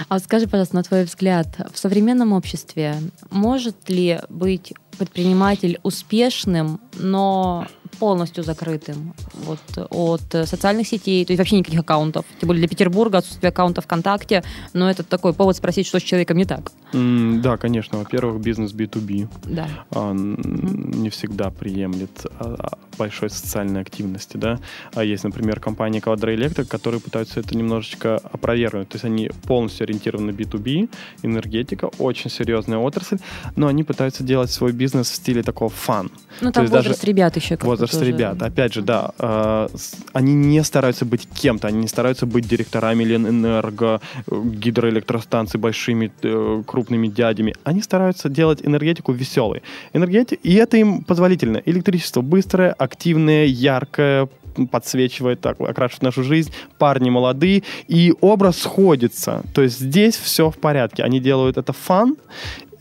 А 0.08 0.18
скажи, 0.20 0.46
пожалуйста, 0.46 0.76
на 0.76 0.82
твой 0.84 1.04
взгляд, 1.04 1.48
в 1.72 1.78
современном 1.78 2.32
обществе 2.32 2.96
может 3.30 3.88
ли 3.88 4.20
быть 4.28 4.72
предприниматель 5.02 5.80
успешным, 5.82 6.80
но 6.94 7.66
полностью 7.98 8.44
закрытым 8.44 9.14
вот, 9.34 9.60
от 9.90 10.48
социальных 10.48 10.86
сетей, 10.86 11.24
то 11.24 11.32
есть 11.32 11.38
вообще 11.38 11.58
никаких 11.58 11.80
аккаунтов. 11.80 12.24
Тем 12.40 12.48
более 12.48 12.60
для 12.60 12.68
Петербурга 12.68 13.18
отсутствие 13.18 13.48
аккаунта 13.48 13.80
ВКонтакте, 13.80 14.42
но 14.72 14.90
это 14.90 15.02
такой 15.02 15.32
повод 15.32 15.56
спросить, 15.56 15.86
что 15.86 15.98
с 15.98 16.02
человеком 16.02 16.36
не 16.36 16.44
так. 16.44 16.72
Mm, 16.92 17.40
да, 17.40 17.56
конечно. 17.56 17.98
Во-первых, 17.98 18.42
бизнес 18.42 18.72
B2B 18.72 19.28
да. 19.44 19.68
а, 19.90 20.12
mm-hmm. 20.12 20.96
не 20.96 21.10
всегда 21.10 21.50
приемлет 21.50 22.26
а, 22.38 22.56
а, 22.58 22.78
большой 22.98 23.30
социальной 23.30 23.80
активности. 23.80 24.36
Да? 24.36 24.58
А 24.94 25.04
есть, 25.04 25.24
например, 25.24 25.60
компания 25.60 26.00
Quadra 26.00 26.32
которые 26.68 27.00
пытаются 27.00 27.40
это 27.40 27.56
немножечко 27.56 28.16
опровергнуть. 28.16 28.88
То 28.88 28.96
есть 28.96 29.04
они 29.04 29.30
полностью 29.46 29.84
ориентированы 29.84 30.32
на 30.32 30.36
B2B, 30.36 30.88
энергетика, 31.22 31.90
очень 31.98 32.30
серьезная 32.30 32.78
отрасль, 32.78 33.18
но 33.56 33.68
они 33.68 33.84
пытаются 33.84 34.22
делать 34.22 34.50
свой 34.50 34.72
бизнес 34.72 35.10
в 35.10 35.14
стиле 35.14 35.42
такого 35.42 35.70
фан. 35.70 36.10
Ну, 36.40 36.52
там 36.52 36.66
возраст 36.66 36.88
даже 36.88 37.06
ребят 37.06 37.36
еще 37.36 37.56
как 37.56 37.64
Возраст 37.82 38.00
тоже... 38.00 38.12
ребят. 38.12 38.42
Опять 38.42 38.74
же, 38.74 38.82
да, 38.82 39.10
э, 39.18 39.68
они 40.12 40.34
не 40.34 40.62
стараются 40.64 41.04
быть 41.04 41.28
кем-то, 41.28 41.68
они 41.68 41.78
не 41.78 41.88
стараются 41.88 42.26
быть 42.26 42.48
директорами 42.48 43.04
Ленэнерго, 43.04 44.00
гидроэлектростанций 44.30 45.58
большими 45.58 46.10
э, 46.22 46.62
крупными 46.66 47.08
дядями. 47.08 47.54
Они 47.64 47.82
стараются 47.82 48.28
делать 48.28 48.60
энергетику 48.62 49.12
веселой. 49.12 49.62
Энергети... 49.92 50.38
И 50.42 50.54
это 50.54 50.76
им 50.76 51.02
позволительно. 51.02 51.62
Электричество 51.66 52.20
быстрое, 52.20 52.72
активное, 52.72 53.46
яркое, 53.46 54.28
подсвечивает, 54.70 55.44
окрашивает 55.44 56.02
нашу 56.02 56.22
жизнь, 56.22 56.52
парни 56.78 57.10
молодые, 57.10 57.62
и 57.88 58.14
образ 58.20 58.58
сходится. 58.58 59.42
То 59.54 59.62
есть 59.62 59.80
здесь 59.80 60.16
все 60.16 60.50
в 60.50 60.58
порядке. 60.58 61.02
Они 61.02 61.20
делают 61.20 61.56
это 61.56 61.72
фан, 61.72 62.16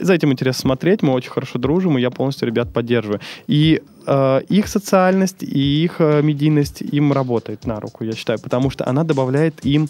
за 0.02 0.14
этим 0.14 0.32
интересно 0.32 0.62
смотреть, 0.62 1.04
мы 1.04 1.14
очень 1.14 1.30
хорошо 1.30 1.60
дружим, 1.60 1.98
и 1.98 2.02
я 2.02 2.10
полностью 2.10 2.48
ребят 2.48 2.74
поддерживаю. 2.74 3.20
И 3.48 3.82
э, 3.82 3.91
их 4.50 4.68
социальность 4.68 5.44
и 5.44 5.84
их 5.84 5.96
э, 6.00 6.22
медийность 6.22 6.82
им 6.82 7.14
работает 7.14 7.66
на 7.66 7.80
руку, 7.80 8.04
я 8.04 8.14
считаю, 8.14 8.40
потому 8.40 8.70
что 8.70 8.88
она 8.88 9.04
добавляет 9.04 9.66
им 9.66 9.90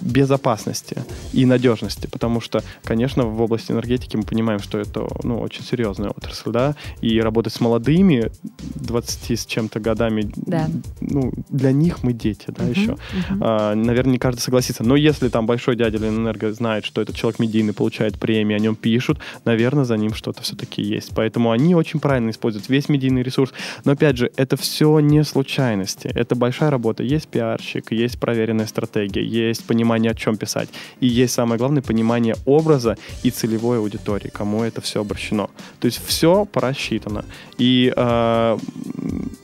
безопасности 0.00 1.02
и 1.32 1.46
надежности, 1.46 2.06
потому 2.06 2.40
что, 2.40 2.62
конечно, 2.84 3.24
в 3.24 3.40
области 3.40 3.72
энергетики 3.72 4.16
мы 4.16 4.22
понимаем, 4.22 4.60
что 4.60 4.78
это 4.78 5.06
ну, 5.22 5.40
очень 5.40 5.62
серьезная 5.62 6.10
отрасль, 6.10 6.50
да, 6.50 6.76
и 7.00 7.20
работать 7.20 7.52
с 7.52 7.60
молодыми 7.60 8.30
20 8.74 9.38
с 9.38 9.46
чем-то 9.46 9.80
годами, 9.80 10.30
да. 10.36 10.68
ну, 11.00 11.32
для 11.48 11.72
них 11.72 12.02
мы 12.02 12.12
дети, 12.12 12.46
да, 12.48 12.64
uh-huh, 12.64 12.70
еще. 12.70 12.90
Uh-huh. 12.92 13.38
А, 13.40 13.74
наверное, 13.74 14.12
не 14.12 14.18
каждый 14.18 14.40
согласится, 14.40 14.84
но 14.84 14.96
если 14.96 15.28
там 15.28 15.46
большой 15.46 15.76
дядя 15.76 15.98
Ленэнерго 15.98 16.52
знает, 16.52 16.84
что 16.84 17.00
этот 17.00 17.16
человек 17.16 17.40
медийный 17.40 17.72
получает 17.72 18.18
премии, 18.18 18.54
о 18.54 18.58
нем 18.58 18.76
пишут, 18.76 19.18
наверное, 19.44 19.84
за 19.84 19.96
ним 19.96 20.14
что-то 20.14 20.42
все-таки 20.42 20.82
есть. 20.82 21.12
Поэтому 21.14 21.50
они 21.50 21.74
очень 21.74 22.00
правильно 22.00 22.30
используют 22.30 22.68
весь 22.68 22.88
медийный 22.88 23.22
ресурс. 23.22 23.52
Но, 23.84 23.92
опять 23.92 24.16
же, 24.16 24.30
это 24.36 24.56
все 24.56 25.00
не 25.00 25.24
случайности. 25.24 26.08
Это 26.08 26.34
большая 26.34 26.70
работа. 26.70 27.02
Есть 27.02 27.28
пиарщик, 27.28 27.92
есть 27.92 28.18
проверенная 28.20 28.66
стратегия, 28.66 29.24
есть 29.24 29.64
понимание 29.64 29.77
понимание, 29.78 30.10
о 30.10 30.14
чем 30.14 30.36
писать. 30.36 30.68
И 31.02 31.06
есть 31.06 31.34
самое 31.34 31.58
главное 31.58 31.82
понимание 31.82 32.34
образа 32.46 32.96
и 33.24 33.30
целевой 33.30 33.78
аудитории, 33.78 34.28
кому 34.28 34.64
это 34.64 34.80
все 34.80 35.00
обращено. 35.00 35.50
То 35.80 35.86
есть 35.86 36.00
все 36.06 36.44
просчитано. 36.44 37.24
И 37.60 37.92
э, 37.96 38.58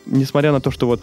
несмотря 0.06 0.52
на 0.52 0.60
то, 0.60 0.70
что 0.72 0.86
вот 0.86 1.00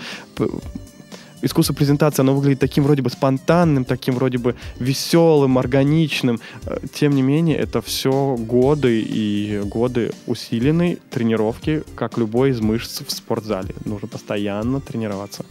искусство 1.43 1.73
презентации, 1.75 2.23
оно 2.23 2.33
выглядит 2.33 2.59
таким 2.59 2.83
вроде 2.83 3.01
бы 3.01 3.09
спонтанным, 3.09 3.85
таким 3.85 4.15
вроде 4.15 4.37
бы 4.37 4.55
веселым, 4.79 5.57
органичным. 5.57 6.39
Э, 6.65 6.79
Тем 6.93 7.15
не 7.15 7.21
менее, 7.21 7.57
это 7.57 7.79
все 7.81 8.35
годы 8.37 9.01
и 9.01 9.61
годы 9.63 10.11
усиленной 10.27 10.97
тренировки, 11.09 11.83
как 11.95 12.17
любой 12.17 12.49
из 12.49 12.59
мышц 12.59 13.01
в 13.07 13.11
спортзале. 13.11 13.73
Нужно 13.85 14.07
постоянно 14.07 14.79
тренироваться. 14.81 15.43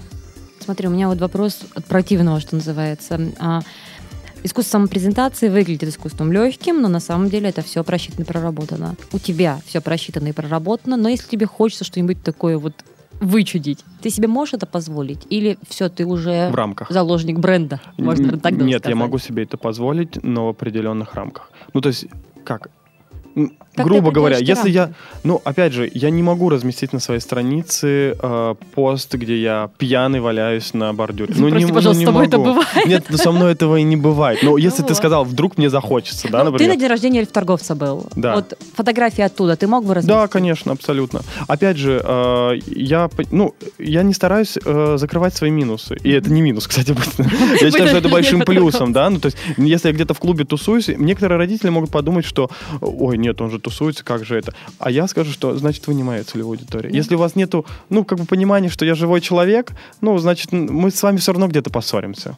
Смотри, 0.60 0.88
у 0.88 0.90
меня 0.90 1.08
вот 1.08 1.18
вопрос 1.20 1.60
от 1.74 1.84
противного, 1.86 2.40
что 2.40 2.54
называется. 2.56 3.18
А, 3.38 3.60
Искусство 4.42 4.78
самопрезентации 4.78 5.50
выглядит 5.50 5.90
искусством 5.90 6.32
легким, 6.32 6.80
но 6.80 6.88
на 6.88 7.00
самом 7.00 7.28
деле 7.28 7.50
это 7.50 7.60
все 7.60 7.84
просчитано 7.84 8.22
и 8.24 8.26
проработано. 8.26 8.94
У 9.12 9.18
тебя 9.18 9.60
все 9.66 9.82
просчитано 9.82 10.28
и 10.28 10.32
проработано, 10.32 10.96
но 10.96 11.10
если 11.10 11.28
тебе 11.28 11.44
хочется 11.44 11.84
что-нибудь 11.84 12.22
такое 12.22 12.56
вот 12.56 12.72
вычудить, 13.20 13.84
ты 14.00 14.08
себе 14.08 14.28
можешь 14.28 14.54
это 14.54 14.64
позволить? 14.64 15.26
Или 15.28 15.58
все, 15.68 15.90
ты 15.90 16.06
уже 16.06 16.48
В 16.50 16.54
рамках. 16.54 16.90
заложник 16.90 17.38
бренда? 17.38 17.82
Можно 17.98 18.38
так 18.38 18.52
Нет, 18.52 18.62
я 18.70 18.78
сказать. 18.78 18.94
могу 18.96 19.18
себе 19.18 19.42
это 19.42 19.58
позволить, 19.58 20.22
но 20.22 20.46
в 20.46 20.48
определенных 20.48 21.14
рамках. 21.14 21.50
Ну, 21.74 21.82
то 21.82 21.88
есть, 21.90 22.06
как? 22.42 22.70
Как 23.74 23.86
Грубо 23.86 24.08
ты 24.08 24.14
говоря, 24.14 24.36
если 24.38 24.68
я, 24.68 24.90
ну, 25.22 25.40
опять 25.44 25.72
же, 25.72 25.88
я 25.94 26.10
не 26.10 26.22
могу 26.24 26.48
разместить 26.48 26.92
на 26.92 26.98
своей 26.98 27.20
странице 27.20 28.16
э, 28.20 28.54
пост, 28.74 29.14
где 29.14 29.40
я 29.40 29.70
пьяный 29.78 30.20
валяюсь 30.20 30.74
на 30.74 30.92
бордюре. 30.92 31.32
Ну, 31.36 31.48
Прости, 31.48 31.66
не, 31.66 31.72
пожалуйста, 31.72 32.02
ну, 32.04 32.10
с 32.10 32.12
тобой 32.12 32.22
не 32.22 32.28
это 32.28 32.38
могу. 32.38 32.50
бывает? 32.50 32.86
Нет, 32.86 33.04
ну, 33.08 33.16
со 33.16 33.30
мной 33.30 33.52
этого 33.52 33.76
и 33.76 33.82
не 33.84 33.96
бывает. 33.96 34.40
Но 34.42 34.58
если 34.58 34.82
Ну 34.82 34.88
ты 34.88 34.92
вот. 34.94 34.98
сказал, 34.98 35.24
вдруг 35.24 35.56
мне 35.56 35.70
захочется, 35.70 36.28
да, 36.28 36.38
Ну, 36.38 36.46
ты 36.46 36.50
например. 36.52 36.74
на 36.74 36.80
день 36.80 36.88
рождения 36.88 37.24
торговца 37.26 37.74
был. 37.76 38.06
Да. 38.16 38.34
Вот 38.34 38.58
фотографии 38.74 39.22
оттуда 39.22 39.54
ты 39.56 39.68
мог 39.68 39.84
бы 39.84 39.94
разместить? 39.94 40.16
Да, 40.20 40.26
конечно, 40.26 40.72
абсолютно. 40.72 41.20
Опять 41.46 41.76
же, 41.76 42.02
э, 42.04 42.52
я, 42.66 43.08
ну, 43.30 43.54
я 43.78 44.02
не 44.02 44.14
стараюсь 44.14 44.58
э, 44.64 44.96
закрывать 44.98 45.34
свои 45.36 45.50
минусы. 45.50 45.96
И 46.02 46.10
это 46.10 46.30
не 46.32 46.42
минус, 46.42 46.66
кстати. 46.66 46.90
Я 47.60 47.70
считаю, 47.70 47.88
что 47.88 47.98
это 47.98 48.08
большим 48.08 48.40
плюсом, 48.40 48.92
да. 48.92 49.08
Ну, 49.10 49.20
то 49.20 49.26
есть, 49.26 49.38
если 49.56 49.88
я 49.88 49.94
где-то 49.94 50.14
в 50.14 50.18
клубе 50.18 50.44
тусуюсь, 50.44 50.88
некоторые 50.88 51.38
родители 51.38 51.68
могут 51.70 51.90
подумать, 51.90 52.24
что, 52.24 52.50
ой, 52.80 53.16
нет, 53.16 53.40
он 53.40 53.50
же 53.50 53.60
тусуется, 53.70 54.04
как 54.04 54.24
же 54.24 54.36
это? 54.36 54.52
А 54.78 54.90
я 54.90 55.06
скажу, 55.06 55.32
что, 55.32 55.56
значит, 55.56 55.86
вы 55.86 55.94
не 55.94 56.02
моя 56.02 56.24
целевая 56.24 56.58
аудитория. 56.58 56.90
Если 56.92 57.14
у 57.14 57.18
вас 57.18 57.36
нету, 57.36 57.64
ну, 57.88 58.04
как 58.04 58.18
бы 58.18 58.26
понимания, 58.26 58.68
что 58.68 58.84
я 58.84 58.94
живой 58.94 59.20
человек, 59.20 59.72
ну, 60.00 60.18
значит, 60.18 60.52
мы 60.52 60.90
с 60.90 61.02
вами 61.02 61.16
все 61.18 61.32
равно 61.32 61.46
где-то 61.46 61.70
поссоримся. 61.70 62.36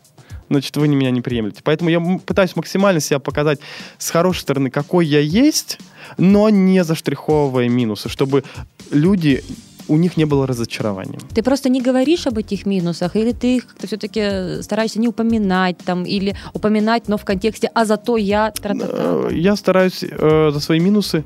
Значит, 0.51 0.77
вы 0.77 0.89
меня 0.89 1.11
не 1.11 1.23
приемлете. 1.23 1.63
Поэтому 1.65 1.89
я 1.89 2.01
пытаюсь 2.01 2.55
максимально 2.57 3.01
себя 3.01 3.19
показать 3.19 3.59
с 3.97 4.11
хорошей 4.11 4.41
стороны, 4.41 4.71
какой 4.71 5.07
я 5.07 5.21
есть, 5.21 5.79
но 6.19 6.51
не 6.51 6.85
заштриховывая 6.85 7.69
минусы, 7.69 8.11
чтобы 8.11 8.45
люди, 8.91 9.43
у 9.89 9.97
них 9.97 10.17
не 10.17 10.25
было 10.25 10.47
разочарования. 10.47 11.19
Ты 11.35 11.43
просто 11.43 11.69
не 11.69 11.81
говоришь 11.81 12.27
об 12.27 12.39
этих 12.39 12.67
минусах, 12.67 13.17
или 13.17 13.33
ты 13.33 13.57
их 13.57 13.67
как-то 13.67 13.87
все-таки 13.87 14.63
стараешься 14.63 15.01
не 15.01 15.09
упоминать 15.09 15.79
там, 15.79 16.05
или 16.05 16.37
упоминать, 16.55 17.09
но 17.09 17.17
в 17.17 17.25
контексте 17.25 17.71
«а 17.75 17.85
зато 17.85 18.17
я...» 18.17 18.51
тра-та-та». 18.51 19.29
Э, 19.31 19.31
Я 19.33 19.57
стараюсь 19.57 20.05
э, 20.05 20.51
за 20.53 20.61
свои 20.61 20.81
минусы, 20.81 21.25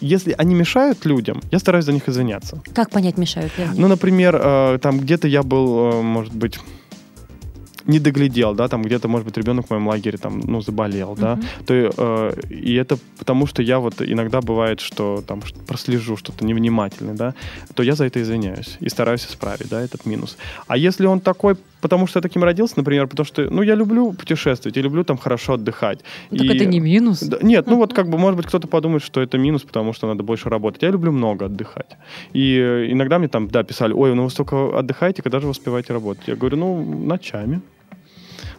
если 0.00 0.34
они 0.36 0.54
мешают 0.54 1.04
людям, 1.06 1.40
я 1.50 1.58
стараюсь 1.58 1.84
за 1.84 1.92
них 1.92 2.08
извиняться. 2.08 2.60
Как 2.74 2.90
понять, 2.90 3.16
мешают 3.18 3.56
ли 3.58 3.64
они? 3.64 3.80
Ну, 3.80 3.88
например, 3.88 4.38
э, 4.42 4.78
там 4.82 4.98
где-то 4.98 5.28
я 5.28 5.42
был, 5.42 5.92
э, 5.92 6.02
может 6.02 6.34
быть, 6.34 6.58
не 7.86 7.98
доглядел, 7.98 8.54
да, 8.54 8.68
там 8.68 8.82
где-то, 8.82 9.08
может 9.08 9.26
быть, 9.26 9.36
ребенок 9.36 9.66
в 9.66 9.70
моем 9.70 9.88
лагере 9.88 10.18
там, 10.18 10.40
ну, 10.40 10.60
заболел, 10.60 11.14
да, 11.16 11.36
Мгм. 11.36 11.44
то 11.66 11.74
э, 11.74 12.32
и 12.50 12.74
это 12.74 12.98
потому, 13.18 13.46
что 13.46 13.62
я 13.62 13.78
вот 13.78 14.00
иногда 14.00 14.40
бывает, 14.40 14.80
что 14.80 15.22
там 15.26 15.42
прослежу 15.66 16.16
что-то 16.16 16.44
невнимательное, 16.44 17.14
да, 17.14 17.34
то 17.74 17.82
я 17.82 17.94
за 17.94 18.04
это 18.06 18.20
извиняюсь 18.22 18.76
и 18.80 18.88
стараюсь 18.88 19.26
исправить, 19.26 19.68
да, 19.68 19.80
этот 19.82 20.06
минус. 20.06 20.36
А 20.66 20.76
если 20.76 21.06
он 21.06 21.20
такой, 21.20 21.56
потому 21.84 22.06
что 22.06 22.18
я 22.18 22.22
таким 22.22 22.42
родился, 22.44 22.74
например, 22.76 23.06
потому 23.06 23.26
что, 23.26 23.42
ну, 23.50 23.62
я 23.62 23.74
люблю 23.74 24.12
путешествовать, 24.12 24.76
я 24.76 24.82
люблю 24.82 25.04
там 25.04 25.18
хорошо 25.18 25.52
отдыхать. 25.52 25.98
Так 26.30 26.40
И- 26.40 26.56
это 26.56 26.64
не 26.64 26.80
минус. 26.80 27.20
да, 27.20 27.36
нет, 27.42 27.66
ну 27.66 27.76
вот 27.76 27.92
как 27.92 28.08
бы, 28.08 28.16
может 28.18 28.36
быть, 28.36 28.46
кто-то 28.46 28.68
подумает, 28.68 29.02
что 29.02 29.20
это 29.20 29.36
минус, 29.38 29.62
потому 29.62 29.92
что 29.92 30.06
надо 30.06 30.22
больше 30.22 30.48
работать. 30.48 30.82
Я 30.82 30.90
люблю 30.90 31.12
много 31.12 31.44
отдыхать. 31.44 31.98
И 32.32 32.56
э, 32.56 32.92
иногда 32.92 33.18
мне 33.18 33.28
там, 33.28 33.48
да, 33.48 33.62
писали, 33.62 33.92
ой, 33.92 34.14
ну 34.14 34.24
вы 34.24 34.30
столько 34.30 34.78
отдыхаете, 34.78 35.22
когда 35.22 35.40
же 35.40 35.44
вы 35.46 35.50
успеваете 35.50 35.92
работать? 35.92 36.28
Я 36.28 36.36
говорю, 36.36 36.56
ну, 36.56 37.06
ночами. 37.06 37.60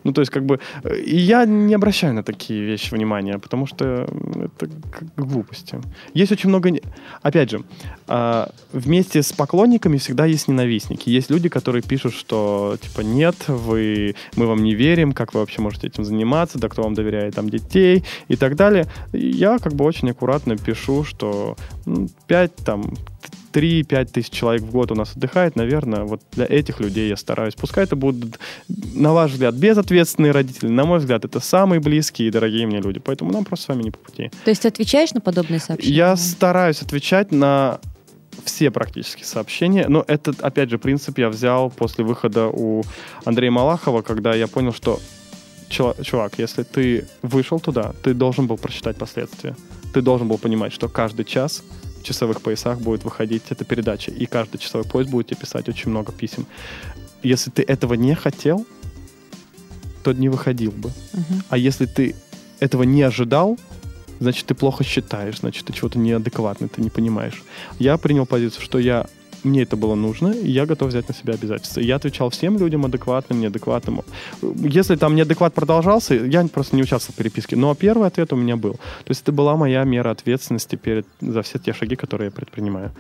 Ну, 0.06 0.14
то 0.14 0.22
есть, 0.22 0.32
как 0.32 0.46
бы, 0.46 0.60
я 1.06 1.46
не 1.46 1.74
обращаю 1.74 2.14
на 2.14 2.24
такие 2.24 2.64
вещи 2.64 2.94
внимания, 2.94 3.40
потому 3.40 3.66
что 3.66 4.08
это 4.36 4.70
глупости. 5.18 5.82
Есть 6.14 6.32
очень 6.32 6.50
много... 6.50 6.72
Опять 7.24 7.50
же, 7.50 7.64
а, 8.08 8.52
вместе 8.72 9.24
с 9.24 9.34
поклонниками 9.34 9.98
всегда 9.98 10.26
есть 10.26 10.48
ненавистники. 10.48 11.10
Есть 11.10 11.32
люди, 11.32 11.50
которые 11.50 11.82
пишут, 11.82 12.14
что, 12.14 12.78
типа, 12.80 13.02
нет, 13.02 13.36
вы, 13.48 14.16
мы 14.36 14.46
вам 14.46 14.64
не 14.64 14.76
верим, 14.76 15.12
как 15.12 15.34
вы 15.34 15.40
вообще 15.40 15.60
можете 15.60 15.88
этим 15.88 16.06
заниматься, 16.06 16.60
да 16.60 16.70
кто 16.70 16.84
вам 16.84 16.94
доверяет 16.94 17.34
там 17.34 17.50
детей 17.50 18.04
и 18.28 18.36
так 18.36 18.56
далее. 18.56 18.86
Я 19.12 19.58
как 19.58 19.74
бы 19.74 19.86
очень 19.86 20.12
аккуратно 20.12 20.56
пишу, 20.56 21.04
что 21.04 21.58
5 22.28 22.56
там 22.58 22.94
3-5 23.56 24.06
тысяч 24.12 24.32
человек 24.32 24.64
в 24.64 24.72
год 24.72 24.92
у 24.92 24.96
нас 24.96 25.16
отдыхает, 25.16 25.56
наверное, 25.56 26.04
вот 26.04 26.22
для 26.34 26.46
этих 26.46 26.82
людей 26.82 27.08
я 27.08 27.16
стараюсь. 27.16 27.56
Пускай 27.56 27.86
это 27.86 27.96
будут, 27.96 28.38
на 28.68 29.14
ваш 29.14 29.32
взгляд, 29.32 29.56
безответственные 29.56 30.34
родители, 30.34 30.68
на 30.68 30.84
мой 30.84 31.00
взгляд, 31.00 31.24
это 31.24 31.40
самые 31.40 31.80
близкие 31.80 32.28
и 32.28 32.32
дорогие 32.32 32.68
мне 32.68 32.82
люди, 32.82 33.00
поэтому 33.00 33.32
нам 33.32 33.46
просто 33.46 33.66
с 33.66 33.68
вами 33.70 33.84
не 33.84 33.92
по 33.92 34.00
пути. 34.00 34.30
То 34.44 34.50
есть 34.50 34.64
ты 34.64 34.68
отвечаешь 34.68 35.14
на 35.14 35.22
подобные 35.22 35.60
сообщения? 35.60 35.96
Я 35.96 36.16
стараюсь 36.18 36.82
отвечать 36.82 37.32
на 37.32 37.80
все 38.44 38.70
практически 38.72 39.24
сообщения, 39.24 39.88
но 39.88 40.04
этот, 40.06 40.42
опять 40.42 40.70
же, 40.70 40.78
принцип 40.78 41.18
я 41.18 41.30
взял 41.30 41.70
после 41.70 42.04
выхода 42.04 42.48
у 42.48 42.84
Андрея 43.24 43.52
Малахова, 43.52 44.02
когда 44.02 44.36
я 44.36 44.48
понял, 44.48 44.74
что 44.74 45.00
чувак, 45.70 46.34
если 46.38 46.64
ты 46.64 47.08
вышел 47.22 47.60
туда, 47.62 47.94
ты 48.04 48.14
должен 48.14 48.48
был 48.48 48.58
просчитать 48.58 48.98
последствия. 48.98 49.56
Ты 49.94 50.02
должен 50.02 50.28
был 50.28 50.38
понимать, 50.38 50.74
что 50.74 50.90
каждый 50.90 51.24
час 51.24 51.64
часовых 52.06 52.42
поясах 52.42 52.80
будет 52.80 53.04
выходить 53.04 53.44
эта 53.50 53.66
передача, 53.66 54.12
и 54.12 54.26
каждый 54.26 54.58
часовой 54.58 54.86
поезд 54.86 55.10
будет 55.10 55.28
тебе 55.28 55.38
писать 55.38 55.70
очень 55.70 55.92
много 55.92 56.12
писем. 56.12 56.46
Если 57.24 57.52
ты 57.52 57.64
этого 57.64 57.96
не 57.96 58.16
хотел, 58.16 58.66
то 60.04 60.14
не 60.14 60.30
выходил 60.30 60.72
бы. 60.72 60.92
Мгм. 61.14 61.44
А 61.50 61.58
если 61.58 61.86
ты 61.86 62.16
этого 62.60 62.84
не 62.84 63.02
ожидал, 63.02 63.58
значит, 64.20 64.46
ты 64.46 64.54
плохо 64.54 64.84
считаешь, 64.84 65.40
значит, 65.40 65.66
ты 65.66 65.74
чего-то 65.74 65.98
неадекватный, 66.00 66.68
ты 66.68 66.82
не 66.82 66.90
понимаешь. 66.90 67.44
Я 67.80 67.98
принял 67.98 68.26
позицию, 68.26 68.62
что 68.62 68.80
я 68.80 69.08
мне 69.46 69.64
это 69.64 69.78
было 69.78 69.96
нужно, 69.96 70.30
и 70.30 70.50
я 70.50 70.66
готов 70.66 70.90
взять 70.90 71.08
на 71.08 71.14
себя 71.14 71.34
обязательства. 71.34 71.80
И 71.80 71.86
я 71.86 71.96
отвечал 71.96 72.30
всем 72.30 72.58
людям 72.58 72.86
адекватным, 72.86 73.40
неадекватным. 73.40 74.02
Если 74.42 74.96
там 74.96 75.16
неадекват 75.16 75.54
продолжался, 75.54 76.16
я 76.16 76.46
просто 76.48 76.76
не 76.76 76.84
участвовал 76.84 77.14
в 77.14 77.18
переписке. 77.18 77.56
Но 77.56 77.74
первый 77.76 78.08
ответ 78.08 78.34
у 78.34 78.36
меня 78.36 78.58
был. 78.58 78.74
То 78.74 79.10
есть 79.10 79.22
это 79.22 79.32
была 79.32 79.56
моя 79.56 79.84
мера 79.84 80.12
ответственности 80.12 80.76
перед, 80.76 81.06
за 81.22 81.42
все 81.42 81.60
те 81.60 81.74
шаги, 81.74 81.96
которые 81.96 82.28
я 82.28 82.32
предпринимаю. 82.32 82.92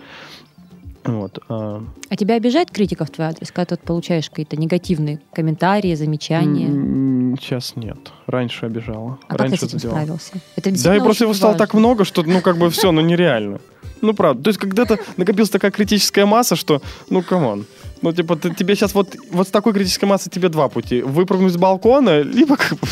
Вот. 1.06 1.40
а, 1.50 1.84
А 2.10 2.16
тебя 2.16 2.36
обижает 2.36 2.72
критика 2.72 3.06
в 3.06 3.12
твой 3.12 3.28
адрес, 3.28 3.52
когда 3.52 3.76
ты 3.76 3.82
получаешь 3.86 4.30
какие-то 4.30 4.58
негативные 4.58 5.20
комментарии, 5.34 5.94
замечания? 5.94 7.36
Сейчас 7.40 7.76
нет. 7.76 7.98
Раньше 8.26 8.66
обижала. 8.66 9.20
А 9.28 9.36
как 9.36 9.38
ты 9.38 9.44
Раньше 9.44 9.66
с 9.66 9.70
этим 9.70 9.80
справился? 9.80 10.34
Это 10.56 10.64
Да, 10.66 10.72
действительно 10.72 11.04
просто 11.04 11.24
его 11.26 11.34
стало 11.34 11.56
так 11.56 11.74
много, 11.74 12.06
что, 12.06 12.24
ну, 12.24 12.42
как 12.42 12.58
бы 12.58 12.70
все, 12.72 12.92
ну, 12.92 13.02
нереально. 13.02 13.60
Ну, 14.02 14.14
правда. 14.14 14.44
То 14.44 14.50
есть, 14.50 14.60
когда-то 14.60 15.00
накопилась 15.18 15.50
такая 15.50 15.72
критическая 15.72 16.26
масса, 16.26 16.56
что, 16.56 16.82
ну, 17.10 17.22
come 17.24 17.48
on. 17.48 17.66
Ну, 18.02 18.12
типа, 18.14 18.36
ты- 18.36 18.54
тебе 18.54 18.76
сейчас 18.76 18.94
вот, 18.94 19.16
вот 19.32 19.48
с 19.48 19.52
такой 19.52 19.74
критической 19.74 20.08
массой 20.08 20.30
тебе 20.30 20.50
два 20.50 20.68
пути. 20.70 21.02
Выпрыгнуть 21.02 21.54
с 21.54 21.58
балкона, 21.58 22.22
либо 22.22 22.56
как 22.58 22.78
бы, 22.80 22.88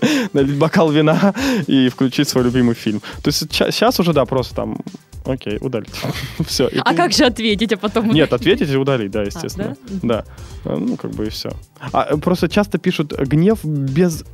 налить 0.32 0.58
бокал 0.58 0.90
вина 0.90 1.34
и 1.66 1.88
включить 1.88 2.28
свой 2.28 2.44
любимый 2.44 2.74
фильм. 2.74 3.00
То 3.22 3.28
есть 3.28 3.38
сейчас 3.52 4.00
уже, 4.00 4.12
да, 4.12 4.24
просто 4.26 4.54
там, 4.54 4.76
окей, 5.24 5.58
удалить. 5.60 5.94
Все. 6.46 6.68
А 6.84 6.94
как 6.94 7.12
же 7.12 7.24
ответить, 7.24 7.72
а 7.72 7.76
потом... 7.76 8.10
Нет, 8.10 8.32
ответить 8.32 8.70
и 8.70 8.76
удалить, 8.76 9.10
да, 9.10 9.22
естественно. 9.22 9.76
да? 10.02 10.24
А, 10.64 10.76
Ну, 10.76 10.96
как 10.96 11.12
бы 11.12 11.26
и 11.26 11.30
все. 11.30 11.50
А 11.92 12.08
э, 12.10 12.16
просто 12.18 12.48
часто 12.48 12.78
пишут 12.78 13.12
гнев 13.12 13.64
без 13.64 14.24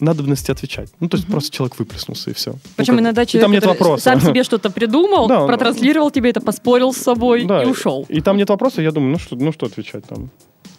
надобности 0.00 0.50
отвечать. 0.50 0.90
Ну, 1.00 1.08
то 1.08 1.16
есть 1.16 1.26
Мгм. 1.26 1.32
просто 1.32 1.50
человек 1.52 1.78
выплеснулся 1.78 2.30
и 2.30 2.34
все. 2.34 2.54
Причем 2.76 2.98
иногда 3.00 3.22
и 3.22 3.26
человек, 3.26 3.44
там 3.44 3.52
нет 3.52 3.66
вопроса. 3.66 4.02
сам 4.04 4.20
себе 4.20 4.42
что-то 4.44 4.70
придумал, 4.70 5.28
Да, 5.28 5.46
протранслировал 5.46 6.10
тебе 6.10 6.30
это, 6.30 6.40
поспорил 6.40 6.92
с 6.92 6.98
собой 6.98 7.44
Да, 7.44 7.62
и 7.62 7.66
ушел. 7.66 8.06
И 8.08 8.20
там 8.20 8.36
нет 8.36 8.48
вопроса, 8.48 8.82
я 8.82 8.90
думаю, 8.92 9.12
ну 9.12 9.18
что, 9.18 9.36
ну 9.36 9.52
что 9.52 9.66
отвечать 9.66 10.04
там? 10.06 10.30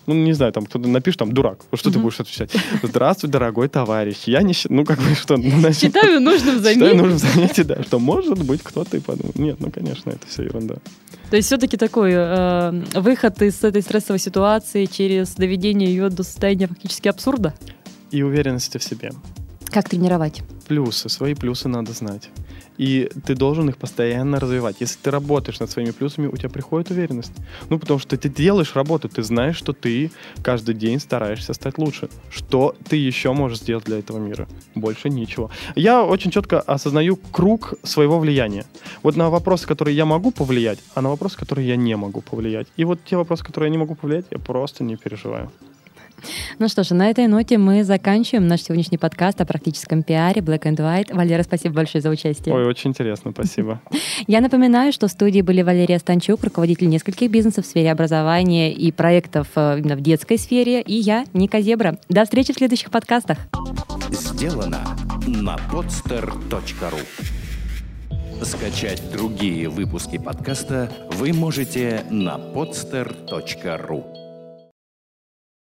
Ну, 0.08 0.14
не 0.14 0.34
знаю, 0.34 0.54
там 0.54 0.68
кто-то 0.68 0.88
напишет, 0.88 1.18
там, 1.18 1.32
дурак. 1.32 1.62
Что 1.74 1.90
ты 1.90 1.98
Мгм. 1.98 2.04
будешь 2.04 2.20
отвечать? 2.20 2.52
Здравствуй, 2.84 3.28
дорогой 3.32 3.68
товарищ. 3.70 4.18
Я 4.28 4.44
не 4.44 4.54
считаю, 4.54 4.78
ну, 4.78 4.86
как 4.86 5.00
бы, 5.00 5.16
что... 5.16 5.36
ну, 5.36 5.50
значит, 5.60 5.82
Считаю 5.82 6.22
нужным 6.22 6.58
Считаю 6.64 6.76
заметить. 6.80 7.02
нужно 7.02 7.18
заметить, 7.18 7.66
да, 7.68 7.82
что 7.82 7.98
может 7.98 8.44
быть 8.44 8.62
кто-то 8.62 8.98
и 8.98 9.00
подумает. 9.00 9.36
Нет, 9.40 9.56
ну, 9.60 9.72
конечно, 9.72 10.12
это 10.12 10.28
все 10.28 10.44
ерунда. 10.44 10.76
То 11.32 11.38
есть 11.38 11.48
все-таки 11.48 11.76
такой 11.76 12.12
э, 12.14 12.72
выход 12.94 13.42
из 13.42 13.64
этой 13.64 13.82
стрессовой 13.82 14.20
ситуации 14.20 14.86
через 14.86 15.34
доведение 15.34 15.90
ее 15.90 16.10
до 16.10 16.22
состояния 16.22 16.68
фактически 16.68 17.08
абсурда. 17.08 17.56
И 18.16 18.24
уверенности 18.24 18.78
в 18.78 18.84
себе. 18.84 19.12
Как 19.66 19.90
тренировать? 19.90 20.42
Плюсы, 20.70 21.10
свои 21.10 21.34
плюсы 21.34 21.68
надо 21.68 21.92
знать. 21.92 22.30
И 22.78 23.10
ты 23.26 23.36
должен 23.36 23.68
их 23.68 23.76
постоянно 23.76 24.40
развивать. 24.40 24.78
Если 24.80 24.98
ты 25.02 25.12
работаешь 25.12 25.60
над 25.60 25.70
своими 25.70 25.92
плюсами, 25.92 26.28
у 26.28 26.38
тебя 26.38 26.48
приходит 26.48 26.92
уверенность. 26.92 27.34
Ну, 27.70 27.78
потому 27.78 28.00
что 28.00 28.16
ты 28.16 28.30
делаешь 28.30 28.74
работу, 28.74 29.10
ты 29.10 29.22
знаешь, 29.22 29.58
что 29.58 29.74
ты 29.74 30.12
каждый 30.42 30.76
день 30.76 31.02
стараешься 31.02 31.54
стать 31.54 31.78
лучше. 31.78 32.08
Что 32.30 32.74
ты 32.88 32.96
еще 32.96 33.34
можешь 33.34 33.60
сделать 33.60 33.84
для 33.84 34.00
этого 34.00 34.18
мира? 34.18 34.48
Больше 34.76 35.10
ничего. 35.10 35.52
Я 35.76 36.06
очень 36.06 36.32
четко 36.32 36.62
осознаю 36.62 37.18
круг 37.18 37.74
своего 37.84 38.18
влияния. 38.18 38.64
Вот 39.04 39.18
на 39.18 39.30
вопросы, 39.30 39.68
которые 39.68 39.98
я 39.98 40.06
могу 40.06 40.32
повлиять, 40.32 40.80
а 40.94 41.02
на 41.02 41.10
вопросы, 41.10 41.38
которые 41.38 41.68
я 41.68 41.76
не 41.76 41.96
могу 41.98 42.22
повлиять. 42.22 42.68
И 42.78 42.86
вот 42.86 43.00
те 43.04 43.18
вопросы, 43.18 43.44
которые 43.44 43.68
я 43.68 43.72
не 43.72 43.78
могу 43.78 43.96
повлиять, 43.96 44.28
я 44.32 44.40
просто 44.40 44.86
не 44.86 44.96
переживаю. 44.96 45.52
Ну 46.60 46.68
что 46.68 46.84
ж, 46.84 46.92
на 46.92 47.10
этой 47.10 47.28
ноте 47.28 47.58
мы 47.58 47.84
заканчиваем 47.84 48.48
наш 48.48 48.62
сегодняшний 48.62 48.98
подкаст 48.98 49.42
о 49.42 49.46
практическом 49.46 50.04
пиаре 50.04 50.42
Black 50.42 50.64
and 50.64 50.78
White. 50.78 51.14
Валера, 51.14 51.44
спасибо 51.44 51.76
большое 51.76 52.02
за 52.02 52.10
участие. 52.10 52.54
Ой, 52.54 52.66
очень 52.66 52.92
интересно, 52.92 53.32
спасибо. 53.32 53.82
Я 54.28 54.42
напоминаю, 54.42 54.92
что 54.92 55.08
в 55.08 55.12
студии 55.12 55.42
были 55.42 55.62
Валерия 55.62 56.00
Станчук, 56.00 56.44
руководитель 56.44 56.90
нескольких 56.90 57.30
бизнесов 57.30 57.66
в 57.66 57.68
сфере 57.68 57.92
образования 57.92 58.74
и 58.74 58.92
проектов 58.92 59.48
э, 59.56 59.80
именно 59.80 59.96
в 59.96 60.02
детской 60.02 60.38
сфере, 60.38 60.82
и 60.82 60.96
я, 60.96 61.26
Ника 61.34 61.62
Зебра. 61.62 61.98
До 62.10 62.24
встречи 62.24 62.54
в 62.54 62.58
следующих 62.58 62.92
подкастах. 62.92 63.38
Сделано 64.12 64.82
на 65.28 65.58
podster.ru 65.72 67.02
Скачать 68.44 69.02
другие 69.12 69.70
выпуски 69.70 70.18
подкаста 70.18 70.92
вы 71.14 71.34
можете 71.34 72.06
на 72.10 72.36
podster.ru 72.38 74.25